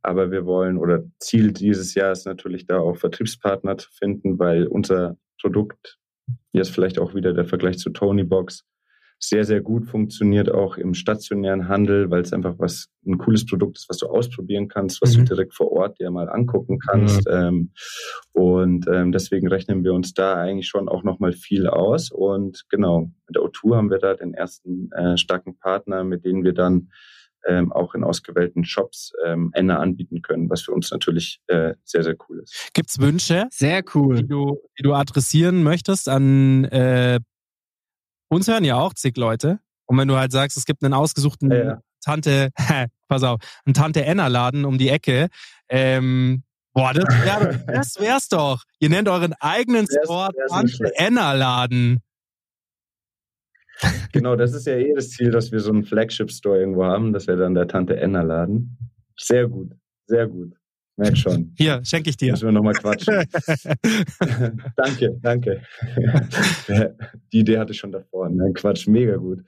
Aber 0.03 0.31
wir 0.31 0.45
wollen, 0.45 0.77
oder 0.77 1.03
Ziel 1.19 1.51
dieses 1.51 1.95
Jahr 1.95 2.11
ist 2.11 2.25
natürlich 2.25 2.67
da 2.67 2.77
auch 2.77 2.97
Vertriebspartner 2.97 3.77
zu 3.77 3.89
finden, 3.91 4.37
weil 4.37 4.67
unser 4.67 5.17
Produkt, 5.41 5.97
jetzt 6.53 6.69
vielleicht 6.69 6.99
auch 6.99 7.15
wieder 7.15 7.33
der 7.33 7.45
Vergleich 7.45 7.79
zu 7.79 7.89
Tonybox, 7.89 8.63
sehr, 9.19 9.45
sehr 9.45 9.61
gut 9.61 9.87
funktioniert 9.87 10.51
auch 10.51 10.77
im 10.77 10.93
stationären 10.93 11.67
Handel, 11.67 12.11
weil 12.11 12.21
es 12.21 12.33
einfach 12.33 12.55
was 12.59 12.87
ein 13.05 13.17
cooles 13.17 13.45
Produkt 13.45 13.77
ist, 13.77 13.89
was 13.89 13.97
du 13.97 14.07
ausprobieren 14.07 14.67
kannst, 14.67 15.01
was 15.01 15.15
Mhm. 15.15 15.21
du 15.25 15.33
direkt 15.35 15.53
vor 15.55 15.71
Ort 15.71 15.99
dir 15.99 16.11
mal 16.11 16.29
angucken 16.29 16.77
kannst. 16.79 17.27
Ähm, 17.29 17.71
und 18.33 18.85
ähm, 18.87 19.11
deswegen 19.11 19.47
rechnen 19.47 19.83
wir 19.83 19.93
uns 19.93 20.13
da 20.13 20.35
eigentlich 20.35 20.67
schon 20.67 20.87
auch 20.87 21.03
nochmal 21.03 21.33
viel 21.33 21.67
aus. 21.67 22.11
Und 22.11 22.65
genau, 22.69 23.09
mit 23.27 23.35
der 23.35 23.41
O2 23.43 23.75
haben 23.75 23.89
wir 23.89 23.97
da 23.99 24.13
den 24.13 24.33
ersten 24.33 24.91
äh, 24.91 25.17
starken 25.17 25.57
Partner, 25.57 26.03
mit 26.03 26.23
denen 26.25 26.43
wir 26.43 26.53
dann 26.53 26.89
ähm, 27.47 27.71
auch 27.71 27.95
in 27.95 28.03
ausgewählten 28.03 28.65
Shops 28.65 29.13
ähm, 29.25 29.51
Ende 29.53 29.77
anbieten 29.77 30.21
können, 30.21 30.49
was 30.49 30.61
für 30.63 30.73
uns 30.73 30.91
natürlich 30.91 31.39
äh, 31.47 31.73
sehr, 31.85 32.03
sehr 32.03 32.15
cool 32.27 32.41
ist. 32.43 32.69
Gibt's 32.73 32.99
Wünsche, 32.99 33.45
Sehr 33.51 33.83
cool. 33.95 34.17
die 34.17 34.27
du, 34.27 34.59
die 34.77 34.83
du 34.83 34.93
adressieren 34.93 35.63
möchtest 35.63 36.09
an 36.09 36.65
äh, 36.65 37.19
uns 38.29 38.47
hören 38.47 38.63
ja 38.63 38.75
auch 38.75 38.93
zig 38.93 39.17
Leute. 39.17 39.59
Und 39.85 39.97
wenn 39.97 40.07
du 40.07 40.17
halt 40.17 40.31
sagst, 40.31 40.57
es 40.57 40.65
gibt 40.65 40.83
einen 40.83 40.93
ausgesuchten 40.93 41.51
Ja. 41.51 41.81
Tante, 42.01 42.49
pass 43.07 43.23
auf, 43.23 43.39
einen 43.65 43.73
Tante 43.73 44.03
Enna 44.05 44.27
Laden 44.27 44.65
um 44.65 44.77
die 44.77 44.89
Ecke, 44.89 45.29
ähm, 45.69 46.43
boah, 46.73 46.93
das, 46.93 47.05
wär, 47.05 47.53
das 47.67 47.99
wär's 47.99 48.27
doch. 48.29 48.63
Ihr 48.79 48.89
nennt 48.89 49.09
euren 49.09 49.33
eigenen 49.39 49.87
Store 49.87 50.29
Tante 50.49 50.73
schlecht. 50.73 50.93
Enna 50.97 51.33
Laden. 51.33 52.01
Genau, 54.11 54.35
das 54.35 54.53
ist 54.53 54.65
ja 54.65 54.73
eh 54.75 54.93
das 54.93 55.11
Ziel, 55.11 55.31
dass 55.31 55.51
wir 55.51 55.59
so 55.59 55.71
einen 55.71 55.83
Flagship-Store 55.83 56.59
irgendwo 56.59 56.85
haben. 56.85 57.13
Das 57.13 57.27
wäre 57.27 57.37
dann 57.37 57.53
der 57.53 57.67
Tante 57.67 57.95
Enna 57.97 58.23
Laden. 58.23 58.77
Sehr 59.15 59.47
gut, 59.47 59.73
sehr 60.07 60.27
gut. 60.27 60.56
Merk 60.97 61.15
schon. 61.15 61.53
Hier, 61.57 61.79
schenke 61.83 62.09
ich 62.09 62.17
dir. 62.17 62.31
Müssen 62.31 62.47
wir 62.47 62.51
nochmal 62.51 62.73
quatschen. 62.73 63.13
danke, 64.75 65.17
danke. 65.21 65.61
Die 67.31 67.39
Idee 67.39 67.59
hatte 67.59 67.71
ich 67.71 67.77
schon 67.77 67.91
davor. 67.91 68.29
Nein, 68.29 68.53
Quatsch, 68.53 68.87
mega 68.87 69.15
gut. 69.15 69.43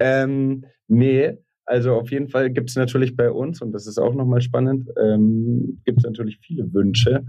Ähm, 0.00 0.64
nee, 0.88 1.38
also 1.64 1.94
auf 1.94 2.10
jeden 2.10 2.28
Fall 2.28 2.50
gibt 2.50 2.70
es 2.70 2.76
natürlich 2.76 3.16
bei 3.16 3.30
uns, 3.30 3.62
und 3.62 3.70
das 3.72 3.86
ist 3.86 3.98
auch 3.98 4.14
nochmal 4.14 4.40
spannend, 4.40 4.88
ähm, 5.00 5.80
gibt 5.84 5.98
es 5.98 6.04
natürlich 6.04 6.38
viele 6.42 6.72
Wünsche. 6.74 7.24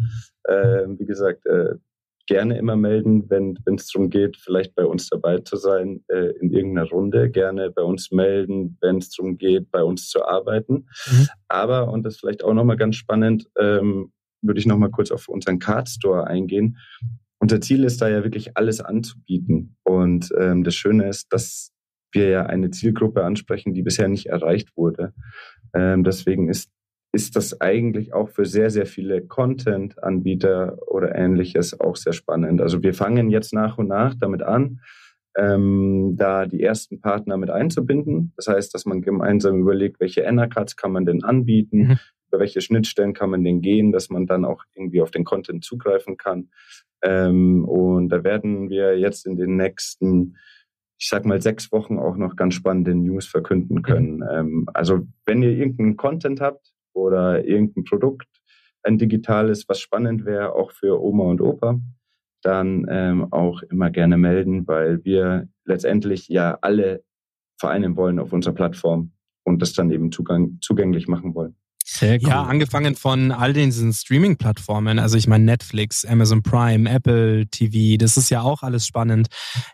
Ähm, 0.50 0.98
wie 0.98 1.06
gesagt, 1.06 1.46
äh, 1.46 1.76
gerne 2.32 2.58
immer 2.58 2.78
melden, 2.78 3.30
wenn 3.30 3.58
es 3.76 3.88
darum 3.88 4.10
geht, 4.10 4.38
vielleicht 4.38 4.74
bei 4.74 4.86
uns 4.86 5.10
dabei 5.10 5.40
zu 5.40 5.58
sein 5.58 6.02
äh, 6.08 6.32
in 6.40 6.50
irgendeiner 6.50 6.88
Runde. 6.88 7.30
Gerne 7.30 7.72
bei 7.72 7.82
uns 7.82 8.10
melden, 8.10 8.78
wenn 8.80 9.00
es 9.00 9.10
darum 9.10 9.38
geht, 9.38 9.70
bei 9.70 9.84
uns 9.84 10.08
zu 10.08 10.24
arbeiten. 10.26 10.88
Mhm. 11.12 11.28
Aber, 11.50 11.92
und 11.92 12.04
das 12.04 12.14
ist 12.14 12.20
vielleicht 12.22 12.46
auch 12.46 12.54
nochmal 12.54 12.78
ganz 12.78 12.96
spannend, 12.96 13.50
ähm, 13.60 14.14
würde 14.42 14.62
ich 14.62 14.66
nochmal 14.66 14.92
kurz 14.92 15.12
auf 15.12 15.28
unseren 15.28 15.60
Card 15.60 15.90
Store 15.90 16.26
eingehen. 16.26 16.78
Unser 17.40 17.60
Ziel 17.60 17.84
ist 17.84 18.02
da 18.02 18.08
ja 18.08 18.24
wirklich 18.24 18.56
alles 18.56 18.80
anzubieten. 18.80 19.76
Und 19.84 20.30
ähm, 20.40 20.64
das 20.64 20.76
Schöne 20.76 21.10
ist, 21.10 21.34
dass 21.34 21.74
wir 22.14 22.30
ja 22.30 22.46
eine 22.46 22.70
Zielgruppe 22.70 23.26
ansprechen, 23.26 23.74
die 23.74 23.82
bisher 23.82 24.08
nicht 24.08 24.28
erreicht 24.28 24.70
wurde. 24.78 25.14
Ähm, 25.74 26.06
deswegen 26.06 26.48
ist 26.48 26.70
ist 27.14 27.36
das 27.36 27.60
eigentlich 27.60 28.14
auch 28.14 28.30
für 28.30 28.46
sehr, 28.46 28.70
sehr 28.70 28.86
viele 28.86 29.26
Content-Anbieter 29.26 30.78
oder 30.88 31.14
ähnliches 31.14 31.80
auch 31.80 31.96
sehr 31.96 32.14
spannend. 32.14 32.62
Also 32.62 32.82
wir 32.84 32.94
fangen 32.94 33.30
jetzt 33.30 33.54
nach 33.54 33.78
und 33.78 33.88
nach 33.88 34.16
damit 34.16 34.42
an, 34.42 34.80
ähm, 35.38 36.16
da 36.18 36.46
die 36.46 36.62
ersten 36.62 37.02
Partner 37.02 37.38
mit 37.38 37.50
einzubinden. 37.50 38.34
Das 38.38 38.48
heißt, 38.48 38.74
dass 38.74 38.86
man 38.86 39.02
gemeinsam 39.02 39.60
überlegt, 39.60 40.00
welche 40.00 40.22
Enercards 40.22 40.76
kann 40.76 40.92
man 40.92 41.06
denn 41.06 41.24
anbieten, 41.24 41.78
mhm. 41.80 42.00
über 42.30 42.40
welche 42.40 42.62
Schnittstellen 42.62 43.14
kann 43.14 43.30
man 43.30 43.44
denn 43.44 43.62
gehen, 43.62 43.92
dass 43.92 44.10
man 44.10 44.26
dann 44.26 44.46
auch 44.46 44.64
irgendwie 44.74 45.02
auf 45.02 45.12
den 45.12 45.26
Content 45.26 45.66
zugreifen 45.66 46.18
kann. 46.18 46.50
Ähm, 47.02 47.66
und 47.66 48.10
da 48.10 48.24
werden 48.24 48.70
wir 48.70 48.98
jetzt 48.98 49.26
in 49.26 49.36
den 49.36 49.58
nächsten, 49.58 50.38
ich 50.98 51.10
sag 51.10 51.26
mal, 51.26 51.42
sechs 51.42 51.72
Wochen 51.74 51.98
auch 51.98 52.16
noch 52.16 52.36
ganz 52.38 52.54
spannende 52.54 52.96
News 52.96 53.26
verkünden 53.26 53.78
mhm. 53.78 53.82
können. 53.82 54.18
Mhm. 54.18 54.66
Also 54.74 55.02
wenn 55.26 55.44
ihr 55.44 55.52
irgendeinen 55.52 55.98
Content 55.98 56.40
habt 56.40 56.71
oder 56.94 57.46
irgendein 57.46 57.84
Produkt, 57.84 58.28
ein 58.84 58.98
digitales, 58.98 59.68
was 59.68 59.80
spannend 59.80 60.26
wäre, 60.26 60.56
auch 60.56 60.72
für 60.72 61.02
Oma 61.02 61.26
und 61.26 61.42
Opa, 61.42 61.80
dann 62.42 62.86
ähm, 62.90 63.32
auch 63.32 63.62
immer 63.64 63.92
gerne 63.92 64.18
melden, 64.18 64.68
weil 64.68 65.04
wir 65.06 65.48
letztendlich 65.66 66.28
ja 66.28 66.58
alle 66.62 67.04
vereinen 67.60 67.96
wollen 67.96 68.20
auf 68.20 68.34
unserer 68.34 68.54
Plattform 68.54 69.12
und 69.44 69.62
das 69.62 69.74
dann 69.74 69.92
eben 69.92 70.12
Zugang, 70.12 70.58
zugänglich 70.62 71.08
machen 71.08 71.36
wollen. 71.36 71.56
Sehr 71.84 72.22
cool. 72.22 72.30
Ja, 72.30 72.44
angefangen 72.44 72.96
von 72.96 73.32
all 73.32 73.54
diesen 73.54 73.92
Streaming-Plattformen, 73.92 74.98
also 75.00 75.18
ich 75.18 75.28
meine 75.28 75.44
Netflix, 75.44 76.06
Amazon 76.06 76.42
Prime, 76.42 76.90
Apple 76.90 77.48
TV, 77.48 77.98
das 77.98 78.18
ist 78.18 78.30
ja 78.30 78.42
auch 78.42 78.64
alles 78.64 78.86
spannend. 78.86 79.28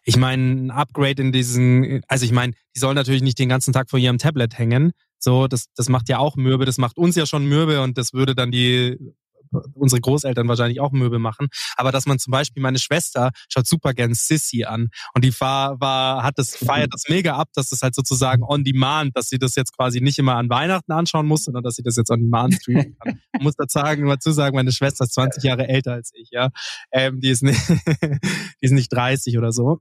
Ich 0.03 0.17
meine, 0.17 0.51
ein 0.51 0.71
Upgrade 0.71 1.21
in 1.21 1.31
diesen, 1.31 2.01
also 2.07 2.25
ich 2.25 2.31
meine, 2.31 2.53
die 2.75 2.79
sollen 2.79 2.95
natürlich 2.95 3.21
nicht 3.21 3.39
den 3.39 3.49
ganzen 3.49 3.73
Tag 3.73 3.89
vor 3.89 3.99
ihrem 3.99 4.17
Tablet 4.17 4.57
hängen. 4.57 4.93
So, 5.19 5.47
das, 5.47 5.67
das 5.75 5.89
macht 5.89 6.09
ja 6.09 6.19
auch 6.19 6.35
mürbe, 6.35 6.65
das 6.65 6.77
macht 6.77 6.97
uns 6.97 7.15
ja 7.15 7.25
schon 7.25 7.45
mürbe 7.45 7.81
und 7.81 7.97
das 7.97 8.13
würde 8.13 8.35
dann 8.35 8.51
die 8.51 8.97
unsere 9.73 10.01
Großeltern 10.01 10.47
wahrscheinlich 10.47 10.79
auch 10.79 10.91
Möbel 10.91 11.19
machen, 11.19 11.47
aber 11.75 11.91
dass 11.91 12.05
man 12.05 12.19
zum 12.19 12.31
Beispiel 12.31 12.61
meine 12.61 12.79
Schwester 12.79 13.31
schaut 13.49 13.67
super 13.67 13.93
gern 13.93 14.13
Sissy 14.13 14.65
an 14.65 14.89
und 15.13 15.23
die 15.23 15.33
war, 15.39 15.79
war 15.79 16.23
hat 16.23 16.37
das 16.37 16.55
feiert 16.55 16.93
das 16.93 17.03
mega 17.07 17.35
ab, 17.35 17.49
dass 17.53 17.69
das 17.69 17.81
halt 17.81 17.95
sozusagen 17.95 18.43
on 18.43 18.63
demand, 18.63 19.15
dass 19.15 19.29
sie 19.29 19.39
das 19.39 19.55
jetzt 19.55 19.75
quasi 19.75 20.01
nicht 20.01 20.19
immer 20.19 20.35
an 20.35 20.49
Weihnachten 20.49 20.91
anschauen 20.91 21.27
muss, 21.27 21.45
sondern 21.45 21.63
dass 21.63 21.75
sie 21.75 21.83
das 21.83 21.95
jetzt 21.95 22.11
on 22.11 22.21
demand 22.21 22.55
streamen 22.55 22.97
kann. 22.99 23.21
Ich 23.37 23.43
muss 23.43 23.55
dazu 23.55 23.77
sagen, 23.79 24.07
dazu 24.07 24.31
sagen, 24.31 24.55
meine 24.55 24.71
Schwester 24.71 25.05
ist 25.05 25.13
20 25.13 25.43
Jahre 25.43 25.67
älter 25.67 25.93
als 25.93 26.11
ich, 26.15 26.29
ja, 26.31 26.49
ähm, 26.91 27.19
die 27.19 27.29
ist 27.29 27.43
nicht, 27.43 27.59
die 27.69 28.65
ist 28.65 28.71
nicht 28.71 28.91
30 28.91 29.37
oder 29.37 29.51
so. 29.51 29.79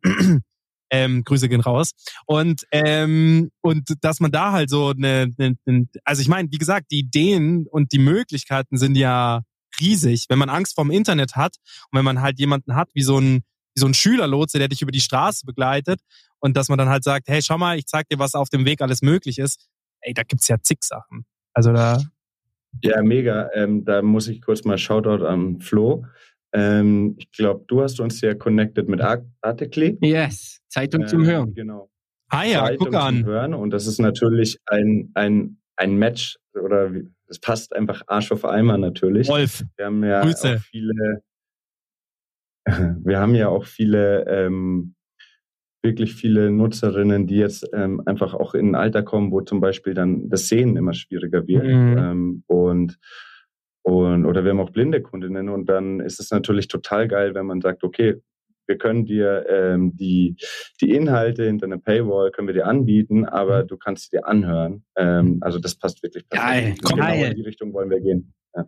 Ähm, 0.91 1.25
Grüße 1.25 1.49
gehen 1.49 1.61
raus. 1.61 1.91
Und 2.27 2.67
ähm, 2.71 3.51
und 3.61 3.95
dass 4.03 4.21
man 4.21 4.31
da 4.31 4.53
halt 4.53 4.71
so 4.71 4.91
eine, 4.91 5.33
eine, 5.39 5.57
eine 5.67 5.89
also 6.05 6.23
ich 6.23 6.29
meine, 6.29 6.49
wie 6.51 6.59
gesagt, 6.59 6.87
die 6.91 7.01
Ideen 7.01 7.67
und 7.69 7.93
die 7.93 7.99
Möglichkeiten 7.99 8.79
sind 8.79 8.97
ja 8.97 9.43
riesig. 9.81 10.27
Wenn 10.29 10.39
man 10.39 10.49
Angst 10.49 10.75
vorm 10.75 10.91
Internet 10.91 11.37
hat 11.37 11.57
und 11.91 11.99
wenn 11.99 12.05
man 12.05 12.21
halt 12.21 12.39
jemanden 12.39 12.75
hat 12.75 12.89
wie 12.95 13.03
so 13.03 13.19
ein, 13.19 13.43
wie 13.75 13.81
so 13.81 13.87
ein 13.87 13.95
Schülerlotse, 13.95 14.59
der 14.59 14.69
dich 14.69 14.83
über 14.83 14.93
die 14.93 15.01
Straße 15.01 15.45
begleitet 15.45 16.01
und 16.39 16.57
dass 16.57 16.69
man 16.69 16.79
dann 16.79 16.89
halt 16.89 17.05
sagt, 17.05 17.29
hey, 17.29 17.43
schau 17.43 17.59
mal, 17.59 17.79
ich 17.79 17.87
zeig 17.87 18.09
dir, 18.09 18.19
was 18.19 18.35
auf 18.35 18.49
dem 18.49 18.65
Weg 18.65 18.81
alles 18.81 19.03
möglich 19.03 19.39
ist. 19.39 19.67
Ey, 20.01 20.15
da 20.15 20.23
gibt's 20.23 20.49
ja 20.49 20.61
zig 20.61 20.79
Sachen. 20.83 21.25
Also 21.53 21.73
da. 21.73 22.01
Ja, 22.83 23.03
mega. 23.03 23.51
Ähm, 23.55 23.85
da 23.85 24.03
muss 24.03 24.29
ich 24.29 24.43
kurz 24.43 24.65
mal 24.65 24.79
Shoutout 24.79 25.25
an 25.25 25.61
Flo. 25.61 26.05
Ähm, 26.53 27.17
ich 27.19 27.31
glaube, 27.33 27.65
du 27.69 27.83
hast 27.83 28.01
uns 28.01 28.21
ja 28.21 28.35
connected 28.35 28.89
mit 28.89 29.01
Articly. 29.41 29.99
Yes, 30.01 30.61
Zeitung 30.69 31.03
ähm, 31.03 31.09
zum 31.09 31.27
Hören. 31.27 31.55
Genau. 31.55 31.91
Ah 32.29 32.45
ja, 32.45 32.65
Zeitung 32.65 32.87
guck 32.87 32.95
an. 32.95 33.17
Zum 33.17 33.25
Hören. 33.27 33.55
Und 33.55 33.71
das 33.71 33.87
ist 33.87 33.99
natürlich 33.99 34.59
ein, 34.67 35.11
ein, 35.15 35.59
ein 35.77 35.97
Match 35.97 36.39
oder 36.55 36.91
das 37.27 37.39
passt 37.39 37.75
einfach 37.75 38.03
Arsch 38.07 38.33
auf 38.33 38.45
Eimer 38.45 38.79
natürlich. 38.79 39.29
Wolf. 39.29 39.65
Wir 39.77 39.87
haben 39.87 40.05
ja 40.05 40.23
Grüße. 40.23 40.57
auch 40.57 40.61
viele, 40.61 41.23
wir 43.05 43.19
haben 43.19 43.35
ja 43.35 43.49
auch 43.49 43.65
viele, 43.65 44.27
ähm, 44.29 44.95
wirklich 45.83 46.15
viele 46.15 46.51
Nutzerinnen, 46.51 47.27
die 47.27 47.37
jetzt 47.37 47.69
ähm, 47.73 48.03
einfach 48.07 48.35
auch 48.35 48.55
in 48.55 48.71
ein 48.71 48.75
Alter 48.75 49.03
kommen, 49.03 49.31
wo 49.31 49.41
zum 49.41 49.61
Beispiel 49.61 49.95
dann 49.95 50.29
das 50.29 50.49
Sehen 50.49 50.77
immer 50.77 50.95
schwieriger 50.95 51.47
wird. 51.47 51.65
Mhm. 51.65 51.99
Ähm, 51.99 52.43
und 52.47 52.99
und, 53.87 54.27
oder 54.27 54.43
wir 54.43 54.51
haben 54.51 54.59
auch 54.59 54.71
blinde 54.71 55.01
Kundinnen 55.01 55.49
und 55.49 55.69
dann 55.69 56.01
ist 56.01 56.19
es 56.19 56.33
natürlich 56.33 56.67
total 56.67 57.07
geil, 57.07 57.37
wenn 57.37 57.47
man 57.47 57.61
sagt, 57.61 57.85
okay, 57.85 58.17
wir 58.67 58.79
können 58.79 59.07
dir 59.07 59.47
ähm, 59.49 59.97
die, 59.97 60.35
die 60.81 60.91
Inhalte 60.91 61.45
hinter 61.45 61.67
einer 61.67 61.79
Paywall 61.79 62.33
können 62.33 62.49
wir 62.49 62.55
dir 62.55 62.67
anbieten, 62.67 63.25
aber 63.25 63.63
mhm. 63.63 63.69
du 63.69 63.77
kannst 63.77 64.11
sie 64.11 64.17
dir 64.17 64.27
anhören. 64.27 64.85
Ähm, 64.97 65.39
also 65.41 65.61
das 65.61 65.77
passt 65.77 66.03
wirklich 66.03 66.29
perfekt. 66.29 66.83
Geil, 66.83 66.91
genau 66.91 66.97
geil. 66.97 67.31
in 67.31 67.37
die 67.37 67.43
Richtung 67.43 67.73
wollen 67.73 67.89
wir 67.89 68.01
gehen. 68.01 68.35
Ja, 68.57 68.65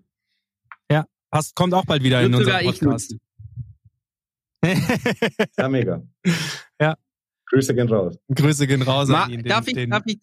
ja 0.89 1.05
passt, 1.33 1.57
kommt 1.57 1.75
auch 1.75 1.85
bald 1.85 2.05
wieder 2.05 2.21
Wird 2.21 2.29
in 2.29 2.35
unser 2.37 2.59
Podcast. 2.61 3.17
ja, 5.59 5.69
mega. 5.69 6.01
Ja. 6.81 6.95
Grüße 7.47 7.75
gehen 7.75 7.89
raus. 7.89 8.17
Grüße 8.33 8.69
gehen 8.69 8.83
raus. 8.83 9.09
Ma, 9.09 9.27
den, 9.27 9.43
darf, 9.43 9.67
ich, 9.67 9.75
den, 9.75 9.91
darf, 9.91 10.05
ich, 10.07 10.21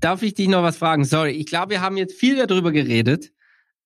darf 0.00 0.22
ich 0.22 0.34
dich 0.34 0.48
noch 0.48 0.62
was 0.62 0.76
fragen? 0.76 1.04
Sorry, 1.04 1.32
ich 1.32 1.46
glaube, 1.46 1.70
wir 1.70 1.80
haben 1.80 1.96
jetzt 1.96 2.14
viel 2.14 2.44
darüber 2.44 2.72
geredet. 2.72 3.32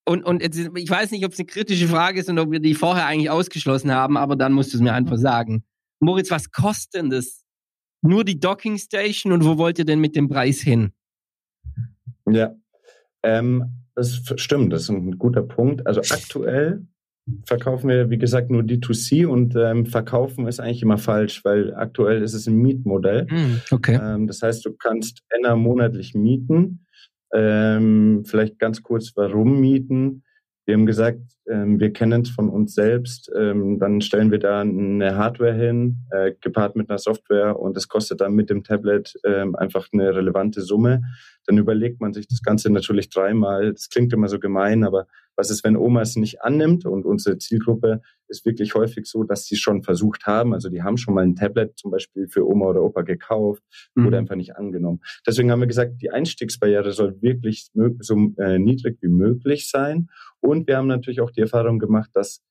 Und, 0.04 0.24
und 0.24 0.42
jetzt, 0.42 0.58
ich 0.58 0.88
weiß 0.88 1.10
nicht, 1.10 1.24
ob 1.24 1.32
es 1.32 1.38
eine 1.38 1.46
kritische 1.46 1.88
Frage 1.88 2.20
ist 2.20 2.28
und 2.28 2.38
ob 2.38 2.50
wir 2.50 2.60
die 2.60 2.74
vorher 2.74 3.06
eigentlich 3.06 3.30
ausgeschlossen 3.30 3.90
haben, 3.90 4.16
aber 4.16 4.36
dann 4.36 4.52
musst 4.52 4.72
du 4.72 4.76
es 4.76 4.82
mir 4.82 4.92
einfach 4.92 5.16
sagen. 5.16 5.64
Moritz, 5.98 6.30
was 6.30 6.52
kostet 6.52 6.94
denn 6.94 7.10
das? 7.10 7.44
Nur 8.02 8.24
die 8.24 8.38
Docking 8.38 8.78
Station 8.78 9.32
und 9.32 9.44
wo 9.44 9.58
wollt 9.58 9.78
ihr 9.78 9.84
denn 9.84 9.98
mit 9.98 10.14
dem 10.14 10.28
Preis 10.28 10.60
hin? 10.60 10.92
Ja, 12.28 12.54
ähm, 13.24 13.82
das 13.96 14.22
stimmt, 14.36 14.72
das 14.72 14.82
ist 14.82 14.90
ein 14.90 15.18
guter 15.18 15.42
Punkt. 15.42 15.86
Also 15.86 16.02
aktuell 16.02 16.86
verkaufen 17.44 17.88
wir, 17.88 18.10
wie 18.10 18.18
gesagt, 18.18 18.50
nur 18.50 18.62
D2C 18.62 19.26
und 19.26 19.56
ähm, 19.56 19.86
verkaufen 19.86 20.46
ist 20.46 20.60
eigentlich 20.60 20.82
immer 20.82 20.98
falsch, 20.98 21.44
weil 21.44 21.74
aktuell 21.74 22.22
ist 22.22 22.34
es 22.34 22.46
ein 22.46 22.56
Mietmodell. 22.56 23.26
Hm, 23.28 23.60
okay. 23.70 23.98
Ähm, 24.00 24.26
das 24.26 24.42
heißt, 24.42 24.64
du 24.64 24.72
kannst 24.72 25.22
Enna 25.30 25.56
monatlich 25.56 26.14
mieten 26.14 26.86
ähm, 27.32 28.24
vielleicht 28.24 28.58
ganz 28.58 28.82
kurz, 28.82 29.12
warum 29.16 29.60
mieten? 29.60 30.22
Wir 30.64 30.74
haben 30.74 30.86
gesagt, 30.86 31.20
ähm, 31.48 31.78
wir 31.78 31.92
kennen 31.92 32.22
es 32.22 32.30
von 32.30 32.48
uns 32.48 32.74
selbst. 32.74 33.30
Ähm, 33.36 33.78
dann 33.78 34.00
stellen 34.00 34.32
wir 34.32 34.40
da 34.40 34.62
eine 34.62 35.16
Hardware 35.16 35.54
hin, 35.54 35.98
äh, 36.10 36.32
gepaart 36.40 36.74
mit 36.74 36.90
einer 36.90 36.98
Software 36.98 37.58
und 37.58 37.76
das 37.76 37.88
kostet 37.88 38.20
dann 38.20 38.34
mit 38.34 38.50
dem 38.50 38.64
Tablet 38.64 39.14
ähm, 39.24 39.54
einfach 39.54 39.86
eine 39.92 40.14
relevante 40.14 40.62
Summe. 40.62 41.02
Dann 41.46 41.58
überlegt 41.58 42.00
man 42.00 42.12
sich 42.12 42.26
das 42.26 42.42
Ganze 42.42 42.70
natürlich 42.72 43.10
dreimal. 43.10 43.72
Das 43.72 43.88
klingt 43.90 44.12
immer 44.12 44.28
so 44.28 44.40
gemein, 44.40 44.82
aber 44.82 45.06
was 45.36 45.50
ist, 45.50 45.64
wenn 45.64 45.76
Oma 45.76 46.02
es 46.02 46.16
nicht 46.16 46.42
annimmt? 46.42 46.86
Und 46.86 47.04
unsere 47.04 47.38
Zielgruppe 47.38 48.00
ist 48.28 48.44
wirklich 48.46 48.74
häufig 48.74 49.06
so, 49.06 49.22
dass 49.22 49.44
sie 49.44 49.56
schon 49.56 49.82
versucht 49.82 50.26
haben. 50.26 50.54
Also 50.54 50.68
die 50.68 50.82
haben 50.82 50.96
schon 50.96 51.14
mal 51.14 51.24
ein 51.24 51.36
Tablet 51.36 51.78
zum 51.78 51.90
Beispiel 51.90 52.28
für 52.28 52.46
Oma 52.46 52.66
oder 52.66 52.82
Opa 52.82 53.02
gekauft, 53.02 53.62
mhm. 53.94 54.06
wurde 54.06 54.18
einfach 54.18 54.36
nicht 54.36 54.56
angenommen. 54.56 55.00
Deswegen 55.26 55.50
haben 55.50 55.60
wir 55.60 55.66
gesagt, 55.66 56.00
die 56.00 56.10
Einstiegsbarriere 56.10 56.92
soll 56.92 57.20
wirklich 57.20 57.68
so 58.00 58.32
äh, 58.38 58.58
niedrig 58.58 58.98
wie 59.00 59.08
möglich 59.08 59.70
sein. 59.70 60.08
Und 60.40 60.66
wir 60.66 60.76
haben 60.76 60.88
natürlich 60.88 61.20
auch 61.20 61.30
die 61.30 61.42
Erfahrung 61.42 61.78
gemacht, 61.78 62.10
dass 62.14 62.42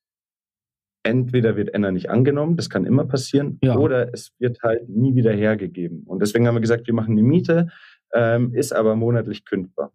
entweder 1.06 1.56
wird 1.56 1.74
Enna 1.74 1.92
nicht 1.92 2.10
angenommen, 2.10 2.58
das 2.58 2.70
kann 2.70 2.86
immer 2.86 3.06
passieren, 3.06 3.60
ja. 3.62 3.78
oder 3.78 4.12
es 4.14 4.32
wird 4.40 4.64
halt 4.64 4.90
nie 4.90 5.16
wieder 5.16 5.32
hergegeben. 5.32 6.04
Und 6.08 6.22
deswegen 6.22 6.48
haben 6.48 6.56
wir 6.56 6.62
gesagt, 6.62 6.88
wir 6.88 6.96
machen 6.96 7.12
eine 7.12 7.24
Miete, 7.24 7.68
ähm, 8.14 8.54
ist 8.54 8.74
aber 8.74 8.96
monatlich 8.96 9.46
kündbar. 9.46 9.94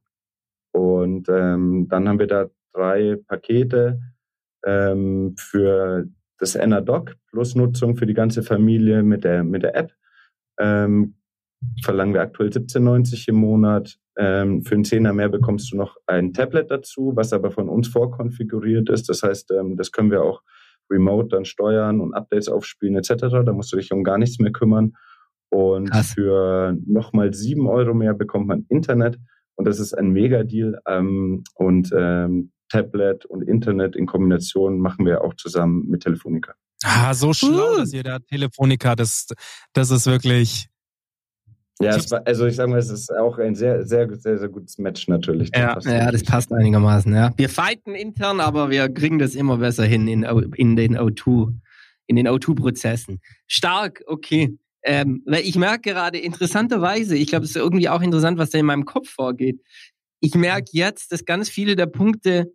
Und 0.72 1.28
ähm, 1.28 1.88
dann 1.88 2.08
haben 2.08 2.20
wir 2.20 2.28
da 2.28 2.48
drei 2.72 3.16
Pakete 3.26 4.00
ähm, 4.64 5.34
für 5.36 6.06
das 6.38 6.58
Doc 6.84 7.16
plus 7.30 7.54
Nutzung 7.54 7.96
für 7.96 8.06
die 8.06 8.14
ganze 8.14 8.42
Familie 8.42 9.02
mit 9.02 9.24
der, 9.24 9.44
mit 9.44 9.62
der 9.62 9.76
App. 9.76 9.92
Ähm, 10.58 11.16
verlangen 11.82 12.14
wir 12.14 12.22
aktuell 12.22 12.48
17,90 12.48 13.28
im 13.28 13.36
Monat. 13.36 13.96
Ähm, 14.18 14.62
für 14.62 14.74
einen 14.74 14.84
Zehner 14.84 15.12
mehr 15.12 15.28
bekommst 15.28 15.72
du 15.72 15.76
noch 15.76 15.96
ein 16.06 16.32
Tablet 16.32 16.70
dazu, 16.70 17.12
was 17.14 17.32
aber 17.32 17.50
von 17.50 17.68
uns 17.68 17.88
vorkonfiguriert 17.88 18.88
ist. 18.88 19.08
Das 19.08 19.22
heißt, 19.22 19.50
ähm, 19.52 19.76
das 19.76 19.92
können 19.92 20.10
wir 20.10 20.22
auch 20.22 20.42
remote 20.90 21.28
dann 21.28 21.44
steuern 21.44 22.00
und 22.00 22.14
Updates 22.14 22.48
aufspielen 22.48 22.96
etc. 22.96 23.26
Da 23.44 23.52
musst 23.52 23.72
du 23.72 23.76
dich 23.76 23.92
um 23.92 24.02
gar 24.02 24.18
nichts 24.18 24.38
mehr 24.38 24.52
kümmern. 24.52 24.94
Und 25.50 25.90
Krass. 25.90 26.14
für 26.14 26.76
nochmal 26.86 27.34
sieben 27.34 27.66
Euro 27.66 27.94
mehr 27.94 28.14
bekommt 28.14 28.46
man 28.46 28.66
Internet. 28.68 29.18
Und 29.56 29.66
das 29.66 29.78
ist 29.78 29.94
ein 29.94 30.10
Mega-Deal. 30.10 30.80
Ähm, 30.86 31.44
und 31.54 31.90
ähm, 31.94 32.52
Tablet 32.70 33.26
und 33.26 33.42
Internet 33.42 33.96
in 33.96 34.06
Kombination 34.06 34.78
machen 34.78 35.04
wir 35.04 35.22
auch 35.22 35.34
zusammen 35.34 35.86
mit 35.88 36.02
Telefonica. 36.02 36.54
Ah, 36.82 37.12
so 37.12 37.34
schlau, 37.34 37.74
uh. 37.74 37.76
dass 37.78 37.92
ihr 37.92 38.02
da 38.02 38.18
Telefonica, 38.18 38.96
das, 38.96 39.26
das 39.74 39.90
ist 39.90 40.06
wirklich. 40.06 40.68
Ja, 41.80 41.96
war, 42.10 42.26
also 42.26 42.46
ich 42.46 42.56
sage 42.56 42.70
mal, 42.70 42.78
es 42.78 42.90
ist 42.90 43.10
auch 43.10 43.38
ein 43.38 43.54
sehr, 43.54 43.86
sehr, 43.86 44.08
sehr, 44.14 44.38
sehr 44.38 44.48
gutes 44.48 44.78
Match 44.78 45.08
natürlich. 45.08 45.50
Ja, 45.54 45.74
das 45.74 45.84
ja, 45.86 46.10
das 46.10 46.22
passt 46.22 46.52
einigermaßen, 46.52 47.14
ja. 47.14 47.32
Wir 47.36 47.48
fighten 47.48 47.94
intern, 47.94 48.40
aber 48.40 48.70
wir 48.70 48.88
kriegen 48.90 49.18
das 49.18 49.34
immer 49.34 49.58
besser 49.58 49.84
hin 49.84 50.06
in, 50.06 50.22
in 50.22 50.76
den 50.76 50.98
O2, 50.98 51.54
in 52.06 52.16
den 52.16 52.28
O2-Prozessen. 52.28 53.20
Stark, 53.46 54.02
okay. 54.06 54.58
Ähm, 54.82 55.22
weil 55.26 55.42
ich 55.42 55.56
merke 55.56 55.90
gerade 55.90 56.18
interessanterweise, 56.18 57.16
ich 57.16 57.28
glaube, 57.28 57.44
es 57.44 57.50
ist 57.50 57.56
irgendwie 57.56 57.88
auch 57.88 58.00
interessant, 58.00 58.38
was 58.38 58.50
da 58.50 58.58
in 58.58 58.66
meinem 58.66 58.84
Kopf 58.84 59.08
vorgeht 59.08 59.60
ich 60.20 60.34
merke 60.34 60.70
jetzt, 60.72 61.12
dass 61.12 61.24
ganz 61.24 61.48
viele 61.48 61.76
der 61.76 61.86
Punkte 61.86 62.52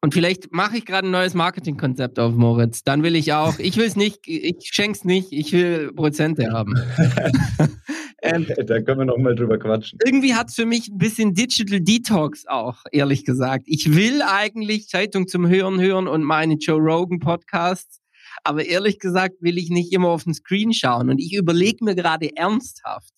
und 0.00 0.14
vielleicht 0.14 0.52
mache 0.52 0.78
ich 0.78 0.86
gerade 0.86 1.08
ein 1.08 1.10
neues 1.10 1.34
Marketingkonzept 1.34 2.20
auf, 2.20 2.32
Moritz. 2.34 2.84
Dann 2.84 3.02
will 3.02 3.16
ich 3.16 3.32
auch, 3.32 3.58
ich 3.58 3.76
will 3.76 3.86
es 3.86 3.96
nicht, 3.96 4.20
ich 4.28 4.70
schenk's 4.72 5.04
nicht, 5.04 5.32
ich 5.32 5.52
will 5.52 5.92
Prozente 5.92 6.52
haben. 6.52 6.76
ähm, 8.22 8.46
da 8.64 8.80
können 8.80 9.00
wir 9.00 9.04
noch 9.06 9.18
mal 9.18 9.34
drüber 9.34 9.58
quatschen. 9.58 9.98
Irgendwie 10.04 10.34
hat's 10.34 10.54
für 10.54 10.66
mich 10.66 10.86
ein 10.88 10.98
bisschen 10.98 11.34
Digital 11.34 11.80
Detox 11.80 12.46
auch, 12.46 12.84
ehrlich 12.92 13.24
gesagt. 13.24 13.64
Ich 13.66 13.92
will 13.92 14.22
eigentlich 14.22 14.86
Zeitung 14.86 15.26
zum 15.26 15.48
Hören 15.48 15.80
hören 15.80 16.06
und 16.06 16.22
meine 16.22 16.54
Joe 16.54 16.78
Rogan 16.78 17.18
Podcasts, 17.18 18.00
aber 18.44 18.64
ehrlich 18.66 19.00
gesagt 19.00 19.36
will 19.40 19.58
ich 19.58 19.68
nicht 19.68 19.92
immer 19.92 20.10
auf 20.10 20.22
den 20.22 20.34
Screen 20.34 20.72
schauen. 20.72 21.10
Und 21.10 21.18
ich 21.18 21.34
überlege 21.34 21.84
mir 21.84 21.96
gerade 21.96 22.36
ernsthaft, 22.36 23.14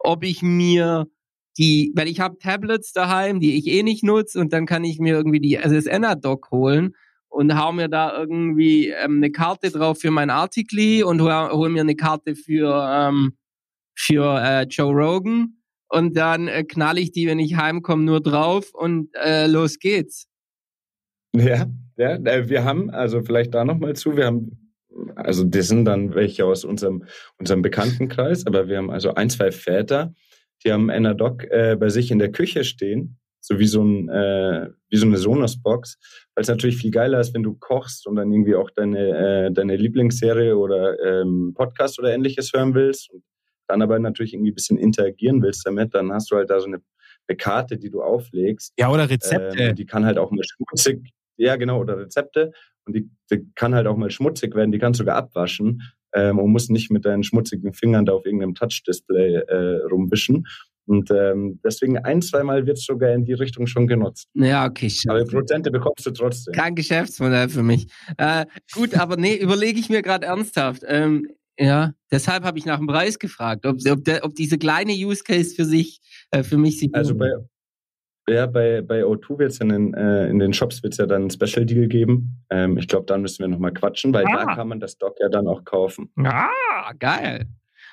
ob 0.00 0.24
ich 0.24 0.42
mir 0.42 1.06
die, 1.58 1.92
weil 1.94 2.08
ich 2.08 2.20
habe 2.20 2.38
Tablets 2.38 2.92
daheim, 2.92 3.40
die 3.40 3.56
ich 3.56 3.66
eh 3.66 3.82
nicht 3.82 4.04
nutze 4.04 4.40
und 4.40 4.52
dann 4.52 4.66
kann 4.66 4.84
ich 4.84 4.98
mir 4.98 5.14
irgendwie 5.14 5.40
die 5.40 5.56
SSN-Doc 5.56 6.50
holen 6.50 6.94
und 7.28 7.58
hau 7.58 7.72
mir 7.72 7.88
da 7.88 8.16
irgendwie 8.16 8.88
ähm, 8.88 9.18
eine 9.18 9.30
Karte 9.30 9.70
drauf 9.70 9.98
für 10.00 10.10
mein 10.10 10.30
Artikel 10.30 11.04
und 11.04 11.20
hol, 11.20 11.32
hol 11.50 11.68
mir 11.68 11.82
eine 11.82 11.96
Karte 11.96 12.34
für 12.34 12.86
ähm, 12.90 13.36
für 13.94 14.40
äh, 14.40 14.66
Joe 14.68 14.92
Rogan 14.92 15.56
und 15.88 16.16
dann 16.16 16.48
äh, 16.48 16.64
knall 16.64 16.98
ich 16.98 17.12
die, 17.12 17.26
wenn 17.26 17.38
ich 17.38 17.56
heimkomme, 17.56 18.04
nur 18.04 18.20
drauf 18.20 18.72
und 18.74 19.08
äh, 19.14 19.46
los 19.46 19.78
geht's. 19.78 20.28
Ja, 21.34 21.66
ja, 21.96 22.16
äh, 22.16 22.48
wir 22.48 22.64
haben, 22.64 22.90
also 22.90 23.22
vielleicht 23.22 23.54
da 23.54 23.64
nochmal 23.64 23.94
zu, 23.96 24.16
wir 24.16 24.26
haben, 24.26 24.72
also 25.14 25.44
das 25.44 25.68
sind 25.68 25.84
dann 25.84 26.14
welche 26.14 26.44
aus 26.44 26.64
unserem, 26.64 27.04
unserem 27.38 27.62
Bekanntenkreis, 27.62 28.46
aber 28.46 28.68
wir 28.68 28.78
haben 28.78 28.90
also 28.90 29.14
ein, 29.14 29.30
zwei 29.30 29.50
Väter, 29.50 30.14
die 30.64 30.72
haben 30.72 30.88
Enadoc 30.88 31.44
äh, 31.44 31.76
bei 31.78 31.88
sich 31.88 32.10
in 32.10 32.18
der 32.18 32.32
Küche 32.32 32.64
stehen, 32.64 33.18
so 33.40 33.58
wie 33.58 33.66
so, 33.66 33.82
ein, 33.82 34.08
äh, 34.08 34.70
wie 34.88 34.96
so 34.96 35.06
eine 35.06 35.18
Sonos-Box, 35.18 35.98
weil 36.34 36.42
es 36.42 36.48
natürlich 36.48 36.76
viel 36.76 36.90
geiler 36.90 37.20
ist, 37.20 37.34
wenn 37.34 37.42
du 37.42 37.54
kochst 37.54 38.06
und 38.06 38.16
dann 38.16 38.32
irgendwie 38.32 38.56
auch 38.56 38.70
deine, 38.70 39.46
äh, 39.46 39.52
deine 39.52 39.76
Lieblingsserie 39.76 40.56
oder 40.56 40.98
ähm, 41.00 41.52
Podcast 41.54 41.98
oder 41.98 42.12
ähnliches 42.12 42.52
hören 42.52 42.74
willst 42.74 43.10
und 43.12 43.22
dann 43.68 43.82
aber 43.82 43.98
natürlich 43.98 44.34
irgendwie 44.34 44.52
ein 44.52 44.54
bisschen 44.54 44.78
interagieren 44.78 45.42
willst 45.42 45.66
damit, 45.66 45.94
dann 45.94 46.12
hast 46.12 46.30
du 46.30 46.36
halt 46.36 46.50
da 46.50 46.60
so 46.60 46.66
eine, 46.66 46.80
eine 47.28 47.36
Karte, 47.36 47.78
die 47.78 47.90
du 47.90 48.02
auflegst. 48.02 48.72
Ja, 48.78 48.90
oder 48.90 49.08
Rezepte. 49.08 49.62
Ähm, 49.62 49.76
die 49.76 49.86
kann 49.86 50.04
halt 50.04 50.18
auch 50.18 50.30
mal 50.30 50.44
schmutzig, 50.44 51.12
ja 51.36 51.56
genau, 51.56 51.80
oder 51.80 51.98
Rezepte. 51.98 52.52
Und 52.84 52.94
die, 52.94 53.10
die 53.30 53.48
kann 53.54 53.74
halt 53.74 53.86
auch 53.86 53.96
mal 53.96 54.10
schmutzig 54.10 54.54
werden, 54.54 54.70
die 54.70 54.78
kannst 54.78 55.00
du 55.00 55.02
sogar 55.02 55.16
abwaschen 55.16 55.82
ähm, 56.14 56.38
und 56.38 56.50
musst 56.50 56.70
nicht 56.70 56.90
mit 56.90 57.04
deinen 57.04 57.22
schmutzigen 57.22 57.72
Fingern 57.72 58.06
da 58.06 58.12
auf 58.12 58.24
irgendeinem 58.24 58.54
Touch-Display 58.54 59.36
äh, 59.36 59.76
rumwischen. 59.90 60.46
Und 60.86 61.10
ähm, 61.10 61.58
deswegen 61.64 61.98
ein, 61.98 62.22
zweimal 62.22 62.64
wird 62.66 62.78
es 62.78 62.84
sogar 62.84 63.12
in 63.12 63.24
die 63.24 63.32
Richtung 63.32 63.66
schon 63.66 63.88
genutzt. 63.88 64.28
Ja, 64.34 64.66
okay. 64.66 64.90
Aber 65.08 65.24
Prozente 65.24 65.70
bekommst 65.70 66.06
du 66.06 66.12
trotzdem. 66.12 66.54
Kein 66.54 66.76
Geschäftsmodell 66.76 67.48
für 67.48 67.64
mich. 67.64 67.88
Äh, 68.18 68.46
gut, 68.72 68.94
aber 68.94 69.16
nee, 69.16 69.34
überlege 69.34 69.80
ich 69.80 69.88
mir 69.88 70.02
gerade 70.02 70.26
ernsthaft. 70.26 70.82
Ähm, 70.86 71.26
ja, 71.58 71.92
deshalb 72.12 72.44
habe 72.44 72.58
ich 72.58 72.66
nach 72.66 72.78
dem 72.78 72.86
Preis 72.86 73.18
gefragt, 73.18 73.66
ob, 73.66 73.78
ob, 73.88 74.04
der, 74.04 74.24
ob 74.24 74.34
diese 74.34 74.58
kleine 74.58 74.92
Use 74.92 75.24
Case 75.24 75.54
für 75.54 75.64
sich, 75.64 76.00
äh, 76.30 76.42
für 76.42 76.58
mich 76.58 76.78
sich. 76.78 76.94
Also 76.94 77.16
bei, 77.16 77.30
ja, 78.28 78.46
bei, 78.46 78.82
bei 78.82 79.02
O2 79.02 79.38
wird 79.38 79.52
es 79.52 79.60
in, 79.60 79.68
den, 79.68 79.94
äh, 79.94 80.28
in 80.28 80.38
den 80.38 80.52
Shops 80.52 80.82
wird's 80.82 80.96
ja 80.96 81.06
dann 81.06 81.24
ein 81.24 81.30
Special 81.30 81.64
Deal 81.64 81.86
geben. 81.86 82.44
Ähm, 82.50 82.76
ich 82.76 82.88
glaube, 82.88 83.06
dann 83.06 83.22
müssen 83.22 83.40
wir 83.40 83.48
nochmal 83.48 83.72
quatschen, 83.72 84.12
weil 84.12 84.24
ah. 84.26 84.44
da 84.44 84.54
kann 84.54 84.68
man 84.68 84.80
das 84.80 84.98
Dock 84.98 85.16
ja 85.20 85.28
dann 85.28 85.46
auch 85.46 85.64
kaufen. 85.64 86.10
Ah, 86.24 86.92
geil. 86.98 87.46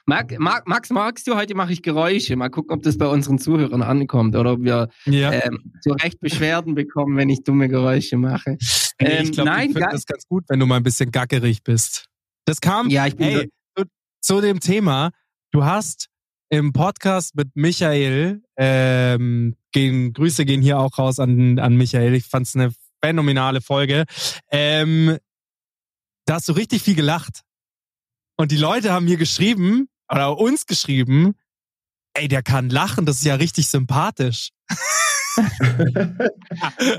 Marc, 0.06 0.38
Marc, 0.38 0.68
Max, 0.68 0.90
magst 0.90 1.28
du, 1.28 1.36
heute 1.36 1.56
mache 1.56 1.72
ich 1.72 1.82
Geräusche. 1.82 2.36
Mal 2.36 2.50
gucken, 2.50 2.76
ob 2.76 2.84
das 2.84 2.98
bei 2.98 3.08
unseren 3.08 3.38
Zuhörern 3.38 3.82
ankommt 3.82 4.36
oder 4.36 4.54
ob 4.54 4.62
wir 4.62 4.90
ja. 5.06 5.32
ähm, 5.32 5.72
so 5.80 5.92
recht 5.94 6.20
Beschwerden 6.20 6.76
bekommen, 6.76 7.16
wenn 7.16 7.30
ich 7.30 7.44
dumme 7.44 7.70
Geräusche 7.70 8.18
mache. 8.18 8.58
Nee, 9.00 9.08
ähm, 9.08 9.24
ich 9.24 9.32
glaube, 9.32 9.52
ich 9.52 9.72
finde 9.72 9.88
das 9.92 10.06
ganz 10.06 10.28
gut, 10.28 10.44
wenn 10.50 10.60
du 10.60 10.66
mal 10.66 10.78
ein 10.78 10.84
bisschen 10.84 11.12
gackerig 11.12 11.64
bist. 11.64 12.08
Das 12.46 12.60
kam, 12.60 12.90
ja, 12.90 13.08
ich 13.08 13.16
bin 13.16 13.28
hey, 13.28 13.50
zu, 13.78 13.86
zu 14.20 14.42
dem 14.42 14.60
Thema, 14.60 15.12
du 15.52 15.64
hast 15.64 16.10
im 16.54 16.72
Podcast 16.72 17.36
mit 17.36 17.56
Michael, 17.56 18.44
ähm, 18.58 19.56
gehen, 19.72 20.14
Grüße 20.14 20.46
gehen 20.46 20.62
hier 20.62 20.78
auch 20.78 21.00
raus 21.00 21.18
an, 21.18 21.58
an 21.58 21.76
Michael. 21.76 22.14
Ich 22.14 22.26
fand 22.26 22.46
es 22.46 22.56
eine 22.56 22.72
phänomenale 23.04 23.60
Folge. 23.60 24.06
Ähm, 24.52 25.18
da 26.26 26.36
hast 26.36 26.48
du 26.48 26.52
richtig 26.52 26.84
viel 26.84 26.94
gelacht. 26.94 27.42
Und 28.38 28.52
die 28.52 28.58
Leute 28.58 28.94
haben 28.94 29.06
mir 29.06 29.18
geschrieben, 29.18 29.90
oder 30.08 30.38
uns 30.38 30.68
geschrieben, 30.68 31.34
ey, 32.14 32.28
der 32.28 32.44
kann 32.44 32.70
lachen, 32.70 33.08
das 33.08 33.16
ist 33.18 33.26
ja 33.26 33.34
richtig 33.34 33.68
sympathisch. 33.68 34.52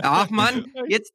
Ach 0.02 0.30
man, 0.30 0.64
jetzt 0.88 1.12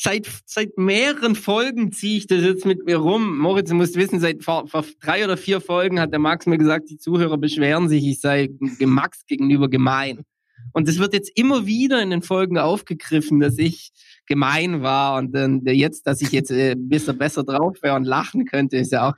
seit 0.00 0.26
seit 0.46 0.78
mehreren 0.78 1.34
Folgen 1.34 1.92
ziehe 1.92 2.16
ich 2.16 2.26
das 2.26 2.42
jetzt 2.42 2.64
mit 2.64 2.86
mir 2.86 2.96
rum. 2.96 3.38
Moritz, 3.38 3.68
du 3.68 3.74
musst 3.74 3.96
wissen, 3.96 4.18
seit 4.18 4.42
vor, 4.42 4.66
vor 4.66 4.84
drei 5.00 5.24
oder 5.24 5.36
vier 5.36 5.60
Folgen 5.60 6.00
hat 6.00 6.12
der 6.12 6.18
Max 6.18 6.46
mir 6.46 6.58
gesagt, 6.58 6.88
die 6.88 6.96
Zuhörer 6.96 7.36
beschweren 7.36 7.88
sich, 7.88 8.06
ich 8.06 8.20
sei 8.20 8.48
Max 8.80 9.26
gegenüber 9.26 9.68
gemein. 9.68 10.24
Und 10.72 10.88
es 10.88 10.98
wird 10.98 11.12
jetzt 11.12 11.30
immer 11.36 11.66
wieder 11.66 12.02
in 12.02 12.10
den 12.10 12.22
Folgen 12.22 12.58
aufgegriffen, 12.58 13.40
dass 13.40 13.58
ich 13.58 13.92
gemein 14.26 14.82
war 14.82 15.18
und 15.18 15.32
dann 15.34 15.62
jetzt, 15.64 16.06
dass 16.06 16.22
ich 16.22 16.30
jetzt 16.32 16.50
äh, 16.50 16.72
ein 16.72 16.88
bisschen 16.88 17.18
besser 17.18 17.44
drauf 17.44 17.76
wäre 17.82 17.96
und 17.96 18.04
lachen 18.04 18.46
könnte, 18.46 18.76
ist 18.76 18.92
ja 18.92 19.08
auch. 19.08 19.16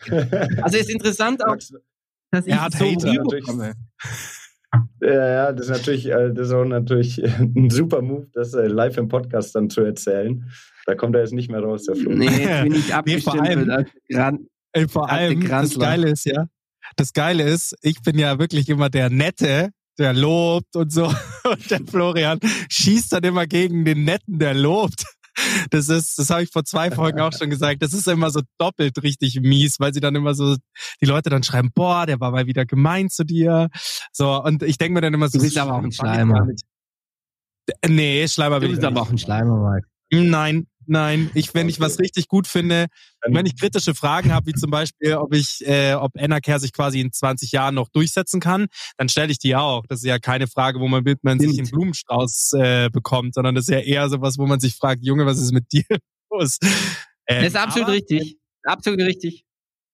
Also 0.63 0.79
ist 0.79 0.91
interessant 0.91 1.45
auch, 1.45 1.57
dass 2.31 2.47
ich 2.47 2.55
so 2.55 2.85
rüberkomme. 2.85 3.75
Ja, 5.03 5.29
ja, 5.29 5.53
das 5.53 5.67
ist 5.67 5.73
natürlich, 5.73 6.07
äh, 6.07 6.33
das 6.33 6.49
ist 6.49 6.55
auch 6.55 6.65
natürlich 6.65 7.23
ein 7.23 7.69
super 7.69 8.01
Move, 8.01 8.29
das 8.33 8.55
äh, 8.55 8.69
live 8.69 8.97
im 8.97 9.09
Podcast 9.09 9.55
dann 9.55 9.69
zu 9.69 9.83
erzählen. 9.83 10.51
Da 10.87 10.95
kommt 10.95 11.15
er 11.15 11.23
jetzt 11.23 11.33
nicht 11.33 11.51
mehr 11.51 11.61
raus, 11.61 11.85
der 11.85 11.97
Flo. 11.97 12.13
Nee, 12.13 12.27
jetzt 12.27 12.63
bin 12.65 12.75
ich 12.75 12.95
abgestimmt. 12.95 13.37
nee, 13.37 13.43
vor 13.43 13.45
allem, 13.45 13.89
Gran 14.09 14.47
ey, 14.73 14.89
vor 14.89 15.11
allem 15.11 15.49
das 15.49 15.79
Geile 15.79 16.11
ist 16.11 16.25
ja, 16.25 16.47
das 16.97 17.13
Geile 17.13 17.45
ist, 17.45 17.77
ich 17.83 18.03
bin 18.03 18.19
ja 18.19 18.39
wirklich 18.39 18.69
immer 18.69 18.91
der 18.91 19.11
Nette, 19.11 19.71
der 19.99 20.13
lobt 20.13 20.75
und 20.77 20.93
so. 20.93 21.13
Und 21.45 21.71
der 21.71 21.81
Florian 21.87 22.39
schießt 22.71 23.13
dann 23.13 23.25
immer 23.25 23.47
gegen 23.47 23.85
den 23.85 24.05
Netten, 24.05 24.39
der 24.39 24.55
lobt. 24.55 25.05
Das 25.71 25.89
ist, 25.89 26.19
das 26.19 26.31
habe 26.31 26.43
ich 26.43 26.51
vor 26.51 26.65
zwei 26.65 26.91
Folgen 26.91 27.21
auch 27.21 27.33
schon 27.33 27.51
gesagt. 27.51 27.83
Das 27.83 27.93
ist 27.95 28.07
immer 28.07 28.31
so 28.31 28.43
doppelt 28.59 29.03
richtig 29.03 29.41
mies, 29.41 29.81
weil 29.81 29.93
sie 29.95 30.01
dann 30.01 30.15
immer 30.15 30.35
so, 30.35 30.57
die 31.01 31.07
Leute 31.07 31.31
dann 31.31 31.43
schreiben, 31.43 31.71
boah, 31.75 32.07
der 32.07 32.21
war 32.21 32.31
mal 32.31 32.47
wieder 32.47 32.65
gemein 32.65 33.09
zu 33.09 33.25
dir. 33.25 33.69
So, 34.13 34.43
und 34.43 34.63
ich 34.63 34.79
denke 34.79 34.95
mir 34.95 35.01
dann 35.01 35.15
immer 35.15 35.29
so. 35.29 35.39
Du 35.39 35.45
bist 35.45 35.59
aber 35.59 35.75
auch 35.75 35.83
ein 35.83 35.93
Schleimer. 35.93 36.47
Nee, 37.87 38.29
Schleimer 38.29 38.61
bin 38.61 38.71
ich. 38.71 38.77
Du 38.77 38.81
bist 38.81 38.87
aber 38.87 39.03
auch 39.03 39.11
ein 39.11 39.19
Schleimer, 39.19 39.73
Mike. 39.73 39.89
Nein, 40.13 40.67
Nein, 40.87 41.31
ich, 41.35 41.55
wenn 41.55 41.67
okay. 41.67 41.71
ich 41.71 41.81
was 41.81 41.99
richtig 41.99 42.29
gut 42.29 42.47
finde, 42.47 42.87
wenn 43.27 43.47
ich 43.47 43.59
kritische 43.59 43.95
Fragen 43.95 44.33
habe, 44.33 44.47
wie 44.47 44.55
zum 44.55 44.71
Beispiel, 44.71 45.15
ob 45.15 45.35
ich, 45.35 45.67
äh, 45.67 45.95
ob 45.95 46.13
Enercare 46.17 46.61
sich 46.61 46.73
quasi 46.73 47.01
in 47.01 47.13
20 47.13 47.53
Jahren 47.53 47.75
noch 47.75 47.89
durchsetzen 47.89 48.41
kann, 48.41 48.67
dann 48.97 49.09
stelle 49.09 49.31
ich 49.31 49.39
die 49.39 49.57
auch. 49.57 49.87
Das 49.87 50.01
ist 50.01 50.07
ja 50.07 50.19
keine 50.19 50.47
Frage, 50.47 50.81
wo 50.81 50.89
man, 50.89 51.05
man 51.23 51.39
sich 51.39 51.59
einen 51.59 51.71
Blumenstrauß 51.71 52.53
äh, 52.55 52.91
bekommt, 52.91 53.35
sondern 53.35 53.55
das 53.55 53.69
ist 53.69 53.75
ja 53.75 53.81
eher 53.81 54.09
sowas, 54.09 54.39
wo 54.39 54.47
man 54.47 54.61
sich 54.61 54.75
fragt, 54.75 55.05
Junge, 55.05 55.27
was 55.27 55.39
ist 55.39 55.53
mit 55.53 55.71
dir 55.73 55.85
los? 56.31 56.59
Ähm, 57.27 57.43
das 57.43 57.49
ist 57.49 57.57
absolut 57.57 57.89
aber, 57.89 57.97
richtig. 57.97 58.37
Absolut 58.65 59.01
richtig. 59.01 59.45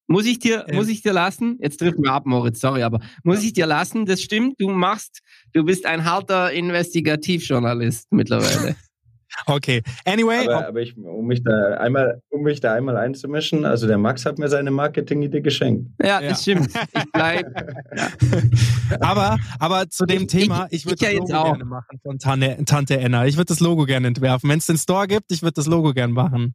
Muss 0.06 0.24
ich 0.24 0.38
dir, 0.38 0.64
ähm, 0.68 0.76
muss 0.76 0.88
ich 0.88 1.02
dir 1.02 1.12
lassen? 1.12 1.58
Jetzt 1.60 1.78
trifft 1.78 1.98
mir 1.98 2.10
ab, 2.10 2.24
Moritz, 2.24 2.60
sorry, 2.60 2.82
aber 2.82 3.00
muss 3.24 3.42
ich 3.42 3.52
dir 3.52 3.66
lassen? 3.66 4.06
Das 4.06 4.22
stimmt, 4.22 4.54
du 4.58 4.70
machst, 4.70 5.20
du 5.52 5.64
bist 5.64 5.84
ein 5.84 6.04
harter 6.04 6.50
Investigativjournalist 6.50 8.10
mittlerweile. 8.10 8.76
Okay. 9.46 9.82
Anyway. 10.04 10.46
Aber, 10.48 10.68
aber 10.68 10.80
ich, 10.80 10.96
um 10.96 11.26
mich 11.26 11.42
da 11.42 11.74
einmal, 11.78 12.22
um 12.30 12.42
mich 12.42 12.60
da 12.60 12.74
einmal 12.74 12.96
einzumischen, 12.96 13.64
also 13.64 13.86
der 13.86 13.98
Max 13.98 14.24
hat 14.26 14.38
mir 14.38 14.48
seine 14.48 14.70
Marketing-Idee 14.70 15.40
geschenkt. 15.40 15.90
Ja, 16.00 16.20
ja, 16.20 16.30
das 16.30 16.42
stimmt. 16.42 16.68
Ich 16.68 17.12
bleib. 17.12 17.46
ja. 17.96 19.00
Aber, 19.00 19.36
aber 19.58 19.88
zu 19.88 20.06
dem 20.06 20.22
ich, 20.22 20.28
Thema, 20.28 20.66
ich, 20.70 20.84
ich 20.84 20.86
würde 20.86 21.04
das 21.04 21.30
Logo 21.30 21.42
gerne 21.44 21.64
machen 21.64 22.00
von 22.02 22.18
Tante, 22.18 22.64
Tante 22.64 22.98
Enna. 22.98 23.26
Ich 23.26 23.36
würde 23.36 23.48
das 23.48 23.60
Logo 23.60 23.84
gerne 23.84 24.08
entwerfen. 24.08 24.50
Wenn 24.50 24.58
es 24.58 24.66
den 24.66 24.78
Store 24.78 25.06
gibt, 25.06 25.30
ich 25.30 25.42
würde 25.42 25.54
das 25.54 25.66
Logo 25.66 25.92
gerne 25.92 26.12
machen. 26.12 26.54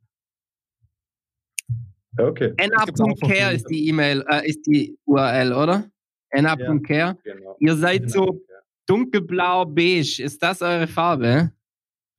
Okay. 2.17 2.53
Enna.care 2.57 3.53
ist 3.53 3.67
die 3.69 3.87
E-Mail, 3.87 4.23
äh, 4.29 4.47
ist 4.47 4.65
die 4.67 4.97
URL, 5.05 5.53
oder? 5.53 5.85
Enna.care. 6.29 7.17
Ja, 7.23 7.33
genau. 7.33 7.55
Ihr 7.59 7.75
seid 7.75 8.03
genau. 8.03 8.13
so 8.13 8.41
dunkelblau 8.87 9.65
beige. 9.65 10.21
Ist 10.21 10.41
das 10.41 10.61
eure 10.61 10.87
Farbe? 10.87 11.51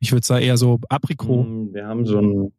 Ich 0.04 0.12
würde 0.12 0.26
sagen 0.26 0.44
eher 0.44 0.58
so 0.58 0.80
Aprikot. 0.90 1.44
Mm, 1.44 1.72
wir 1.72 1.86
haben 1.86 2.04
so 2.04 2.20
ein. 2.20 2.52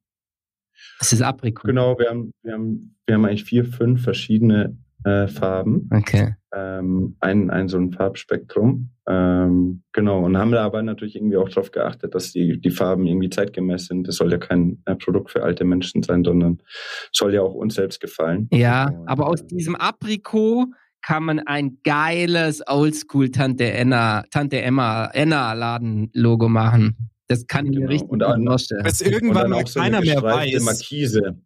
Das 0.98 1.14
ist 1.14 1.22
Aprikot. 1.22 1.68
Genau, 1.68 1.98
wir 2.00 2.10
haben, 2.10 2.32
wir 2.42 2.54
haben, 2.54 2.98
wir 3.06 3.16
haben 3.16 3.26
eigentlich 3.26 3.44
vier, 3.44 3.66
fünf 3.66 4.02
verschiedene 4.02 4.76
äh, 5.04 5.28
Farben. 5.28 5.88
Okay. 5.94 6.34
Ähm, 6.56 7.18
ein, 7.20 7.52
ein 7.52 7.68
so 7.68 7.78
ein 7.78 7.92
Farbspektrum. 7.92 8.90
Ähm, 9.08 9.84
genau, 9.94 10.26
und 10.26 10.36
haben 10.38 10.52
da 10.52 10.66
aber 10.66 10.82
natürlich 10.82 11.16
irgendwie 11.16 11.38
auch 11.38 11.48
darauf 11.50 11.72
geachtet, 11.72 12.16
dass 12.16 12.32
die, 12.32 12.60
die 12.60 12.72
Farben 12.72 13.06
irgendwie 13.06 13.30
zeitgemäß 13.30 13.86
sind. 13.86 14.08
Das 14.08 14.16
soll 14.16 14.32
ja 14.32 14.40
kein 14.40 14.82
äh, 14.86 14.96
Produkt 14.96 15.30
für 15.30 15.44
alte 15.44 15.66
Menschen 15.66 16.02
sein, 16.02 16.24
sondern 16.24 16.64
soll 17.12 17.36
ja 17.36 17.44
auch 17.44 17.54
uns 17.54 17.76
selbst 17.76 18.02
gefallen. 18.02 18.48
Ja, 18.52 18.92
aber 19.06 19.28
aus 19.28 19.46
diesem 19.46 19.76
Aprikot 19.76 20.66
kann 21.04 21.24
man 21.26 21.40
ein 21.42 21.78
geiles 21.84 22.64
Oldschool 22.68 23.30
Tante 23.30 23.72
Enna, 23.72 24.24
Tante 24.32 24.64
Emma, 24.64 25.06
Enna 25.14 25.54
Laden 25.54 26.10
Logo 26.14 26.50
machen. 26.50 27.12
Das 27.28 27.48
kann 27.48 27.66
ich 27.66 27.72
mir 27.72 27.78
Genau. 27.80 27.90
richtig 27.92 28.10
Und 28.10 28.20
dann- 28.20 28.46
vorstellen. 28.46 28.84
Bis 28.84 29.02
irgendwann 29.02 29.50
mal 29.50 29.64
auch 29.64 29.68
so 29.68 29.80
eine 29.80 29.98
keiner 29.98 30.06
mehr 30.06 30.22
weiß, 30.24 30.62
Markise. 30.64 31.42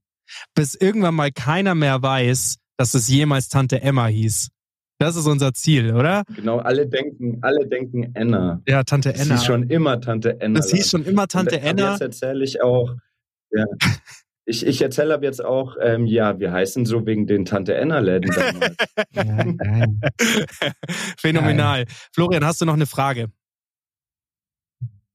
bis 0.55 0.75
irgendwann 0.75 1.15
mal 1.15 1.31
keiner 1.31 1.75
mehr 1.75 2.01
weiß, 2.01 2.57
dass 2.77 2.93
es 2.93 3.07
jemals 3.07 3.49
Tante 3.49 3.81
Emma 3.81 4.07
hieß. 4.07 4.49
Das 5.01 5.15
ist 5.15 5.27
unser 5.27 5.53
Ziel, 5.53 5.95
oder? 5.95 6.23
Genau, 6.35 6.57
alle 6.57 6.85
denken, 6.85 7.37
alle 7.41 7.65
denken 7.67 8.13
Enna. 8.15 8.61
Ja, 8.67 8.83
Tante 8.83 9.13
Es 9.13 9.21
Enna. 9.21 9.35
hieß 9.35 9.45
schon 9.45 9.69
immer 9.69 10.01
Tante 10.01 10.41
Enna. 10.41 10.59
das 10.59 10.71
hieß 10.71 10.89
schon 10.89 11.05
immer 11.05 11.27
Tante 11.27 11.55
Und 11.55 11.61
ab 11.63 11.69
Enna. 11.69 11.91
Jetzt 11.91 12.01
erzähle 12.01 12.43
ich 12.43 12.61
auch. 12.61 12.93
Ja. 13.51 13.65
Ich, 14.45 14.65
ich 14.65 14.81
erzähle 14.81 15.13
ab 15.13 15.21
jetzt 15.21 15.45
auch, 15.45 15.75
ähm, 15.79 16.07
ja, 16.07 16.39
wir 16.39 16.51
heißen 16.51 16.83
so 16.87 17.05
wegen 17.05 17.27
den 17.27 17.45
Tante 17.45 17.75
Enna-Läden 17.75 18.31
damals. 18.31 18.75
Ja. 19.13 19.45
Phänomenal. 21.19 21.85
Florian, 22.13 22.43
hast 22.43 22.59
du 22.59 22.65
noch 22.65 22.73
eine 22.73 22.87
Frage? 22.87 23.27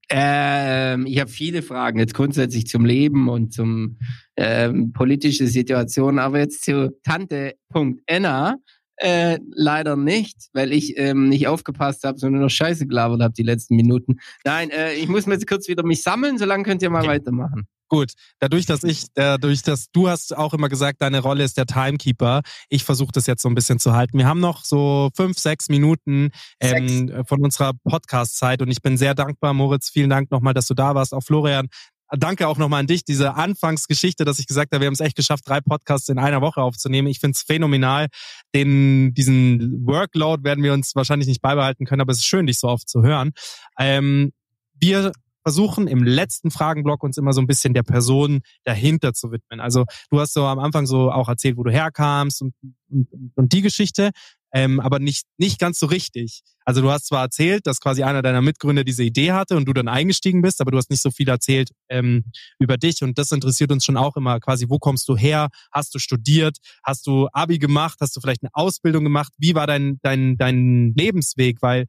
Ähm, 0.09 1.05
ich 1.07 1.19
habe 1.19 1.29
viele 1.29 1.61
Fragen 1.61 1.99
jetzt 1.99 2.13
grundsätzlich 2.13 2.67
zum 2.67 2.85
Leben 2.85 3.27
und 3.29 3.53
zum 3.53 3.97
ähm, 4.37 4.93
politische 4.93 5.47
Situation, 5.47 6.19
aber 6.19 6.39
jetzt 6.39 6.63
zu 6.63 6.95
Tante.enna 7.03 8.57
äh, 8.97 9.39
leider 9.51 9.95
nicht, 9.97 10.49
weil 10.53 10.71
ich 10.71 10.97
ähm, 10.97 11.29
nicht 11.29 11.47
aufgepasst 11.47 12.03
habe, 12.03 12.17
sondern 12.17 12.41
nur 12.41 12.49
Scheiße 12.49 12.87
gelabert 12.87 13.21
habe 13.21 13.33
die 13.33 13.43
letzten 13.43 13.75
Minuten. 13.75 14.17
Nein, 14.45 14.69
äh, 14.69 14.93
ich 14.93 15.07
muss 15.07 15.25
mir 15.25 15.33
jetzt 15.33 15.47
kurz 15.47 15.67
wieder 15.67 15.83
mich 15.83 16.01
sammeln, 16.01 16.37
solange 16.37 16.63
könnt 16.63 16.81
ihr 16.81 16.89
mal 16.89 17.05
weitermachen. 17.05 17.67
Gut, 17.87 18.13
dadurch, 18.39 18.65
dass 18.65 18.83
ich, 18.83 19.05
dadurch, 19.13 19.61
dass 19.61 19.91
du 19.91 20.09
hast 20.09 20.35
auch 20.35 20.53
immer 20.53 20.69
gesagt, 20.69 21.01
deine 21.01 21.19
Rolle 21.19 21.43
ist 21.43 21.57
der 21.57 21.67
Timekeeper. 21.67 22.41
Ich 22.69 22.83
versuche 22.83 23.11
das 23.13 23.27
jetzt 23.27 23.43
so 23.43 23.49
ein 23.49 23.55
bisschen 23.55 23.79
zu 23.79 23.93
halten. 23.93 24.17
Wir 24.17 24.27
haben 24.27 24.39
noch 24.39 24.65
so 24.65 25.11
fünf, 25.15 25.37
sechs 25.37 25.69
Minuten 25.69 26.31
ähm, 26.59 27.23
von 27.27 27.43
unserer 27.43 27.73
Podcast-Zeit 27.83 28.61
und 28.61 28.71
ich 28.71 28.81
bin 28.81 28.97
sehr 28.97 29.13
dankbar, 29.13 29.53
Moritz. 29.53 29.89
Vielen 29.89 30.09
Dank 30.09 30.31
nochmal, 30.31 30.55
dass 30.55 30.65
du 30.65 30.73
da 30.73 30.95
warst. 30.95 31.13
Auch 31.13 31.21
Florian, 31.21 31.67
danke 32.11 32.47
auch 32.47 32.57
nochmal 32.57 32.81
an 32.81 32.87
dich. 32.87 33.03
Diese 33.03 33.35
Anfangsgeschichte, 33.35 34.25
dass 34.25 34.39
ich 34.39 34.47
gesagt 34.47 34.73
habe, 34.73 34.81
wir 34.81 34.87
haben 34.87 34.93
es 34.93 34.99
echt 34.99 35.15
geschafft, 35.15 35.43
drei 35.47 35.61
Podcasts 35.61 36.09
in 36.09 36.19
einer 36.19 36.41
Woche 36.41 36.61
aufzunehmen. 36.61 37.07
Ich 37.07 37.19
finde 37.19 37.35
es 37.35 37.43
phänomenal. 37.43 38.07
Den, 38.53 39.13
diesen 39.13 39.85
Workload 39.85 40.43
werden 40.43 40.63
wir 40.63 40.73
uns 40.73 40.95
wahrscheinlich 40.95 41.27
nicht 41.27 41.41
beibehalten 41.41 41.85
können, 41.85 42.01
aber 42.01 42.11
es 42.11 42.19
ist 42.19 42.25
schön, 42.25 42.47
dich 42.47 42.59
so 42.59 42.67
oft 42.67 42.89
zu 42.89 43.03
hören. 43.03 43.31
Ähm, 43.79 44.31
wir 44.73 45.11
versuchen 45.45 45.87
im 45.87 46.03
letzten 46.03 46.49
Fragenblock 46.49 47.03
uns 47.03 47.17
immer 47.17 47.31
so 47.31 47.39
ein 47.39 47.45
bisschen 47.45 47.75
der 47.75 47.83
Person 47.83 48.41
dahinter 48.63 49.13
zu 49.13 49.31
widmen. 49.31 49.59
Also 49.59 49.85
du 50.09 50.19
hast 50.19 50.33
so 50.33 50.43
am 50.45 50.57
Anfang 50.57 50.87
so 50.87 51.11
auch 51.11 51.29
erzählt, 51.29 51.55
wo 51.55 51.63
du 51.63 51.71
herkamst 51.71 52.41
und, 52.41 52.55
und, 52.89 53.07
und 53.35 53.53
die 53.53 53.61
Geschichte, 53.61 54.09
ähm, 54.51 54.79
aber 54.79 54.97
nicht, 54.97 55.27
nicht 55.37 55.59
ganz 55.59 55.77
so 55.77 55.85
richtig. 55.85 56.41
Also 56.63 56.81
du 56.81 56.89
hast 56.89 57.05
zwar 57.05 57.21
erzählt, 57.21 57.67
dass 57.67 57.79
quasi 57.79 58.01
einer 58.01 58.23
deiner 58.23 58.41
Mitgründer 58.41 58.83
diese 58.83 59.03
Idee 59.03 59.33
hatte 59.33 59.55
und 59.55 59.65
du 59.65 59.73
dann 59.73 59.87
eingestiegen 59.87 60.41
bist, 60.41 60.61
aber 60.61 60.71
du 60.71 60.77
hast 60.79 60.89
nicht 60.89 61.03
so 61.03 61.11
viel 61.11 61.29
erzählt 61.29 61.69
ähm, 61.89 62.23
über 62.57 62.77
dich 62.77 63.03
und 63.03 63.19
das 63.19 63.31
interessiert 63.31 63.71
uns 63.71 63.85
schon 63.85 63.97
auch 63.97 64.15
immer 64.15 64.39
quasi, 64.39 64.65
wo 64.67 64.79
kommst 64.79 65.07
du 65.09 65.15
her? 65.15 65.49
Hast 65.71 65.93
du 65.93 65.99
studiert? 65.99 66.57
Hast 66.83 67.05
du 67.05 67.27
Abi 67.33 67.59
gemacht? 67.59 67.99
Hast 68.01 68.15
du 68.15 68.19
vielleicht 68.19 68.41
eine 68.41 68.49
Ausbildung 68.53 69.03
gemacht? 69.03 69.31
Wie 69.37 69.53
war 69.53 69.67
dein, 69.67 69.99
dein, 70.01 70.37
dein 70.37 70.95
Lebensweg? 70.95 71.61
Weil 71.61 71.85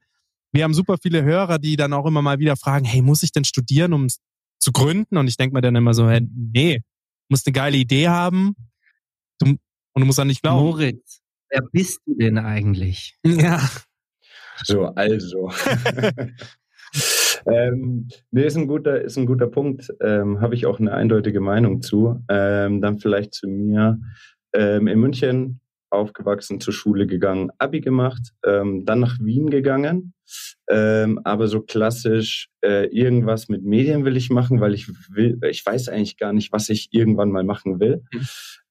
wir 0.53 0.65
haben 0.65 0.75
super 0.75 0.97
viele 1.03 1.23
Hörer, 1.23 1.59
die 1.59 1.77
dann 1.77 1.93
auch 1.93 2.07
immer 2.07 2.23
mal 2.23 2.39
wieder 2.39 2.57
fragen, 2.57 2.85
hey, 2.85 3.03
muss 3.03 3.23
ich 3.23 3.33
denn 3.33 3.45
studieren, 3.45 3.93
um 3.93 4.07
es 4.07 4.21
zu 4.59 4.73
gründen? 4.73 5.17
Und 5.17 5.29
ich 5.29 5.37
denke 5.37 5.55
mir 5.55 5.61
dann 5.61 5.77
immer 5.77 5.95
so, 5.95 6.09
hey, 6.09 6.21
nee, 6.35 6.77
du 6.79 6.83
musst 7.29 7.47
eine 7.47 7.53
geile 7.53 7.77
Idee 7.77 8.09
haben 8.09 8.55
du, 9.39 9.47
und 9.47 9.61
du 9.95 10.05
musst 10.05 10.19
an 10.19 10.29
dich 10.29 10.43
glauben. 10.43 10.65
Moritz, 10.67 11.21
wer 11.51 11.63
bist 11.73 12.01
du 12.07 12.15
denn 12.17 12.39
eigentlich? 12.39 13.17
Ja, 13.27 13.61
So, 14.65 14.87
also. 14.87 15.51
ähm, 17.47 18.09
nee, 18.31 18.47
ist 18.47 18.57
ein 18.57 18.67
guter, 18.67 19.03
ist 19.03 19.19
ein 19.19 19.27
guter 19.27 19.49
Punkt. 19.49 19.93
Ähm, 20.01 20.41
Habe 20.41 20.55
ich 20.55 20.67
auch 20.67 20.81
eine 20.81 20.93
eindeutige 20.93 21.41
Meinung 21.41 21.83
zu. 21.83 22.23
Ähm, 22.31 22.81
dann 22.81 22.99
vielleicht 22.99 23.35
zu 23.35 23.49
mir. 23.49 23.99
Ähm, 24.55 24.87
in 24.87 24.99
München 24.99 25.61
aufgewachsen, 25.97 26.61
zur 26.61 26.73
Schule 26.73 27.07
gegangen, 27.07 27.51
Abi 27.59 27.81
gemacht, 27.81 28.33
ähm, 28.45 28.85
dann 28.85 29.01
nach 29.01 29.19
Wien 29.21 29.51
gegangen. 29.51 30.15
Ähm, 30.69 31.21
aber 31.23 31.47
so 31.47 31.61
klassisch 31.61 32.49
äh, 32.61 32.87
irgendwas 32.87 33.49
mit 33.49 33.63
Medien 33.63 34.05
will 34.05 34.17
ich 34.17 34.31
machen, 34.31 34.61
weil 34.61 34.75
ich 34.75 34.89
will, 35.09 35.39
ich 35.49 35.65
weiß 35.65 35.89
eigentlich 35.89 36.17
gar 36.17 36.33
nicht, 36.33 36.53
was 36.53 36.69
ich 36.69 36.89
irgendwann 36.91 37.31
mal 37.31 37.45
machen 37.45 37.79
will. 37.79 38.03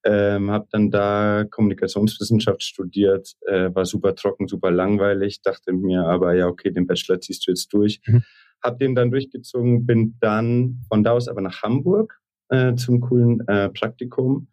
Ähm, 0.04 0.50
habe 0.50 0.66
dann 0.70 0.90
da 0.90 1.44
Kommunikationswissenschaft 1.50 2.62
studiert, 2.62 3.32
äh, 3.46 3.74
war 3.74 3.86
super 3.86 4.14
trocken, 4.14 4.48
super 4.48 4.70
langweilig, 4.70 5.40
dachte 5.42 5.72
mir 5.72 6.04
aber, 6.04 6.34
ja, 6.34 6.46
okay, 6.46 6.70
den 6.70 6.86
Bachelor 6.86 7.20
ziehst 7.20 7.46
du 7.46 7.50
jetzt 7.50 7.72
durch. 7.72 8.00
Mhm. 8.06 8.22
Hab 8.62 8.78
den 8.78 8.94
dann 8.94 9.10
durchgezogen, 9.10 9.86
bin 9.86 10.16
dann 10.20 10.82
von 10.88 11.02
da 11.02 11.12
aus 11.12 11.28
aber 11.28 11.40
nach 11.40 11.62
Hamburg 11.62 12.20
äh, 12.48 12.74
zum 12.74 13.00
coolen 13.00 13.46
äh, 13.48 13.68
Praktikum 13.70 14.48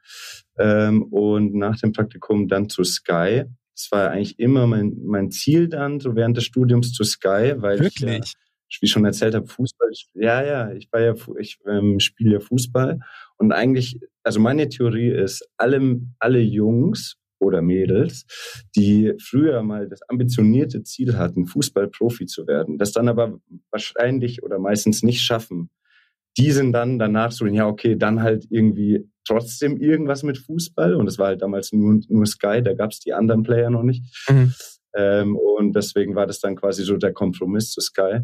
ähm, 0.58 1.04
und 1.04 1.54
nach 1.54 1.80
dem 1.80 1.92
Praktikum 1.92 2.48
dann 2.48 2.70
zu 2.70 2.84
Sky. 2.84 3.46
Das 3.76 3.92
war 3.92 4.12
eigentlich 4.12 4.40
immer 4.40 4.68
mein, 4.68 4.98
mein 5.04 5.32
Ziel 5.32 5.68
dann, 5.68 6.00
so 6.00 6.16
während 6.16 6.38
des 6.38 6.46
Studiums 6.46 6.94
zu 6.94 7.04
Sky, 7.04 7.54
weil 7.58 7.82
ich 7.86 8.00
ja, 8.00 8.08
wirklich. 8.08 8.34
wie 8.80 8.86
ich 8.86 8.92
schon 8.92 9.06
erzählt 9.06 9.36
habe, 9.36 9.48
Fußball. 9.48 9.90
Ich, 9.92 10.10
ja, 10.14 10.44
ja, 10.44 10.72
ich 10.72 10.88
war 10.92 11.02
ja, 11.02 11.14
ich 11.40 11.60
ähm, 11.68 12.00
spiele 12.00 12.34
ja 12.34 12.40
Fußball 12.40 13.00
und 13.38 13.52
eigentlich, 13.52 14.00
also 14.24 14.40
meine 14.40 14.70
Theorie 14.70 15.10
ist, 15.10 15.48
alle, 15.58 16.00
alle 16.20 16.40
Jungs 16.40 17.18
oder 17.40 17.62
Mädels, 17.62 18.26
die 18.76 19.14
früher 19.22 19.62
mal 19.64 19.90
das 19.90 20.02
ambitionierte 20.08 20.84
Ziel 20.84 21.18
hatten, 21.18 21.46
Fußballprofi 21.46 22.26
zu 22.26 22.48
werden, 22.48 22.78
das 22.78 22.92
dann 22.92 23.10
aber 23.10 23.40
wahrscheinlich 23.70 24.44
oder 24.44 24.60
meistens 24.60 25.04
nicht 25.04 25.22
schaffen, 25.22 25.70
die 26.38 26.52
sind 26.52 26.72
dann 26.74 27.00
danach 27.00 27.32
so, 27.32 27.46
ja, 27.46 27.68
okay, 27.68 27.96
dann 27.96 28.22
halt 28.22 28.46
irgendwie 28.50 29.08
trotzdem 29.26 29.78
irgendwas 29.78 30.24
mit 30.24 30.38
Fußball 30.38 30.96
und 30.96 31.08
es 31.08 31.18
war 31.18 31.28
halt 31.28 31.42
damals 31.42 31.72
nur, 31.72 32.00
nur 32.10 32.26
Sky, 32.26 32.62
da 32.64 32.74
gab 32.74 32.92
es 32.92 33.00
die 33.00 33.14
anderen 33.14 33.44
Player 33.44 33.70
noch 33.70 33.84
nicht. 33.84 34.04
Mhm. 34.30 34.54
Ähm, 34.96 35.36
und 35.38 35.76
deswegen 35.76 36.16
war 36.16 36.28
das 36.28 36.40
dann 36.40 36.56
quasi 36.56 36.84
so 36.84 36.98
der 36.98 37.14
Kompromiss 37.14 37.72
zu 37.72 37.82
Sky. 37.82 38.22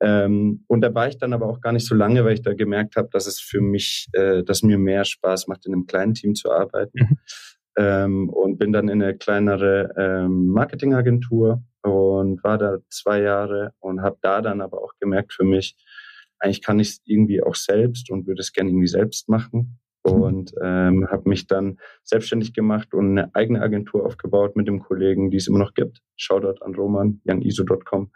Ähm, 0.00 0.64
und 0.66 0.82
da 0.82 0.94
war 0.94 1.08
ich 1.08 1.18
dann 1.18 1.32
aber 1.32 1.46
auch 1.46 1.60
gar 1.60 1.72
nicht 1.72 1.86
so 1.86 1.94
lange, 1.94 2.24
weil 2.24 2.34
ich 2.34 2.42
da 2.42 2.54
gemerkt 2.54 2.96
habe, 2.96 3.08
dass 3.12 3.26
es 3.26 3.40
für 3.40 3.60
mich, 3.60 4.08
äh, 4.12 4.42
dass 4.42 4.62
mir 4.62 4.78
mehr 4.78 5.04
Spaß 5.04 5.46
macht, 5.48 5.66
in 5.66 5.72
einem 5.72 5.86
kleinen 5.86 6.14
Team 6.14 6.34
zu 6.34 6.50
arbeiten. 6.50 6.98
Mhm. 6.98 7.18
Ähm, 7.78 8.28
und 8.30 8.58
bin 8.58 8.72
dann 8.72 8.88
in 8.88 9.02
eine 9.02 9.16
kleinere 9.16 9.92
ähm, 9.98 10.46
Marketingagentur 10.46 11.62
und 11.82 12.42
war 12.42 12.56
da 12.56 12.78
zwei 12.88 13.20
Jahre 13.20 13.72
und 13.80 14.00
habe 14.00 14.16
da 14.22 14.40
dann 14.40 14.60
aber 14.62 14.82
auch 14.82 14.92
gemerkt 14.98 15.34
für 15.34 15.44
mich, 15.44 15.76
eigentlich 16.38 16.62
kann 16.62 16.78
ich 16.78 16.88
es 16.88 17.00
irgendwie 17.04 17.42
auch 17.42 17.54
selbst 17.54 18.10
und 18.10 18.26
würde 18.26 18.40
es 18.40 18.52
gerne 18.52 18.70
irgendwie 18.70 18.88
selbst 18.88 19.28
machen. 19.28 19.78
Und 20.02 20.52
ähm, 20.62 21.08
habe 21.10 21.28
mich 21.28 21.48
dann 21.48 21.78
selbstständig 22.04 22.54
gemacht 22.54 22.94
und 22.94 23.18
eine 23.18 23.34
eigene 23.34 23.60
Agentur 23.60 24.06
aufgebaut 24.06 24.54
mit 24.54 24.68
dem 24.68 24.78
Kollegen, 24.78 25.32
die 25.32 25.38
es 25.38 25.48
immer 25.48 25.58
noch 25.58 25.74
gibt. 25.74 26.00
Shoutout 26.14 26.64
an 26.64 26.76
Roman, 26.76 27.20
youngiso.com. 27.24 28.12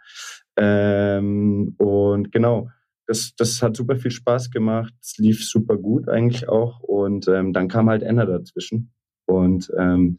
Ähm, 0.55 1.75
und 1.77 2.31
genau, 2.31 2.69
das, 3.07 3.35
das 3.35 3.61
hat 3.61 3.75
super 3.75 3.97
viel 3.97 4.11
Spaß 4.11 4.51
gemacht. 4.51 4.93
Es 5.01 5.17
lief 5.17 5.45
super 5.45 5.75
gut 5.75 6.07
eigentlich 6.07 6.47
auch. 6.47 6.79
Und 6.79 7.27
ähm, 7.27 7.51
dann 7.51 7.67
kam 7.67 7.89
halt 7.89 8.03
Enna 8.03 8.25
dazwischen. 8.25 8.93
Und 9.25 9.69
ähm, 9.77 10.17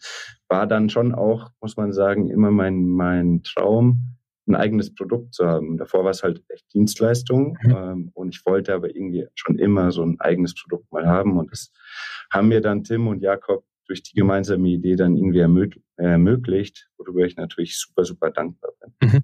war 0.48 0.66
dann 0.66 0.90
schon 0.90 1.14
auch, 1.14 1.50
muss 1.61 1.76
man 1.76 1.92
sagen, 1.92 2.28
immer 2.28 2.50
mein, 2.50 2.84
mein 2.86 3.42
Traum, 3.44 4.16
ein 4.53 4.61
eigenes 4.61 4.94
Produkt 4.94 5.34
zu 5.34 5.46
haben. 5.46 5.76
Davor 5.76 6.05
war 6.05 6.11
es 6.11 6.22
halt 6.22 6.42
echt 6.48 6.72
Dienstleistung. 6.72 7.59
Mhm. 7.62 7.70
Ähm, 7.70 8.11
und 8.14 8.34
ich 8.34 8.44
wollte 8.46 8.74
aber 8.74 8.94
irgendwie 8.94 9.26
schon 9.34 9.59
immer 9.59 9.90
so 9.92 10.03
ein 10.03 10.20
eigenes 10.20 10.55
Produkt 10.55 10.90
mal 10.92 11.07
haben. 11.07 11.38
Und 11.38 11.50
das 11.50 11.72
haben 12.30 12.48
mir 12.48 12.61
dann 12.61 12.84
Tim 12.84 13.09
und 13.09 13.20
Jakob 13.20 13.64
durch 13.86 14.03
die 14.03 14.14
gemeinsame 14.14 14.68
Idee 14.68 14.96
dann 14.96 15.16
irgendwie 15.16 15.40
ermög 15.40 15.78
ermöglicht, 15.96 16.88
worüber 16.96 17.24
ich 17.24 17.36
natürlich 17.36 17.78
super, 17.78 18.05
super 18.05 18.30
dankbar 18.30 18.72
bin. 18.80 19.22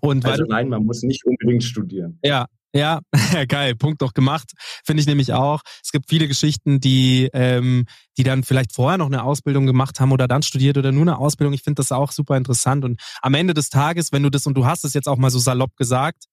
Und 0.00 0.24
weil 0.24 0.32
Also 0.32 0.44
nein, 0.44 0.68
man 0.68 0.84
muss 0.84 1.02
nicht 1.02 1.24
unbedingt 1.24 1.62
studieren. 1.62 2.18
ja, 2.24 2.46
ja, 2.76 3.00
geil, 3.48 3.74
Punkt 3.74 4.02
doch 4.02 4.12
gemacht. 4.12 4.52
Finde 4.84 5.00
ich 5.00 5.06
nämlich 5.06 5.32
auch. 5.32 5.62
Es 5.82 5.92
gibt 5.92 6.08
viele 6.08 6.28
Geschichten, 6.28 6.80
die, 6.80 7.30
ähm, 7.32 7.86
die 8.18 8.22
dann 8.22 8.44
vielleicht 8.44 8.74
vorher 8.74 8.98
noch 8.98 9.06
eine 9.06 9.24
Ausbildung 9.24 9.66
gemacht 9.66 10.00
haben 10.00 10.12
oder 10.12 10.28
dann 10.28 10.42
studiert 10.42 10.78
oder 10.78 10.92
nur 10.92 11.02
eine 11.02 11.18
Ausbildung. 11.18 11.54
Ich 11.54 11.62
finde 11.62 11.80
das 11.80 11.92
auch 11.92 12.12
super 12.12 12.36
interessant. 12.36 12.84
Und 12.84 13.00
am 13.22 13.34
Ende 13.34 13.54
des 13.54 13.68
Tages, 13.70 14.12
wenn 14.12 14.22
du 14.22 14.30
das, 14.30 14.46
und 14.46 14.54
du 14.54 14.66
hast 14.66 14.84
es 14.84 14.94
jetzt 14.94 15.08
auch 15.08 15.16
mal 15.16 15.30
so 15.30 15.38
salopp 15.38 15.76
gesagt, 15.76 16.24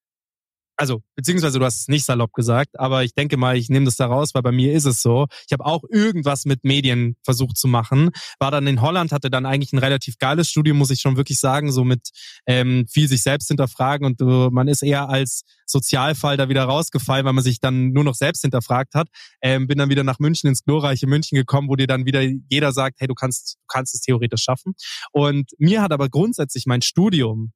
also 0.78 1.02
beziehungsweise 1.16 1.60
du 1.60 1.66
hast 1.66 1.82
es 1.82 1.88
nicht 1.88 2.06
salopp 2.06 2.34
gesagt, 2.34 2.80
aber 2.80 3.04
ich 3.04 3.14
denke 3.14 3.38
mal, 3.38 3.56
ich 3.58 3.70
nehme 3.70 3.86
das 3.86 3.96
da 3.96 4.08
raus, 4.08 4.32
weil 4.34 4.42
bei 4.42 4.52
mir 4.52 4.74
ist 4.74 4.86
es 4.86 5.02
so. 5.02 5.28
Ich 5.48 5.54
habe 5.54 5.66
auch 5.66 5.84
irgendwas 5.90 6.46
mit 6.46 6.64
Medien 6.64 7.16
versucht 7.24 7.58
zu 7.58 7.68
machen, 7.68 8.10
war 8.40 8.52
dann 8.52 8.68
in 8.68 8.82
Holland, 8.82 9.12
hatte 9.12 9.30
dann 9.30 9.46
eigentlich 9.46 9.74
ein 9.74 9.80
relativ 9.80 10.18
geiles 10.18 10.50
Studium, 10.50 10.78
muss 10.78 10.90
ich 10.90 11.02
schon 11.02 11.18
wirklich 11.18 11.40
sagen, 11.40 11.72
so 11.72 11.84
mit 11.84 12.10
ähm, 12.48 12.86
viel 12.90 13.08
sich 13.08 13.24
selbst 13.24 13.48
hinterfragen 13.48 14.06
und 14.06 14.22
uh, 14.22 14.50
man 14.52 14.68
ist 14.68 14.84
eher 14.84 15.10
als 15.10 15.44
Sozialfall 15.66 16.38
da 16.38 16.50
wieder 16.50 16.64
rausgefallen, 16.64 17.26
weil 17.26 17.34
man 17.34 17.44
sich 17.44 17.60
dann 17.60 17.92
nur 17.92 18.04
noch 18.04 18.16
selbst 18.16 18.42
hinterfragt 18.42 18.96
hat. 18.96 19.08
Ähm, 19.42 19.68
bin 19.68 19.78
dann 19.78 19.90
wieder 19.90 20.04
nach 20.04 20.20
München 20.20 20.48
ins 20.48 20.64
glorreiche 20.64 21.08
München 21.08 21.36
gekommen, 21.36 21.70
wo 21.70 21.76
dir 21.76 21.88
dann 21.88 22.06
wieder 22.06 22.22
jeder 22.50 22.72
sagt, 22.72 23.00
hey, 23.00 23.08
du 23.08 23.16
kannst, 23.16 23.56
du 23.56 23.66
kannst 23.68 23.96
es 23.96 24.02
theoretisch 24.02 24.44
schaffen. 24.44 24.74
Und 25.12 25.52
mir 25.58 25.82
hat 25.82 25.92
aber 25.92 26.10
grundsätzlich 26.10 26.66
mein 26.66 26.82
Studium 26.82 27.54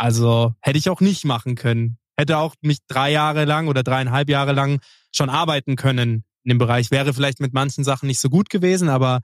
also 0.00 0.54
hätte 0.62 0.78
ich 0.78 0.88
auch 0.88 1.02
nicht 1.02 1.26
machen 1.26 1.56
können. 1.56 1.98
Hätte 2.16 2.38
auch 2.38 2.54
mich 2.62 2.78
drei 2.88 3.12
Jahre 3.12 3.44
lang 3.44 3.68
oder 3.68 3.82
dreieinhalb 3.82 4.30
Jahre 4.30 4.52
lang 4.52 4.80
schon 5.12 5.28
arbeiten 5.28 5.76
können 5.76 6.24
in 6.42 6.48
dem 6.48 6.58
Bereich. 6.58 6.90
Wäre 6.90 7.12
vielleicht 7.12 7.38
mit 7.38 7.52
manchen 7.52 7.84
Sachen 7.84 8.06
nicht 8.06 8.18
so 8.18 8.30
gut 8.30 8.48
gewesen, 8.48 8.88
aber 8.88 9.20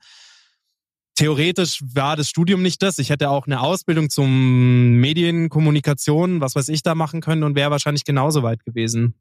theoretisch 1.15 1.81
war 1.81 2.15
das 2.15 2.29
Studium 2.29 2.61
nicht 2.61 2.83
das. 2.83 2.99
Ich 2.99 3.09
hätte 3.09 3.31
auch 3.31 3.47
eine 3.47 3.61
Ausbildung 3.61 4.11
zum 4.11 4.99
Medienkommunikation, 4.99 6.41
was 6.41 6.53
weiß 6.53 6.69
ich, 6.69 6.83
da 6.83 6.93
machen 6.93 7.21
können 7.21 7.41
und 7.41 7.55
wäre 7.55 7.71
wahrscheinlich 7.71 8.05
genauso 8.05 8.43
weit 8.43 8.63
gewesen. 8.63 9.15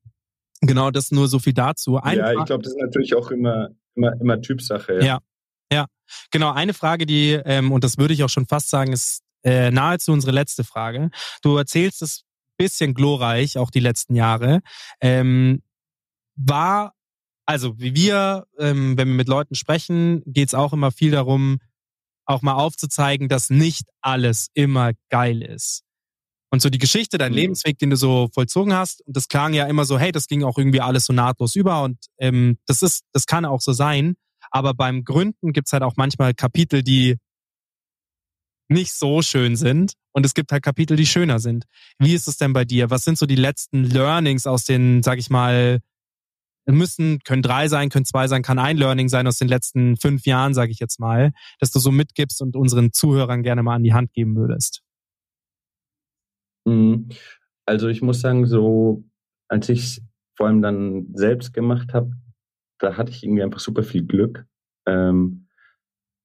Genau, 0.60 0.90
das 0.90 1.10
nur 1.10 1.26
so 1.26 1.38
viel 1.38 1.54
dazu. 1.54 1.96
Eine 1.96 2.20
ja, 2.20 2.32
ich 2.32 2.44
glaube, 2.44 2.64
das 2.64 2.74
ist 2.74 2.82
natürlich 2.82 3.14
auch 3.14 3.30
immer, 3.30 3.70
immer, 3.94 4.12
immer 4.20 4.42
Typsache. 4.42 4.98
Ja. 4.98 5.04
ja. 5.04 5.20
ja. 5.72 5.86
genau. 6.30 6.52
Eine 6.52 6.74
Frage, 6.74 7.06
die, 7.06 7.32
ähm, 7.32 7.72
und 7.72 7.82
das 7.82 7.96
würde 7.96 8.12
ich 8.12 8.22
auch 8.24 8.28
schon 8.28 8.46
fast 8.46 8.68
sagen, 8.68 8.92
ist 8.92 9.22
äh, 9.42 9.70
nahezu 9.70 10.12
unsere 10.12 10.32
letzte 10.32 10.64
Frage. 10.64 11.10
Du 11.42 11.56
erzählst 11.56 12.02
es 12.02 12.26
bisschen 12.56 12.94
glorreich, 12.94 13.58
auch 13.58 13.70
die 13.70 13.80
letzten 13.80 14.14
Jahre. 14.14 14.60
Ähm, 15.00 15.62
war, 16.36 16.94
also 17.46 17.78
wie 17.78 17.94
wir, 17.94 18.46
ähm, 18.58 18.96
wenn 18.96 19.08
wir 19.08 19.14
mit 19.14 19.28
Leuten 19.28 19.54
sprechen, 19.54 20.22
geht 20.26 20.48
es 20.48 20.54
auch 20.54 20.72
immer 20.72 20.92
viel 20.92 21.10
darum, 21.10 21.58
auch 22.24 22.42
mal 22.42 22.54
aufzuzeigen, 22.54 23.28
dass 23.28 23.50
nicht 23.50 23.84
alles 24.00 24.48
immer 24.54 24.92
geil 25.10 25.42
ist. 25.42 25.82
Und 26.50 26.62
so 26.62 26.70
die 26.70 26.78
Geschichte, 26.78 27.18
dein 27.18 27.32
mhm. 27.32 27.38
Lebensweg, 27.38 27.78
den 27.78 27.90
du 27.90 27.96
so 27.96 28.28
vollzogen 28.32 28.72
hast, 28.74 29.06
und 29.06 29.16
das 29.16 29.28
klang 29.28 29.52
ja 29.52 29.66
immer 29.66 29.84
so, 29.84 29.98
hey, 29.98 30.12
das 30.12 30.26
ging 30.26 30.42
auch 30.42 30.58
irgendwie 30.58 30.80
alles 30.80 31.06
so 31.06 31.12
nahtlos 31.12 31.54
über 31.54 31.82
und 31.82 31.98
ähm, 32.18 32.58
das 32.66 32.82
ist, 32.82 33.04
das 33.12 33.26
kann 33.26 33.44
auch 33.44 33.60
so 33.60 33.72
sein. 33.72 34.14
Aber 34.50 34.74
beim 34.74 35.04
Gründen 35.04 35.52
gibt's 35.52 35.72
halt 35.72 35.82
auch 35.82 35.94
manchmal 35.96 36.32
Kapitel, 36.34 36.82
die 36.82 37.16
nicht 38.68 38.92
so 38.92 39.22
schön 39.22 39.56
sind 39.56 39.92
und 40.12 40.26
es 40.26 40.34
gibt 40.34 40.52
halt 40.52 40.62
Kapitel, 40.62 40.96
die 40.96 41.06
schöner 41.06 41.38
sind. 41.38 41.64
Wie 41.98 42.14
ist 42.14 42.28
es 42.28 42.36
denn 42.36 42.52
bei 42.52 42.64
dir? 42.64 42.90
Was 42.90 43.04
sind 43.04 43.18
so 43.18 43.26
die 43.26 43.36
letzten 43.36 43.84
Learnings 43.84 44.46
aus 44.46 44.64
den, 44.64 45.02
sag 45.02 45.18
ich 45.18 45.30
mal, 45.30 45.80
müssen, 46.66 47.20
können 47.20 47.42
drei 47.42 47.68
sein, 47.68 47.90
können 47.90 48.04
zwei 48.04 48.26
sein, 48.26 48.42
kann 48.42 48.58
ein 48.58 48.76
Learning 48.76 49.08
sein 49.08 49.26
aus 49.26 49.38
den 49.38 49.48
letzten 49.48 49.96
fünf 49.96 50.26
Jahren, 50.26 50.52
sage 50.52 50.72
ich 50.72 50.80
jetzt 50.80 50.98
mal, 50.98 51.32
dass 51.60 51.70
du 51.70 51.78
so 51.78 51.92
mitgibst 51.92 52.42
und 52.42 52.56
unseren 52.56 52.92
Zuhörern 52.92 53.42
gerne 53.42 53.62
mal 53.62 53.76
an 53.76 53.84
die 53.84 53.94
Hand 53.94 54.12
geben 54.12 54.36
würdest? 54.36 54.82
Mhm. 56.64 57.08
Also 57.66 57.88
ich 57.88 58.02
muss 58.02 58.20
sagen, 58.20 58.46
so 58.46 59.04
als 59.48 59.68
ich 59.68 60.02
vor 60.36 60.46
allem 60.46 60.62
dann 60.62 61.06
selbst 61.14 61.52
gemacht 61.52 61.94
habe, 61.94 62.10
da 62.78 62.96
hatte 62.96 63.10
ich 63.10 63.22
irgendwie 63.22 63.42
einfach 63.42 63.60
super 63.60 63.82
viel 63.82 64.04
Glück. 64.04 64.44
Ähm, 64.86 65.45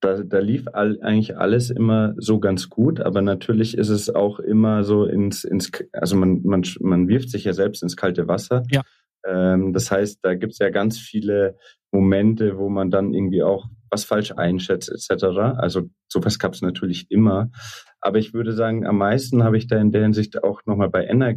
da, 0.01 0.23
da 0.23 0.39
lief 0.39 0.65
all, 0.73 0.99
eigentlich 1.01 1.37
alles 1.37 1.69
immer 1.69 2.13
so 2.17 2.39
ganz 2.39 2.69
gut, 2.69 2.99
aber 2.99 3.21
natürlich 3.21 3.77
ist 3.77 3.89
es 3.89 4.13
auch 4.13 4.39
immer 4.39 4.83
so 4.83 5.05
ins, 5.05 5.43
ins 5.43 5.71
also 5.93 6.15
man, 6.15 6.41
man, 6.43 6.63
man 6.79 7.07
wirft 7.07 7.29
sich 7.29 7.43
ja 7.43 7.53
selbst 7.53 7.83
ins 7.83 7.95
kalte 7.95 8.27
Wasser. 8.27 8.63
Ja. 8.71 8.81
Ähm, 9.25 9.73
das 9.73 9.91
heißt, 9.91 10.19
da 10.23 10.33
gibt 10.33 10.53
es 10.53 10.59
ja 10.59 10.69
ganz 10.69 10.97
viele 10.97 11.55
Momente, 11.91 12.57
wo 12.57 12.69
man 12.69 12.89
dann 12.89 13.13
irgendwie 13.13 13.43
auch 13.43 13.67
was 13.91 14.03
falsch 14.05 14.31
einschätzt, 14.31 14.89
etc. 14.89 15.23
Also 15.57 15.89
sowas 16.07 16.39
gab 16.39 16.53
es 16.53 16.61
natürlich 16.61 17.11
immer. 17.11 17.51
Aber 17.99 18.17
ich 18.17 18.33
würde 18.33 18.53
sagen, 18.53 18.87
am 18.87 18.97
meisten 18.97 19.43
habe 19.43 19.57
ich 19.57 19.67
da 19.67 19.79
in 19.79 19.91
der 19.91 20.01
Hinsicht 20.01 20.43
auch 20.43 20.61
nochmal 20.65 20.89
bei 20.89 21.03
Enna 21.03 21.33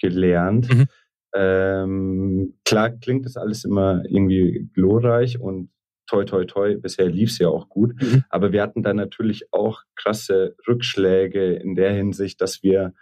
gelernt. 0.00 0.68
Mhm. 0.72 0.86
Ähm, 1.34 2.54
klar 2.64 2.90
klingt 2.90 3.24
das 3.24 3.36
alles 3.36 3.64
immer 3.64 4.02
irgendwie 4.06 4.68
glorreich 4.74 5.40
und 5.40 5.70
toi, 6.06 6.24
toi, 6.24 6.44
toi, 6.44 6.76
bisher 6.76 7.08
lief 7.08 7.30
es 7.30 7.38
ja 7.38 7.48
auch 7.48 7.68
gut. 7.68 8.00
Mhm. 8.00 8.24
Aber 8.30 8.52
wir 8.52 8.62
hatten 8.62 8.82
da 8.82 8.94
natürlich 8.94 9.52
auch 9.52 9.82
krasse 9.94 10.54
Rückschläge 10.66 11.54
in 11.54 11.74
der 11.74 11.92
Hinsicht, 11.92 12.40
dass 12.40 12.62
wir, 12.62 12.94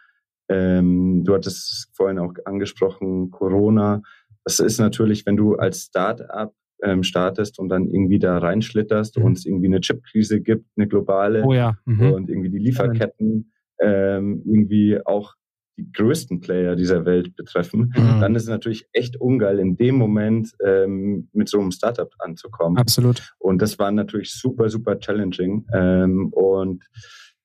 ähm, 0.48 1.24
du 1.24 1.34
hattest 1.34 1.70
es 1.70 1.90
vorhin 1.94 2.18
auch 2.18 2.32
angesprochen, 2.44 3.30
Corona. 3.30 4.02
Das 4.44 4.60
ist 4.60 4.78
natürlich, 4.78 5.26
wenn 5.26 5.36
du 5.36 5.54
als 5.54 5.84
Start-up 5.84 6.54
ähm, 6.82 7.02
startest 7.02 7.58
und 7.58 7.68
dann 7.68 7.86
irgendwie 7.86 8.18
da 8.18 8.38
reinschlitterst 8.38 9.18
mhm. 9.18 9.24
und 9.24 9.38
es 9.38 9.46
irgendwie 9.46 9.66
eine 9.66 9.80
Chipkrise 9.80 10.40
gibt, 10.40 10.66
eine 10.76 10.86
globale 10.86 11.42
oh 11.44 11.52
ja. 11.52 11.76
mhm. 11.84 12.12
und 12.12 12.28
irgendwie 12.28 12.50
die 12.50 12.58
Lieferketten 12.58 13.52
ähm, 13.80 14.42
irgendwie 14.44 14.98
auch 15.04 15.34
die 15.76 15.90
größten 15.92 16.40
Player 16.40 16.76
dieser 16.76 17.04
Welt 17.04 17.34
betreffen, 17.36 17.92
mhm. 17.96 18.20
dann 18.20 18.34
ist 18.34 18.44
es 18.44 18.48
natürlich 18.48 18.86
echt 18.92 19.20
ungeil, 19.20 19.58
in 19.58 19.76
dem 19.76 19.96
Moment 19.96 20.52
ähm, 20.64 21.28
mit 21.32 21.48
so 21.48 21.60
einem 21.60 21.72
Startup 21.72 22.10
anzukommen. 22.18 22.78
Absolut. 22.78 23.34
Und 23.38 23.60
das 23.60 23.78
war 23.78 23.90
natürlich 23.90 24.32
super, 24.32 24.68
super 24.68 24.98
challenging. 24.98 25.66
Ähm, 25.72 26.28
und 26.32 26.84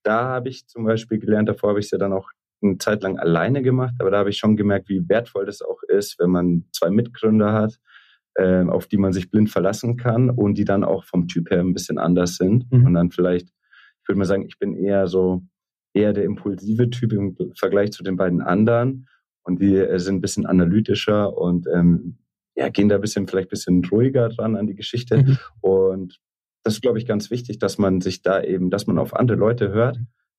da 0.03 0.25
habe 0.25 0.49
ich 0.49 0.67
zum 0.67 0.85
Beispiel 0.85 1.19
gelernt, 1.19 1.49
davor 1.49 1.71
habe 1.71 1.79
ich 1.79 1.85
es 1.85 1.91
ja 1.91 1.97
dann 1.97 2.13
auch 2.13 2.29
eine 2.61 2.77
Zeit 2.77 3.03
lang 3.03 3.17
alleine 3.17 3.61
gemacht, 3.61 3.95
aber 3.99 4.11
da 4.11 4.19
habe 4.19 4.29
ich 4.29 4.37
schon 4.37 4.57
gemerkt, 4.57 4.89
wie 4.89 5.07
wertvoll 5.07 5.45
das 5.45 5.61
auch 5.61 5.81
ist, 5.87 6.19
wenn 6.19 6.29
man 6.29 6.65
zwei 6.71 6.89
Mitgründer 6.89 7.53
hat, 7.53 7.79
äh, 8.35 8.63
auf 8.65 8.87
die 8.87 8.97
man 8.97 9.13
sich 9.13 9.31
blind 9.31 9.49
verlassen 9.49 9.97
kann 9.97 10.29
und 10.29 10.57
die 10.57 10.65
dann 10.65 10.83
auch 10.83 11.05
vom 11.05 11.27
Typ 11.27 11.49
her 11.49 11.61
ein 11.61 11.73
bisschen 11.73 11.97
anders 11.97 12.35
sind. 12.35 12.71
Mhm. 12.71 12.85
Und 12.85 12.93
dann 12.93 13.11
vielleicht, 13.11 13.47
ich 13.47 14.07
würde 14.07 14.19
mal 14.19 14.25
sagen, 14.25 14.45
ich 14.45 14.59
bin 14.59 14.75
eher 14.75 15.07
so 15.07 15.41
eher 15.93 16.13
der 16.13 16.23
impulsive 16.23 16.89
Typ 16.89 17.13
im 17.13 17.35
Vergleich 17.55 17.91
zu 17.91 18.03
den 18.03 18.15
beiden 18.15 18.41
anderen. 18.41 19.07
Und 19.43 19.61
die 19.61 19.75
äh, 19.75 19.99
sind 19.99 20.15
ein 20.15 20.21
bisschen 20.21 20.45
analytischer 20.45 21.35
und 21.35 21.67
ähm, 21.73 22.17
ja, 22.55 22.69
gehen 22.69 22.89
da 22.89 22.95
ein 22.95 23.01
bisschen, 23.01 23.27
vielleicht 23.27 23.47
ein 23.47 23.51
bisschen 23.51 23.85
ruhiger 23.85 24.29
dran 24.29 24.55
an 24.55 24.67
die 24.67 24.75
Geschichte. 24.75 25.17
Mhm. 25.17 25.37
Und 25.61 26.19
das 26.63 26.75
ist, 26.75 26.81
glaube 26.81 26.97
ich, 26.97 27.05
ganz 27.05 27.31
wichtig, 27.31 27.57
dass 27.57 27.77
man 27.77 28.01
sich 28.01 28.21
da 28.21 28.43
eben, 28.43 28.69
dass 28.69 28.85
man 28.85 28.99
auf 28.99 29.15
andere 29.15 29.37
Leute 29.37 29.71
hört, 29.71 29.97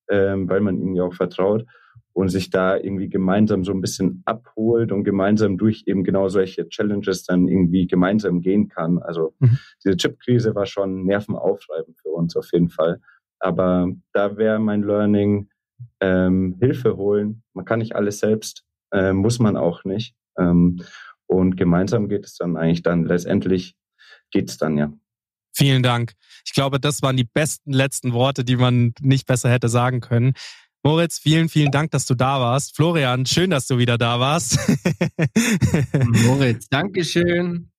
ähm, 0.08 0.48
weil 0.48 0.60
man 0.60 0.78
ihnen 0.78 0.94
ja 0.94 1.04
auch 1.04 1.14
vertraut 1.14 1.64
und 2.12 2.28
sich 2.28 2.50
da 2.50 2.76
irgendwie 2.76 3.08
gemeinsam 3.08 3.64
so 3.64 3.72
ein 3.72 3.80
bisschen 3.80 4.22
abholt 4.26 4.92
und 4.92 5.04
gemeinsam 5.04 5.56
durch 5.56 5.84
eben 5.86 6.04
genau 6.04 6.28
solche 6.28 6.68
Challenges 6.68 7.24
dann 7.24 7.48
irgendwie 7.48 7.86
gemeinsam 7.86 8.40
gehen 8.40 8.68
kann. 8.68 8.98
Also 8.98 9.34
mhm. 9.38 9.58
diese 9.82 9.96
Chip-Krise 9.96 10.54
war 10.54 10.66
schon 10.66 11.04
nervenaufreibend 11.04 11.98
für 11.98 12.10
uns 12.10 12.36
auf 12.36 12.50
jeden 12.52 12.68
Fall. 12.68 13.00
Aber 13.40 13.88
da 14.12 14.36
wäre 14.36 14.58
mein 14.58 14.82
Learning, 14.82 15.48
ähm, 16.00 16.56
Hilfe 16.60 16.96
holen. 16.96 17.42
Man 17.54 17.64
kann 17.64 17.78
nicht 17.78 17.96
alles 17.96 18.18
selbst, 18.20 18.64
äh, 18.92 19.12
muss 19.12 19.38
man 19.38 19.56
auch 19.56 19.84
nicht. 19.84 20.14
Ähm, 20.38 20.82
und 21.26 21.56
gemeinsam 21.56 22.08
geht 22.08 22.26
es 22.26 22.36
dann 22.36 22.56
eigentlich 22.56 22.82
dann 22.82 23.04
letztendlich 23.04 23.74
geht 24.30 24.50
es 24.50 24.58
dann 24.58 24.76
ja. 24.76 24.92
Vielen 25.52 25.82
Dank. 25.82 26.12
Ich 26.44 26.52
glaube, 26.52 26.80
das 26.80 27.02
waren 27.02 27.16
die 27.16 27.24
besten 27.24 27.72
letzten 27.72 28.12
Worte, 28.12 28.44
die 28.44 28.56
man 28.56 28.92
nicht 29.00 29.26
besser 29.26 29.50
hätte 29.50 29.68
sagen 29.68 30.00
können. 30.00 30.34
Moritz, 30.82 31.18
vielen, 31.18 31.48
vielen 31.48 31.70
Dank, 31.70 31.90
dass 31.90 32.06
du 32.06 32.14
da 32.14 32.40
warst. 32.40 32.74
Florian, 32.74 33.26
schön, 33.26 33.50
dass 33.50 33.66
du 33.66 33.76
wieder 33.76 33.98
da 33.98 34.18
warst. 34.18 34.58
Moritz, 36.24 36.68
Dankeschön. 36.68 37.70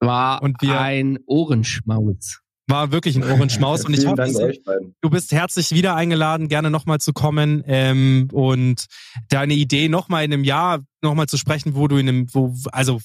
War 0.00 0.42
und 0.42 0.56
wir, 0.62 0.80
ein 0.80 1.18
Ohrenschmaus. 1.26 2.40
War 2.68 2.90
wirklich 2.90 3.16
ein 3.16 3.24
Ohrenschmaus 3.24 3.84
und 3.86 3.94
ich 3.94 4.06
hoffe, 4.06 4.54
du 5.00 5.10
bist 5.10 5.32
herzlich 5.32 5.70
wieder 5.70 5.94
eingeladen, 5.94 6.48
gerne 6.48 6.70
nochmal 6.70 6.98
zu 6.98 7.12
kommen 7.12 7.62
ähm, 7.66 8.28
und 8.32 8.86
deine 9.28 9.54
Idee 9.54 9.88
nochmal 9.88 10.24
in 10.24 10.32
einem 10.32 10.44
Jahr 10.44 10.84
nochmal 11.00 11.26
zu 11.26 11.36
sprechen, 11.36 11.74
wo 11.74 11.86
du 11.86 11.96
in 11.96 12.08
einem, 12.08 12.34
wo, 12.34 12.54
also 12.72 13.00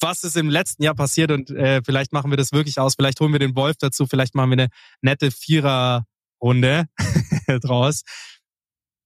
was 0.00 0.24
ist 0.24 0.36
im 0.36 0.48
letzten 0.48 0.82
Jahr 0.82 0.94
passiert 0.94 1.30
und 1.30 1.50
äh, 1.50 1.82
vielleicht 1.84 2.12
machen 2.12 2.30
wir 2.30 2.36
das 2.36 2.52
wirklich 2.52 2.78
aus, 2.78 2.94
vielleicht 2.94 3.20
holen 3.20 3.32
wir 3.32 3.38
den 3.38 3.54
Wolf 3.54 3.76
dazu, 3.78 4.06
vielleicht 4.06 4.34
machen 4.34 4.50
wir 4.50 4.58
eine 4.58 4.68
nette 5.02 5.30
Vierer-Runde 5.30 6.86
draus. 7.60 8.02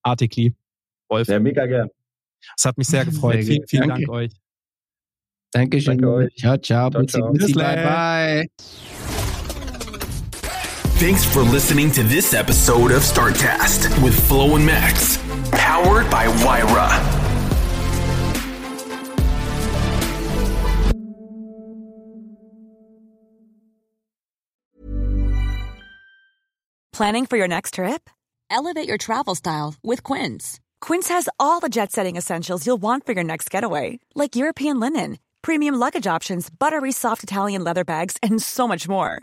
Artikli, 0.02 0.54
Wolf. 1.08 1.28
Ja, 1.28 1.40
mega 1.40 1.66
gern. 1.66 1.90
Das 2.56 2.64
hat 2.64 2.78
mich 2.78 2.86
sehr 2.86 3.04
gefreut. 3.04 3.34
Sehr 3.34 3.44
vielen, 3.44 3.66
vielen 3.66 3.88
Dank 3.88 4.08
euch. 4.08 4.32
Dankeschön. 5.52 5.98
Danke 5.98 6.14
euch. 6.14 6.34
Ciao, 6.36 6.56
ciao. 6.58 6.90
ciao, 6.90 7.04
ciao. 7.04 7.32
Bussi, 7.32 7.52
bye, 7.52 8.46
bye. 8.46 9.07
Thanks 10.98 11.24
for 11.24 11.42
listening 11.42 11.92
to 11.92 12.02
this 12.02 12.34
episode 12.34 12.90
of 12.90 13.02
StartCast 13.02 14.02
with 14.02 14.18
Flo 14.26 14.56
and 14.56 14.66
Max, 14.66 15.16
powered 15.52 16.10
by 16.10 16.26
Wyra. 16.42 16.88
Planning 26.92 27.26
for 27.26 27.36
your 27.36 27.46
next 27.46 27.74
trip? 27.74 28.10
Elevate 28.50 28.88
your 28.88 28.98
travel 28.98 29.36
style 29.36 29.76
with 29.84 30.02
Quince. 30.02 30.58
Quince 30.80 31.06
has 31.10 31.28
all 31.38 31.60
the 31.60 31.68
jet 31.68 31.92
setting 31.92 32.16
essentials 32.16 32.66
you'll 32.66 32.76
want 32.76 33.06
for 33.06 33.12
your 33.12 33.22
next 33.22 33.52
getaway, 33.52 34.00
like 34.16 34.34
European 34.34 34.80
linen, 34.80 35.20
premium 35.42 35.76
luggage 35.76 36.08
options, 36.08 36.50
buttery 36.50 36.90
soft 36.90 37.22
Italian 37.22 37.62
leather 37.62 37.84
bags, 37.84 38.16
and 38.20 38.42
so 38.42 38.66
much 38.66 38.88
more. 38.88 39.22